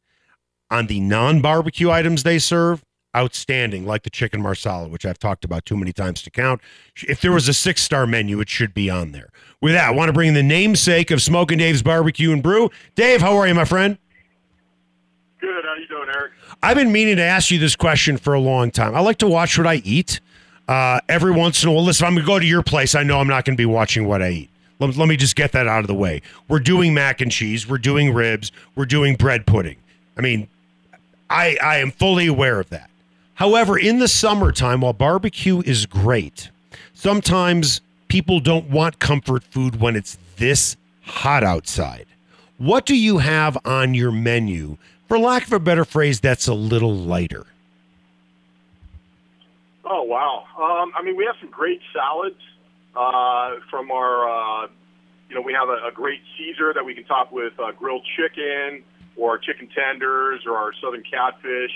on 0.71 0.87
the 0.87 1.01
non-barbecue 1.01 1.91
items 1.91 2.23
they 2.23 2.39
serve, 2.39 2.83
outstanding, 3.17 3.85
like 3.85 4.05
the 4.05 4.11
chicken 4.11 4.41
marsala, 4.41 4.89
which 4.89 5.05
I've 5.05 5.19
talked 5.19 5.45
about 5.45 5.67
too 5.67 5.77
many 5.77 5.93
times 5.93 6.23
to 6.23 6.31
count. 6.31 6.61
If 7.09 7.21
there 7.21 7.33
was 7.33 7.49
a 7.49 7.55
six-star 7.55 8.07
menu, 8.07 8.41
it 8.41 8.49
should 8.49 8.73
be 8.73 8.89
on 8.89 9.13
there. 9.13 9.31
With 9.61 9.73
that, 9.73 9.89
I 9.89 9.91
want 9.91 10.09
to 10.09 10.13
bring 10.13 10.29
in 10.29 10.35
the 10.35 10.43
namesake 10.43 11.11
of 11.11 11.21
Smoking 11.21 11.59
Dave's 11.59 11.83
Barbecue 11.83 12.33
and 12.33 12.43
Brew. 12.43 12.71
Dave, 12.95 13.21
how 13.21 13.37
are 13.37 13.49
you, 13.49 13.55
my 13.55 13.65
friend? 13.65 13.99
Good. 15.41 15.65
How 15.65 15.75
you 15.75 15.89
doing, 15.89 16.09
Eric? 16.15 16.33
I've 16.63 16.77
been 16.77 16.93
meaning 16.93 17.17
to 17.17 17.23
ask 17.23 17.51
you 17.51 17.59
this 17.59 17.75
question 17.75 18.17
for 18.17 18.35
a 18.35 18.41
long 18.41 18.71
time. 18.71 18.95
I 18.95 19.01
like 19.01 19.19
to 19.19 19.29
watch 19.29 19.59
what 19.59 19.67
I 19.67 19.77
eat. 19.77 20.21
Uh, 20.69 21.01
every 21.09 21.33
once 21.33 21.63
in 21.63 21.69
a 21.69 21.73
while, 21.73 21.83
listen, 21.83 22.07
I'm 22.07 22.15
going 22.15 22.25
to 22.25 22.31
go 22.31 22.39
to 22.39 22.47
your 22.47 22.63
place. 22.63 22.95
I 22.95 23.03
know 23.03 23.19
I'm 23.19 23.27
not 23.27 23.45
going 23.45 23.57
to 23.57 23.61
be 23.61 23.67
watching 23.67 24.07
what 24.07 24.23
I 24.23 24.31
eat. 24.31 24.51
Let, 24.79 24.97
let 24.97 25.09
me 25.09 25.17
just 25.17 25.35
get 25.35 25.53
that 25.53 25.67
out 25.67 25.81
of 25.81 25.89
the 25.89 25.95
way. 25.95 26.23
We're 26.49 26.61
doing 26.61 26.95
mac 26.95 27.21
and 27.21 27.33
cheese. 27.33 27.67
We're 27.67 27.79
doing 27.79 28.15
ribs. 28.15 28.53
We're 28.77 28.87
doing 28.87 29.17
bread 29.17 29.47
pudding. 29.47 29.77
I 30.17 30.21
mean, 30.21 30.49
I, 31.29 31.57
I 31.63 31.79
am 31.79 31.91
fully 31.91 32.27
aware 32.27 32.61
of 32.61 32.69
that. 32.71 32.89
However, 33.41 33.79
in 33.79 34.01
the 34.01 34.07
summertime, 34.07 34.83
while 34.83 34.93
barbecue 34.93 35.63
is 35.63 35.87
great, 35.87 36.51
sometimes 36.93 37.81
people 38.09 38.39
don't 38.39 38.69
want 38.69 38.99
comfort 38.99 39.45
food 39.45 39.81
when 39.81 39.97
it's 39.97 40.19
this 40.37 40.77
hot 41.01 41.43
outside. 41.43 42.05
What 42.59 42.85
do 42.85 42.95
you 42.95 43.17
have 43.17 43.57
on 43.65 43.95
your 43.95 44.13
menu, 44.13 44.77
for 45.09 45.19
lack 45.19 45.47
of 45.47 45.55
a 45.55 45.59
better 45.59 45.87
phrase, 45.87 46.21
that's 46.21 46.49
a 46.49 46.53
little 46.53 46.95
lighter? 46.95 47.47
Oh 49.87 50.03
wow. 50.03 50.45
Um, 50.59 50.93
I 50.95 51.03
mean, 51.03 51.17
we 51.17 51.25
have 51.25 51.37
some 51.41 51.51
great 51.51 51.81
salads 51.95 52.37
uh, 52.95 53.53
from 53.71 53.91
our. 53.91 54.65
Uh, 54.65 54.69
you 55.31 55.35
know, 55.35 55.41
we 55.41 55.55
have 55.55 55.71
a, 55.71 55.89
a 55.89 55.93
great 55.95 56.21
Caesar 56.37 56.75
that 56.75 56.85
we 56.85 56.93
can 56.93 57.05
top 57.05 57.33
with 57.33 57.55
uh, 57.59 57.73
grilled 57.73 58.05
chicken 58.19 58.85
or 59.17 59.39
chicken 59.39 59.67
tenders 59.75 60.43
or 60.45 60.59
our 60.59 60.73
southern 60.83 61.05
catfish. 61.11 61.73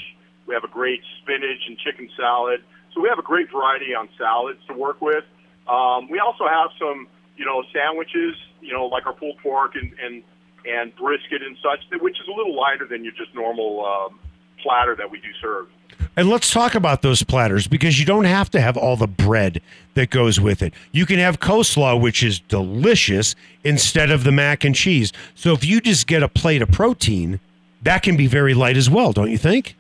We 0.47 0.55
have 0.55 0.65
a 0.65 0.69
great 0.69 1.03
spinach 1.23 1.63
and 1.67 1.79
chicken 1.79 2.09
salad. 2.17 2.63
So 2.93 3.01
we 3.01 3.09
have 3.09 3.19
a 3.19 3.23
great 3.23 3.51
variety 3.51 3.95
on 3.95 4.09
salads 4.19 4.61
to 4.69 4.75
work 4.75 5.01
with. 5.01 5.25
Um, 5.67 6.09
we 6.11 6.19
also 6.19 6.47
have 6.47 6.71
some, 6.79 7.09
you 7.37 7.45
know, 7.45 7.65
sandwiches, 7.73 8.37
you 8.61 8.73
know, 8.73 8.87
like 8.87 9.07
our 9.07 9.15
pulled 9.15 9.39
pork 9.39 9.75
and 9.75 9.93
and, 10.03 10.23
and 10.65 10.95
brisket 10.97 11.43
and 11.43 11.57
such, 11.63 11.81
which 12.01 12.21
is 12.21 12.29
a 12.29 12.33
little 12.33 12.57
lighter 12.57 12.87
than 12.87 13.05
your 13.05 13.13
just 13.15 13.35
normal 13.35 13.85
um, 13.85 14.19
platter 14.63 14.95
that 14.97 15.11
we 15.11 15.19
do 15.21 15.29
serve. 15.41 15.69
And 16.17 16.29
let's 16.29 16.51
talk 16.51 16.77
about 16.77 17.03
those 17.03 17.25
platters 17.25 17.67
because 17.67 17.99
you 17.99 18.07
don't 18.07 18.25
have 18.25 18.49
to 18.51 18.61
have 18.61 18.77
all 18.77 18.97
the 18.97 19.09
bread 19.09 19.61
that 19.95 20.11
goes 20.11 20.41
with 20.41 20.63
it. 20.63 20.73
You 20.93 21.07
can 21.07 21.19
have 21.19 21.41
coleslaw, 21.41 22.01
which 22.01 22.23
is 22.23 22.39
delicious, 22.39 23.35
instead 23.65 24.11
of 24.11 24.23
the 24.23 24.31
mac 24.31 24.65
and 24.65 24.75
cheese. 24.75 25.13
So 25.35 25.53
if 25.53 25.65
you 25.65 25.81
just 25.81 26.07
get 26.07 26.23
a 26.23 26.29
plate 26.29 26.63
of 26.63 26.71
protein, 26.71 27.41
that 27.83 28.03
can 28.03 28.17
be 28.17 28.29
very 28.29 28.55
light 28.55 28.77
as 28.77 28.89
well, 28.89 29.13
don't 29.13 29.31
you 29.31 29.39
think? 29.39 29.77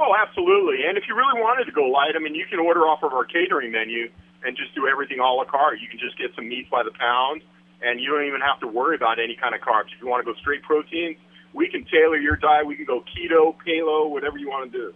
Oh, 0.00 0.14
absolutely. 0.16 0.86
And 0.88 0.96
if 0.96 1.04
you 1.06 1.14
really 1.14 1.38
wanted 1.38 1.66
to 1.66 1.72
go 1.72 1.84
light, 1.84 2.12
I 2.16 2.20
mean, 2.20 2.34
you 2.34 2.46
can 2.48 2.58
order 2.58 2.88
off 2.88 3.02
of 3.02 3.12
our 3.12 3.24
catering 3.24 3.70
menu 3.70 4.10
and 4.42 4.56
just 4.56 4.74
do 4.74 4.88
everything 4.88 5.20
a 5.20 5.24
la 5.24 5.44
carte. 5.44 5.78
You 5.78 5.88
can 5.88 5.98
just 5.98 6.16
get 6.16 6.34
some 6.34 6.48
meats 6.48 6.70
by 6.70 6.82
the 6.82 6.90
pound, 6.98 7.42
and 7.82 8.00
you 8.00 8.08
don't 8.08 8.24
even 8.24 8.40
have 8.40 8.58
to 8.60 8.66
worry 8.66 8.96
about 8.96 9.18
any 9.18 9.36
kind 9.36 9.54
of 9.54 9.60
carbs. 9.60 9.92
If 9.94 10.00
you 10.00 10.08
want 10.08 10.24
to 10.24 10.32
go 10.32 10.38
straight 10.38 10.62
proteins, 10.62 11.18
we 11.52 11.68
can 11.68 11.84
tailor 11.84 12.16
your 12.16 12.36
diet. 12.36 12.66
We 12.66 12.76
can 12.76 12.86
go 12.86 13.04
keto, 13.14 13.54
paleo, 13.66 14.08
whatever 14.08 14.38
you 14.38 14.48
want 14.48 14.72
to 14.72 14.78
do. 14.78 14.94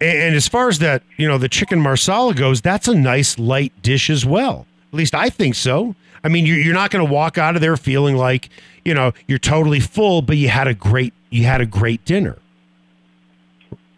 And, 0.00 0.36
as 0.36 0.46
far 0.46 0.68
as 0.68 0.78
that, 0.78 1.02
you 1.16 1.26
know, 1.26 1.38
the 1.38 1.48
chicken 1.48 1.80
marsala 1.80 2.34
goes, 2.34 2.60
that's 2.60 2.86
a 2.86 2.94
nice 2.94 3.38
light 3.38 3.72
dish 3.82 4.08
as 4.08 4.24
well. 4.24 4.66
At 4.92 4.96
least 4.96 5.14
I 5.16 5.30
think 5.30 5.56
so. 5.56 5.96
I 6.22 6.28
mean, 6.28 6.46
you're 6.46 6.74
not 6.74 6.90
going 6.90 7.04
to 7.04 7.12
walk 7.12 7.38
out 7.38 7.56
of 7.56 7.60
there 7.60 7.76
feeling 7.76 8.16
like, 8.16 8.48
you 8.84 8.94
know, 8.94 9.12
you're 9.26 9.38
totally 9.38 9.80
full, 9.80 10.22
but 10.22 10.36
you 10.36 10.48
had 10.48 10.68
a 10.68 10.74
great 10.74 11.12
you 11.30 11.44
had 11.44 11.60
a 11.60 11.66
great 11.66 12.04
dinner. 12.04 12.38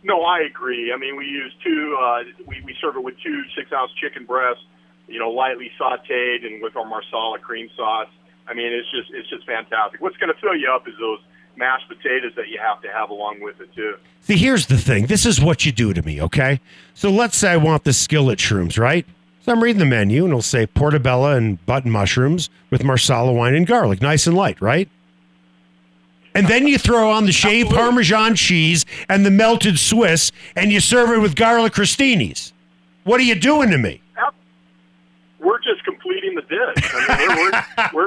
No, 0.07 0.23
I 0.23 0.39
agree. 0.41 0.93
I 0.93 0.97
mean, 0.97 1.17
we 1.17 1.27
use 1.27 1.53
two. 1.65 1.99
Uh, 2.01 2.23
we 2.47 2.63
we 2.65 2.77
serve 2.81 2.95
it 2.95 3.03
with 3.03 3.17
two 3.25 3.43
six 3.57 3.73
ounce 3.73 3.91
chicken 4.01 4.25
breasts, 4.25 4.63
you 5.09 5.19
know, 5.19 5.31
lightly 5.31 5.71
sautéed 5.81 6.47
and 6.47 6.63
with 6.63 6.77
our 6.77 6.87
marsala 6.87 7.41
cream 7.41 7.69
sauce. 7.77 8.07
I 8.47 8.55
mean, 8.55 8.73
it's 8.73 8.89
just 8.93 9.11
it's 9.13 9.29
just 9.29 9.45
fantastic. 9.47 10.01
What's 10.01 10.17
going 10.19 10.33
to 10.33 10.41
fill 10.41 10.55
you 10.55 10.71
up 10.71 10.87
is 10.87 10.95
those 11.01 11.19
mashed 11.57 11.89
potatoes 11.89 12.33
that 12.37 12.47
you 12.47 12.59
have 12.63 12.81
to 12.83 12.89
have 12.89 13.11
along 13.11 13.41
with 13.41 13.61
it 13.61 13.75
too. 13.75 13.97
See, 14.21 14.37
here's 14.37 14.67
the 14.67 14.79
thing. 14.79 15.07
This 15.07 15.27
is 15.27 15.41
what 15.41 15.67
you 15.67 15.73
do 15.73 15.93
to 15.93 16.03
me, 16.03 16.23
okay? 16.23 16.61
So 16.95 17.11
let's 17.11 17.37
say 17.37 17.51
I 17.51 17.57
want 17.57 17.83
the 17.83 17.93
skillet 17.93 18.39
shrooms, 18.39 18.79
right? 18.79 19.07
So 19.41 19.53
I'm 19.53 19.63
reading 19.63 19.81
the 19.81 19.87
menu 19.87 20.23
and 20.23 20.31
it'll 20.31 20.43
say 20.43 20.67
portobello 20.67 21.33
and 21.33 21.65
button 21.67 21.91
mushrooms 21.91 22.51
with 22.71 22.85
marsala 22.85 23.33
wine 23.33 23.55
and 23.55 23.67
garlic, 23.67 24.03
nice 24.03 24.27
and 24.27 24.37
light, 24.37 24.61
right? 24.61 24.89
And 26.37 26.49
then 26.49 26.67
you 26.67 26.77
throw 26.77 27.11
on 27.11 27.25
the 27.25 27.33
shaved 27.33 27.71
Parmesan 27.71 28.35
cheese 28.35 28.85
and 29.09 29.25
the 29.25 29.31
melted 29.31 29.79
Swiss, 29.79 30.33
and 30.55 30.71
you 30.71 30.81
serve 30.81 31.09
it 31.11 31.19
with 31.19 31.35
garlic 31.35 31.73
crostinis. 31.73 32.53
What 33.05 33.21
are 33.21 33.23
you 33.25 33.37
doing 33.37 33.71
to 33.71 33.79
me? 33.79 34.03
We're 35.41 35.61
just 35.61 35.83
completing 35.85 36.35
the 36.35 36.43
dish. 36.43 36.91
I 37.09 37.27
mean, 37.27 37.37
we're, 37.95 38.05
we're, 38.05 38.07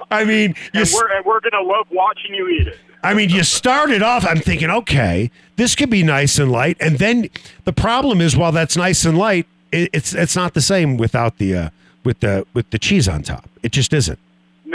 I 0.10 0.24
mean, 0.24 0.54
you, 0.74 0.80
and 0.80 0.90
we're 0.92 1.16
and 1.16 1.24
we're 1.24 1.40
going 1.40 1.52
to 1.52 1.62
love 1.62 1.86
watching 1.90 2.34
you 2.34 2.48
eat 2.48 2.66
it. 2.66 2.78
I 3.02 3.14
mean, 3.14 3.30
you 3.30 3.42
started 3.42 4.02
off. 4.02 4.26
I'm 4.26 4.40
thinking, 4.40 4.68
okay, 4.68 5.30
this 5.54 5.74
could 5.74 5.88
be 5.88 6.02
nice 6.02 6.38
and 6.38 6.52
light, 6.52 6.76
and 6.80 6.98
then 6.98 7.30
the 7.64 7.72
problem 7.72 8.20
is, 8.20 8.36
while 8.36 8.52
that's 8.52 8.76
nice 8.76 9.06
and 9.06 9.16
light, 9.16 9.46
it, 9.72 9.88
it's 9.94 10.12
it's 10.14 10.36
not 10.36 10.52
the 10.52 10.60
same 10.60 10.98
without 10.98 11.38
the 11.38 11.54
uh, 11.54 11.70
with 12.04 12.20
the 12.20 12.46
with 12.52 12.68
the 12.70 12.78
cheese 12.78 13.08
on 13.08 13.22
top. 13.22 13.48
It 13.62 13.72
just 13.72 13.92
isn't. 13.92 14.18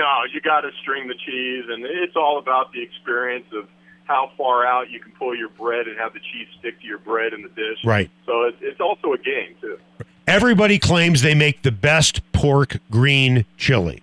No, 0.01 0.23
you 0.33 0.41
got 0.41 0.61
to 0.61 0.71
string 0.81 1.07
the 1.07 1.13
cheese, 1.13 1.65
and 1.69 1.85
it's 1.85 2.15
all 2.15 2.39
about 2.39 2.73
the 2.73 2.81
experience 2.81 3.45
of 3.53 3.67
how 4.05 4.31
far 4.35 4.65
out 4.65 4.89
you 4.89 4.99
can 4.99 5.11
pull 5.11 5.35
your 5.35 5.49
bread 5.49 5.87
and 5.87 5.95
have 5.99 6.13
the 6.13 6.19
cheese 6.19 6.47
stick 6.57 6.79
to 6.81 6.87
your 6.87 6.97
bread 6.97 7.33
in 7.33 7.43
the 7.43 7.49
dish. 7.49 7.85
Right. 7.85 8.09
So 8.25 8.45
it's, 8.45 8.57
it's 8.61 8.81
also 8.81 9.13
a 9.13 9.19
game 9.19 9.53
too. 9.61 9.77
Everybody 10.25 10.79
claims 10.79 11.21
they 11.21 11.35
make 11.35 11.61
the 11.61 11.71
best 11.71 12.21
pork 12.31 12.77
green 12.89 13.45
chili. 13.57 14.01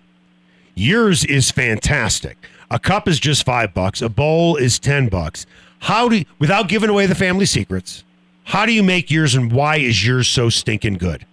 Yours 0.73 1.25
is 1.25 1.51
fantastic. 1.51 2.37
A 2.71 2.79
cup 2.79 3.05
is 3.09 3.19
just 3.19 3.45
five 3.45 3.73
bucks. 3.73 4.01
A 4.01 4.07
bowl 4.07 4.55
is 4.55 4.79
ten 4.79 5.09
bucks. 5.09 5.45
How 5.79 6.07
do 6.07 6.19
you, 6.19 6.25
without 6.39 6.69
giving 6.69 6.89
away 6.89 7.07
the 7.07 7.15
family 7.15 7.45
secrets? 7.45 8.05
How 8.45 8.65
do 8.65 8.71
you 8.71 8.83
make 8.83 9.11
yours, 9.11 9.35
and 9.35 9.51
why 9.51 9.79
is 9.79 10.07
yours 10.07 10.29
so 10.29 10.49
stinking 10.49 10.93
good? 10.93 11.25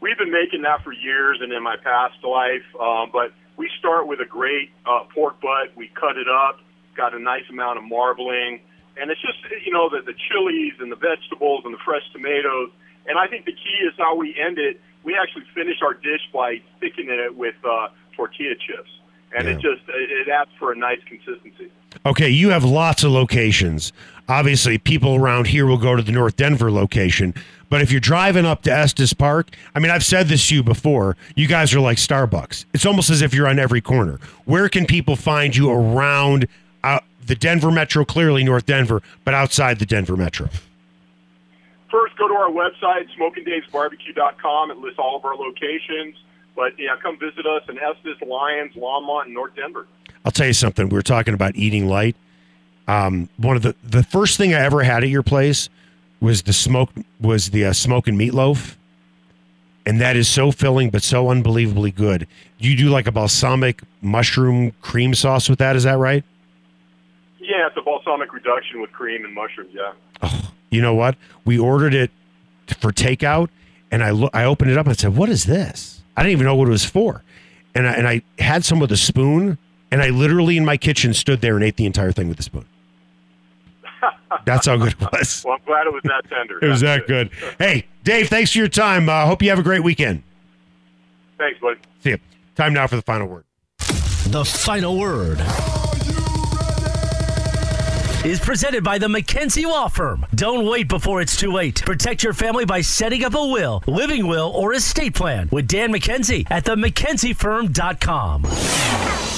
We've 0.00 0.16
been 0.16 0.32
making 0.32 0.62
that 0.62 0.82
for 0.82 0.92
years 0.92 1.38
and 1.40 1.52
in 1.52 1.62
my 1.62 1.76
past 1.76 2.24
life, 2.24 2.64
um, 2.80 3.10
but 3.12 3.32
we 3.56 3.70
start 3.78 4.06
with 4.06 4.20
a 4.20 4.24
great 4.24 4.70
uh, 4.86 5.04
pork 5.14 5.40
butt. 5.40 5.76
We 5.76 5.88
cut 5.88 6.16
it 6.16 6.28
up, 6.28 6.58
got 6.96 7.14
a 7.14 7.18
nice 7.18 7.44
amount 7.50 7.78
of 7.78 7.84
marbling, 7.84 8.60
and 8.96 9.10
it's 9.10 9.20
just 9.20 9.38
you 9.64 9.72
know 9.72 9.90
the 9.90 10.00
the 10.00 10.14
chilies 10.28 10.72
and 10.80 10.90
the 10.90 10.96
vegetables 10.96 11.62
and 11.64 11.74
the 11.74 11.78
fresh 11.84 12.02
tomatoes. 12.12 12.70
And 13.06 13.18
I 13.18 13.26
think 13.26 13.44
the 13.44 13.52
key 13.52 13.84
is 13.86 13.92
how 13.98 14.16
we 14.16 14.34
end 14.38 14.58
it. 14.58 14.80
We 15.04 15.16
actually 15.16 15.44
finish 15.54 15.76
our 15.82 15.94
dish 15.94 16.20
by 16.32 16.60
thickening 16.80 17.18
it 17.18 17.36
with 17.36 17.54
uh, 17.64 17.88
tortilla 18.16 18.54
chips, 18.54 18.90
and 19.36 19.48
it 19.48 19.54
just 19.54 19.82
it, 19.88 20.10
it 20.10 20.28
adds 20.28 20.50
for 20.58 20.72
a 20.72 20.76
nice 20.76 21.00
consistency. 21.06 21.70
Okay, 22.06 22.28
you 22.28 22.50
have 22.50 22.64
lots 22.64 23.04
of 23.04 23.12
locations. 23.12 23.92
Obviously, 24.28 24.78
people 24.78 25.16
around 25.16 25.48
here 25.48 25.66
will 25.66 25.78
go 25.78 25.96
to 25.96 26.02
the 26.02 26.12
North 26.12 26.36
Denver 26.36 26.70
location. 26.70 27.34
But 27.70 27.80
if 27.80 27.90
you're 27.92 28.00
driving 28.00 28.44
up 28.44 28.62
to 28.62 28.72
Estes 28.72 29.12
Park, 29.14 29.56
I 29.74 29.78
mean, 29.78 29.90
I've 29.90 30.04
said 30.04 30.26
this 30.26 30.48
to 30.48 30.56
you 30.56 30.62
before. 30.62 31.16
You 31.36 31.46
guys 31.46 31.72
are 31.72 31.80
like 31.80 31.98
Starbucks. 31.98 32.66
It's 32.74 32.84
almost 32.84 33.08
as 33.10 33.22
if 33.22 33.32
you're 33.32 33.48
on 33.48 33.58
every 33.58 33.80
corner. 33.80 34.18
Where 34.44 34.68
can 34.68 34.86
people 34.86 35.14
find 35.14 35.54
you 35.56 35.70
around 35.70 36.48
uh, 36.82 36.98
the 37.24 37.36
Denver 37.36 37.70
Metro? 37.70 38.04
Clearly, 38.04 38.42
North 38.42 38.66
Denver, 38.66 39.02
but 39.24 39.34
outside 39.34 39.78
the 39.78 39.86
Denver 39.86 40.16
Metro. 40.16 40.48
First, 41.90 42.16
go 42.18 42.28
to 42.28 42.34
our 42.34 42.50
website, 42.50 43.06
smokingdavesbarbecue.com. 43.18 44.72
It 44.72 44.78
lists 44.78 44.98
all 44.98 45.16
of 45.16 45.24
our 45.24 45.36
locations. 45.36 46.16
But 46.56 46.72
yeah, 46.76 46.96
come 47.00 47.18
visit 47.18 47.46
us 47.46 47.62
in 47.68 47.78
Estes, 47.78 48.20
Lyons, 48.26 48.74
Longmont, 48.74 49.26
and 49.26 49.34
North 49.34 49.54
Denver. 49.54 49.86
I'll 50.24 50.32
tell 50.32 50.48
you 50.48 50.52
something. 50.52 50.88
We 50.88 50.96
were 50.96 51.02
talking 51.02 51.34
about 51.34 51.54
eating 51.54 51.88
light. 51.88 52.16
Um, 52.88 53.28
one 53.36 53.54
of 53.54 53.62
the 53.62 53.76
the 53.84 54.02
first 54.02 54.36
thing 54.36 54.52
I 54.52 54.60
ever 54.60 54.82
had 54.82 55.04
at 55.04 55.08
your 55.08 55.22
place 55.22 55.68
was 56.20 56.42
the 56.42 56.52
smoke 56.52 56.90
was 57.20 57.50
the 57.50 57.64
uh, 57.64 57.72
smoking 57.72 58.16
meatloaf, 58.16 58.76
and 59.86 60.00
that 60.00 60.16
is 60.16 60.28
so 60.28 60.52
filling 60.52 60.90
but 60.90 61.02
so 61.02 61.30
unbelievably 61.30 61.92
good. 61.92 62.26
You 62.58 62.76
do 62.76 62.88
like 62.88 63.06
a 63.06 63.12
balsamic 63.12 63.82
mushroom 64.02 64.72
cream 64.82 65.14
sauce 65.14 65.48
with 65.48 65.58
that? 65.58 65.76
Is 65.76 65.84
that 65.84 65.98
right? 65.98 66.24
Yeah, 67.38 67.66
it's 67.66 67.76
a 67.76 67.82
balsamic 67.82 68.32
reduction 68.32 68.80
with 68.80 68.92
cream 68.92 69.24
and 69.24 69.34
mushrooms. 69.34 69.70
Yeah. 69.72 69.92
You 70.70 70.80
know 70.80 70.94
what? 70.94 71.16
We 71.44 71.58
ordered 71.58 71.94
it 71.94 72.10
for 72.78 72.92
takeout, 72.92 73.48
and 73.90 74.04
I 74.04 74.10
lo- 74.10 74.30
I 74.32 74.44
opened 74.44 74.70
it 74.70 74.78
up 74.78 74.86
and 74.86 74.96
said, 74.96 75.16
"What 75.16 75.28
is 75.28 75.44
this?" 75.44 76.02
I 76.16 76.22
didn't 76.22 76.32
even 76.32 76.46
know 76.46 76.54
what 76.54 76.68
it 76.68 76.70
was 76.70 76.84
for, 76.84 77.24
and 77.74 77.88
I, 77.88 77.92
and 77.94 78.06
I 78.06 78.22
had 78.38 78.64
some 78.64 78.78
with 78.78 78.92
a 78.92 78.96
spoon, 78.96 79.58
and 79.90 80.02
I 80.02 80.10
literally 80.10 80.56
in 80.56 80.64
my 80.64 80.76
kitchen 80.76 81.12
stood 81.14 81.40
there 81.40 81.56
and 81.56 81.64
ate 81.64 81.76
the 81.76 81.86
entire 81.86 82.12
thing 82.12 82.28
with 82.28 82.36
the 82.36 82.42
spoon. 82.44 82.66
That's 84.44 84.66
how 84.66 84.76
good 84.76 84.92
it 84.92 85.00
was. 85.12 85.42
Well, 85.44 85.54
I'm 85.54 85.64
glad 85.64 85.86
it 85.86 85.92
was 85.92 86.02
that 86.04 86.22
tender. 86.28 86.58
It 86.62 86.68
was 86.68 86.80
That's 86.80 87.06
that 87.06 87.08
good. 87.08 87.30
Hey, 87.58 87.86
Dave, 88.04 88.28
thanks 88.28 88.52
for 88.52 88.58
your 88.58 88.68
time. 88.68 89.08
Uh, 89.08 89.26
hope 89.26 89.42
you 89.42 89.50
have 89.50 89.58
a 89.58 89.62
great 89.62 89.82
weekend. 89.82 90.22
Thanks, 91.38 91.58
buddy. 91.60 91.80
See 92.02 92.10
you. 92.10 92.18
Time 92.54 92.74
now 92.74 92.86
for 92.86 92.96
the 92.96 93.02
final 93.02 93.26
word. 93.26 93.44
The 93.78 94.44
final 94.44 94.98
word 94.98 95.40
is 98.24 98.38
presented 98.38 98.84
by 98.84 98.98
the 98.98 99.08
McKenzie 99.08 99.64
Law 99.64 99.88
Firm. 99.88 100.26
Don't 100.34 100.66
wait 100.66 100.88
before 100.88 101.22
it's 101.22 101.36
too 101.36 101.52
late. 101.52 101.82
Protect 101.84 102.22
your 102.22 102.34
family 102.34 102.66
by 102.66 102.82
setting 102.82 103.24
up 103.24 103.34
a 103.34 103.46
will, 103.46 103.82
living 103.86 104.26
will, 104.26 104.52
or 104.54 104.74
estate 104.74 105.14
plan 105.14 105.48
with 105.50 105.66
Dan 105.66 105.92
McKenzie 105.92 106.46
at 106.50 106.64
the 106.64 106.76
McKenzieFirm.com. 106.76 109.29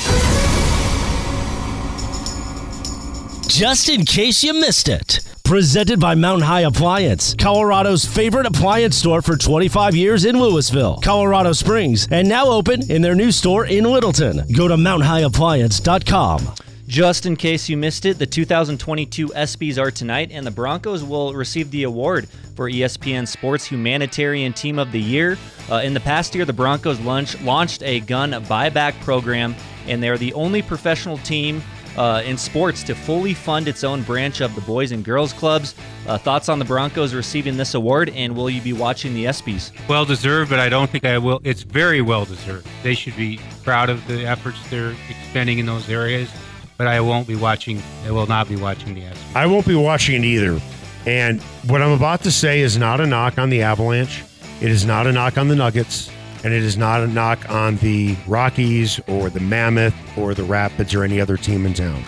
Just 3.48 3.88
in 3.88 4.04
case 4.04 4.42
you 4.42 4.54
missed 4.54 4.88
it. 4.88 5.20
Presented 5.44 6.00
by 6.00 6.14
Mountain 6.14 6.46
High 6.46 6.62
Appliance, 6.62 7.34
Colorado's 7.34 8.04
favorite 8.04 8.46
appliance 8.46 8.96
store 8.96 9.20
for 9.20 9.36
25 9.36 9.94
years 9.94 10.24
in 10.24 10.38
Louisville, 10.38 10.98
Colorado 11.02 11.52
Springs, 11.52 12.08
and 12.10 12.28
now 12.28 12.46
open 12.46 12.90
in 12.90 13.02
their 13.02 13.14
new 13.14 13.30
store 13.30 13.66
in 13.66 13.84
Littleton. 13.84 14.44
Go 14.56 14.68
to 14.68 14.76
mountainhighappliance.com. 14.76 16.54
Just 16.86 17.26
in 17.26 17.36
case 17.36 17.68
you 17.68 17.76
missed 17.76 18.06
it, 18.06 18.18
the 18.18 18.26
2022 18.26 19.28
ESPYs 19.28 19.78
are 19.78 19.90
tonight, 19.90 20.30
and 20.32 20.46
the 20.46 20.50
Broncos 20.50 21.02
will 21.04 21.34
receive 21.34 21.70
the 21.70 21.82
award 21.82 22.28
for 22.54 22.70
ESPN 22.70 23.26
Sports 23.26 23.66
Humanitarian 23.66 24.52
Team 24.52 24.78
of 24.78 24.92
the 24.92 25.00
Year. 25.00 25.36
Uh, 25.70 25.76
in 25.76 25.94
the 25.94 26.00
past 26.00 26.34
year, 26.34 26.44
the 26.44 26.52
Broncos 26.52 27.00
launch, 27.00 27.38
launched 27.42 27.82
a 27.82 28.00
gun 28.00 28.30
buyback 28.44 28.98
program, 29.00 29.54
and 29.86 30.02
they're 30.02 30.18
the 30.18 30.32
only 30.34 30.62
professional 30.62 31.18
team 31.18 31.62
uh, 31.96 32.22
in 32.24 32.36
sports 32.36 32.82
to 32.84 32.94
fully 32.94 33.34
fund 33.34 33.68
its 33.68 33.84
own 33.84 34.02
branch 34.02 34.40
of 34.40 34.54
the 34.54 34.60
Boys 34.62 34.92
and 34.92 35.04
Girls 35.04 35.32
Clubs. 35.32 35.74
Uh, 36.06 36.18
thoughts 36.18 36.48
on 36.48 36.58
the 36.58 36.64
Broncos 36.64 37.14
receiving 37.14 37.56
this 37.56 37.74
award, 37.74 38.10
and 38.10 38.34
will 38.34 38.50
you 38.50 38.60
be 38.60 38.72
watching 38.72 39.14
the 39.14 39.26
ESPYs? 39.26 39.72
Well 39.88 40.04
deserved, 40.04 40.50
but 40.50 40.60
I 40.60 40.68
don't 40.68 40.90
think 40.90 41.04
I 41.04 41.18
will. 41.18 41.40
It's 41.44 41.62
very 41.62 42.00
well 42.00 42.24
deserved. 42.24 42.66
They 42.82 42.94
should 42.94 43.16
be 43.16 43.40
proud 43.64 43.90
of 43.90 44.06
the 44.06 44.26
efforts 44.26 44.58
they're 44.70 44.94
expending 45.08 45.58
in 45.58 45.66
those 45.66 45.88
areas. 45.88 46.30
But 46.78 46.86
I 46.86 47.00
won't 47.00 47.28
be 47.28 47.36
watching. 47.36 47.80
I 48.04 48.10
will 48.10 48.26
not 48.26 48.48
be 48.48 48.56
watching 48.56 48.94
the 48.94 49.02
ESPYs. 49.02 49.36
I 49.36 49.46
won't 49.46 49.66
be 49.66 49.74
watching 49.74 50.22
it 50.22 50.26
either. 50.26 50.60
And 51.06 51.40
what 51.66 51.82
I'm 51.82 51.92
about 51.92 52.22
to 52.22 52.30
say 52.30 52.60
is 52.60 52.76
not 52.76 53.00
a 53.00 53.06
knock 53.06 53.38
on 53.38 53.50
the 53.50 53.62
Avalanche. 53.62 54.22
It 54.60 54.70
is 54.70 54.84
not 54.84 55.06
a 55.06 55.12
knock 55.12 55.38
on 55.38 55.48
the 55.48 55.56
Nuggets. 55.56 56.10
And 56.44 56.52
it 56.52 56.62
is 56.62 56.76
not 56.76 57.00
a 57.00 57.06
knock 57.06 57.48
on 57.50 57.76
the 57.76 58.16
Rockies 58.26 59.00
or 59.06 59.30
the 59.30 59.40
Mammoth 59.40 59.94
or 60.18 60.34
the 60.34 60.42
Rapids 60.42 60.92
or 60.94 61.04
any 61.04 61.20
other 61.20 61.36
team 61.36 61.66
in 61.66 61.74
town. 61.74 62.02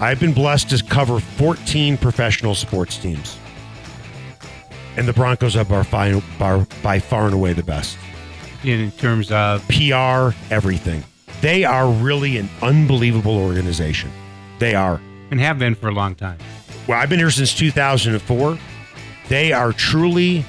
I've 0.00 0.20
been 0.20 0.34
blessed 0.34 0.70
to 0.70 0.84
cover 0.84 1.18
14 1.20 1.96
professional 1.96 2.54
sports 2.54 2.98
teams. 2.98 3.38
And 4.96 5.08
the 5.08 5.12
Broncos 5.12 5.56
are 5.56 5.64
by, 5.64 5.82
far- 5.82 6.20
by, 6.38 6.66
by 6.82 6.98
far 6.98 7.24
and 7.24 7.34
away 7.34 7.52
the 7.52 7.62
best. 7.62 7.96
In 8.64 8.90
terms 8.92 9.32
of 9.32 9.66
PR, 9.68 10.36
everything. 10.52 11.02
They 11.40 11.64
are 11.64 11.88
really 11.88 12.38
an 12.38 12.48
unbelievable 12.62 13.36
organization. 13.36 14.10
They 14.58 14.74
are. 14.74 15.00
and 15.30 15.40
have 15.40 15.58
been 15.58 15.74
for 15.74 15.88
a 15.88 15.92
long 15.92 16.14
time. 16.14 16.38
Well, 16.86 16.98
I've 16.98 17.08
been 17.08 17.18
here 17.18 17.30
since 17.30 17.54
2004. 17.54 18.58
They 19.28 19.52
are 19.52 19.72
truly 19.72 20.44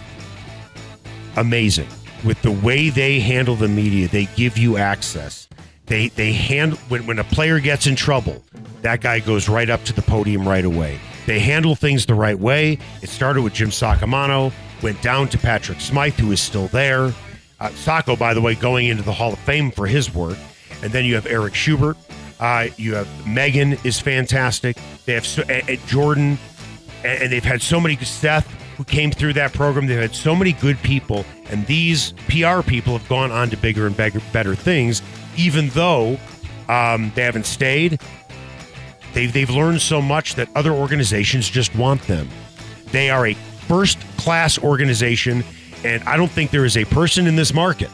amazing 1.38 1.88
with 2.26 2.42
the 2.42 2.52
way 2.52 2.90
they 2.90 3.20
handle 3.20 3.56
the 3.56 3.68
media. 3.68 4.08
They 4.08 4.26
give 4.36 4.58
you 4.58 4.78
access. 4.78 5.48
They 5.86 6.10
they 6.10 6.34
handle 6.34 6.80
when 6.90 7.06
when 7.06 7.20
a 7.20 7.24
player 7.24 7.60
gets 7.60 7.88
in 7.88 7.96
trouble, 7.96 8.44
that 8.82 9.02
guy 9.02 9.20
goes 9.20 9.48
right 9.48 9.70
up 9.70 9.84
to 9.86 9.94
the 9.94 10.02
podium 10.02 10.48
right 10.48 10.66
away. 10.66 11.00
They 11.28 11.40
handle 11.40 11.76
things 11.76 12.06
the 12.06 12.16
right 12.16 12.38
way. 12.38 12.78
It 13.02 13.10
started 13.10 13.42
with 13.42 13.54
Jim 13.54 13.70
Saccomano, 13.70 14.52
went 14.82 15.02
down 15.02 15.28
to 15.30 15.38
Patrick 15.38 15.80
Smyth, 15.80 16.18
who 16.18 16.32
is 16.32 16.42
still 16.42 16.68
there. 16.68 17.14
Uh, 17.60 17.70
Sacco, 17.70 18.16
by 18.16 18.34
the 18.34 18.42
way, 18.42 18.56
going 18.56 18.88
into 18.88 19.04
the 19.04 19.14
Hall 19.14 19.34
of 19.34 19.40
Fame 19.40 19.72
for 19.72 19.88
his 19.88 20.14
work. 20.14 20.38
And 20.84 20.92
then 20.92 21.06
you 21.06 21.16
have 21.16 21.26
Eric 21.26 21.56
Schubert. 21.56 21.98
Uh, 22.40 22.68
you 22.78 22.96
have 22.96 23.28
Megan 23.28 23.74
is 23.84 24.00
fantastic. 24.00 24.78
They 25.06 25.14
have 25.14 25.26
so, 25.26 25.44
Jordan, 25.88 26.38
and, 27.04 27.24
and 27.24 27.32
they've 27.32 27.44
had 27.44 27.62
so 27.62 27.80
many 27.80 27.96
Seth 27.98 28.48
who 28.78 28.84
came 28.84 29.12
through 29.12 29.34
that 29.34 29.54
program. 29.54 29.88
They've 29.88 30.00
had 30.00 30.16
so 30.16 30.36
many 30.36 30.54
good 30.54 30.82
people, 30.82 31.26
and 31.50 31.66
these 31.68 32.14
PR 32.28 32.62
people 32.62 32.98
have 32.98 33.08
gone 33.08 33.32
on 33.32 33.50
to 33.50 33.58
bigger 33.58 33.88
and 33.88 33.96
bigger, 33.96 34.22
better 34.34 34.56
things. 34.56 35.02
Even 35.38 35.70
though 35.70 36.18
um, 36.70 37.12
they 37.16 37.24
haven't 37.24 37.46
stayed, 37.46 38.02
they've 39.14 39.32
they've 39.32 39.50
learned 39.50 39.82
so 39.82 40.02
much 40.02 40.36
that 40.36 40.50
other 40.56 40.72
organizations 40.72 41.50
just 41.50 41.76
want 41.76 42.02
them. 42.04 42.28
They 42.92 43.10
are 43.10 43.28
a 43.28 43.34
first 43.34 44.00
class 44.18 44.58
organization, 44.60 45.44
and 45.84 46.04
I 46.04 46.18
don't 46.18 46.32
think 46.32 46.52
there 46.52 46.66
is 46.66 46.78
a 46.78 46.86
person 46.86 47.28
in 47.28 47.36
this 47.36 47.54
market 47.54 47.92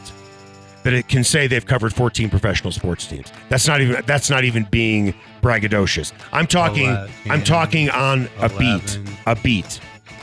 that 0.82 0.92
it 0.92 1.08
can 1.08 1.22
say 1.22 1.46
they've 1.46 1.64
covered 1.64 1.94
14 1.94 2.28
professional 2.28 2.72
sports 2.72 3.06
teams. 3.06 3.32
That's 3.48 3.68
not 3.68 3.80
even 3.80 4.02
that's 4.06 4.30
not 4.30 4.44
even 4.44 4.64
being 4.70 5.14
braggadocious. 5.40 6.12
I'm 6.32 6.46
talking 6.46 6.90
Eleven. 6.90 7.30
I'm 7.30 7.44
talking 7.44 7.90
on 7.90 8.28
a 8.40 8.48
beat, 8.48 8.98
a 9.26 9.36
beat, 9.36 9.80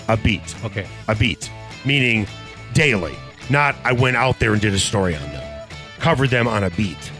a 0.10 0.18
beat, 0.18 0.56
Okay. 0.66 0.86
a 1.08 1.16
beat, 1.16 1.50
meaning 1.86 2.28
daily. 2.74 3.16
Not 3.50 3.76
I 3.86 3.94
went 3.94 4.18
out 4.18 4.40
there 4.40 4.52
and 4.52 4.62
did 4.62 4.74
a 4.74 4.80
story 4.80 5.16
on 5.16 5.22
them. 5.32 5.68
Covered 6.00 6.30
them 6.30 6.48
on 6.48 6.64
a 6.64 6.70
beat. 6.72 7.12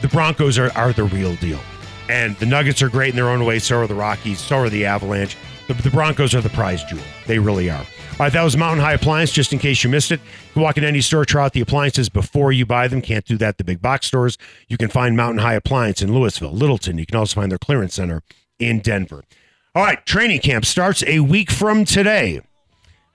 The 0.00 0.08
Broncos 0.08 0.58
are, 0.58 0.72
are 0.76 0.92
the 0.92 1.04
real 1.04 1.36
deal. 1.36 1.60
And 2.08 2.36
the 2.36 2.46
Nuggets 2.46 2.82
are 2.82 2.88
great 2.88 3.10
in 3.10 3.16
their 3.16 3.28
own 3.28 3.44
way. 3.44 3.58
So 3.58 3.78
are 3.80 3.86
the 3.86 3.94
Rockies. 3.94 4.40
So 4.40 4.56
are 4.58 4.68
the 4.70 4.84
Avalanche. 4.84 5.36
The, 5.68 5.74
the 5.74 5.90
Broncos 5.90 6.34
are 6.34 6.40
the 6.40 6.48
prize 6.50 6.82
jewel. 6.84 7.02
They 7.26 7.38
really 7.38 7.70
are. 7.70 7.76
All 8.12 8.26
right, 8.26 8.32
that 8.32 8.42
was 8.42 8.56
Mountain 8.56 8.84
High 8.84 8.92
Appliance, 8.92 9.32
just 9.32 9.52
in 9.52 9.58
case 9.58 9.82
you 9.82 9.88
missed 9.88 10.12
it. 10.12 10.20
You 10.20 10.52
can 10.54 10.62
walk 10.62 10.76
in 10.76 10.84
any 10.84 11.00
store, 11.00 11.24
try 11.24 11.44
out 11.44 11.54
the 11.54 11.60
appliances 11.60 12.08
before 12.08 12.52
you 12.52 12.66
buy 12.66 12.86
them. 12.88 13.00
Can't 13.00 13.24
do 13.24 13.36
that 13.38 13.48
at 13.48 13.58
the 13.58 13.64
big 13.64 13.80
box 13.80 14.06
stores. 14.06 14.36
You 14.68 14.76
can 14.76 14.90
find 14.90 15.16
Mountain 15.16 15.38
High 15.38 15.54
Appliance 15.54 16.02
in 16.02 16.12
Louisville, 16.12 16.52
Littleton. 16.52 16.98
You 16.98 17.06
can 17.06 17.16
also 17.16 17.40
find 17.40 17.50
their 17.50 17.58
clearance 17.58 17.94
center 17.94 18.22
in 18.58 18.80
Denver. 18.80 19.24
All 19.74 19.82
right, 19.82 20.04
training 20.04 20.40
camp 20.40 20.66
starts 20.66 21.02
a 21.06 21.20
week 21.20 21.50
from 21.50 21.86
today. 21.86 22.42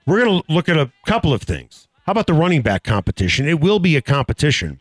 We're 0.06 0.24
going 0.24 0.42
to 0.42 0.52
look 0.52 0.68
at 0.68 0.76
a 0.76 0.90
couple 1.06 1.32
of 1.32 1.42
things. 1.42 1.86
How 2.04 2.10
about 2.10 2.26
the 2.26 2.32
running 2.34 2.62
back 2.62 2.82
competition? 2.82 3.46
It 3.46 3.60
will 3.60 3.78
be 3.78 3.94
a 3.94 4.02
competition, 4.02 4.80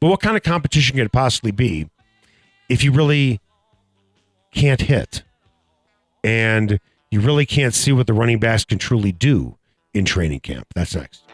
But 0.00 0.08
what 0.08 0.20
kind 0.20 0.34
of 0.34 0.42
competition 0.42 0.96
could 0.96 1.04
it 1.04 1.12
possibly 1.12 1.50
be 1.50 1.90
if 2.70 2.82
you 2.82 2.90
really 2.90 3.38
can't 4.50 4.80
hit 4.80 5.22
and 6.24 6.80
you 7.10 7.20
really 7.20 7.44
can't 7.44 7.74
see 7.74 7.92
what 7.92 8.06
the 8.06 8.14
running 8.14 8.38
backs 8.38 8.64
can 8.64 8.78
truly 8.78 9.12
do 9.12 9.58
in 9.92 10.06
training 10.06 10.40
camp? 10.40 10.68
That's 10.74 10.94
next. 10.94 11.29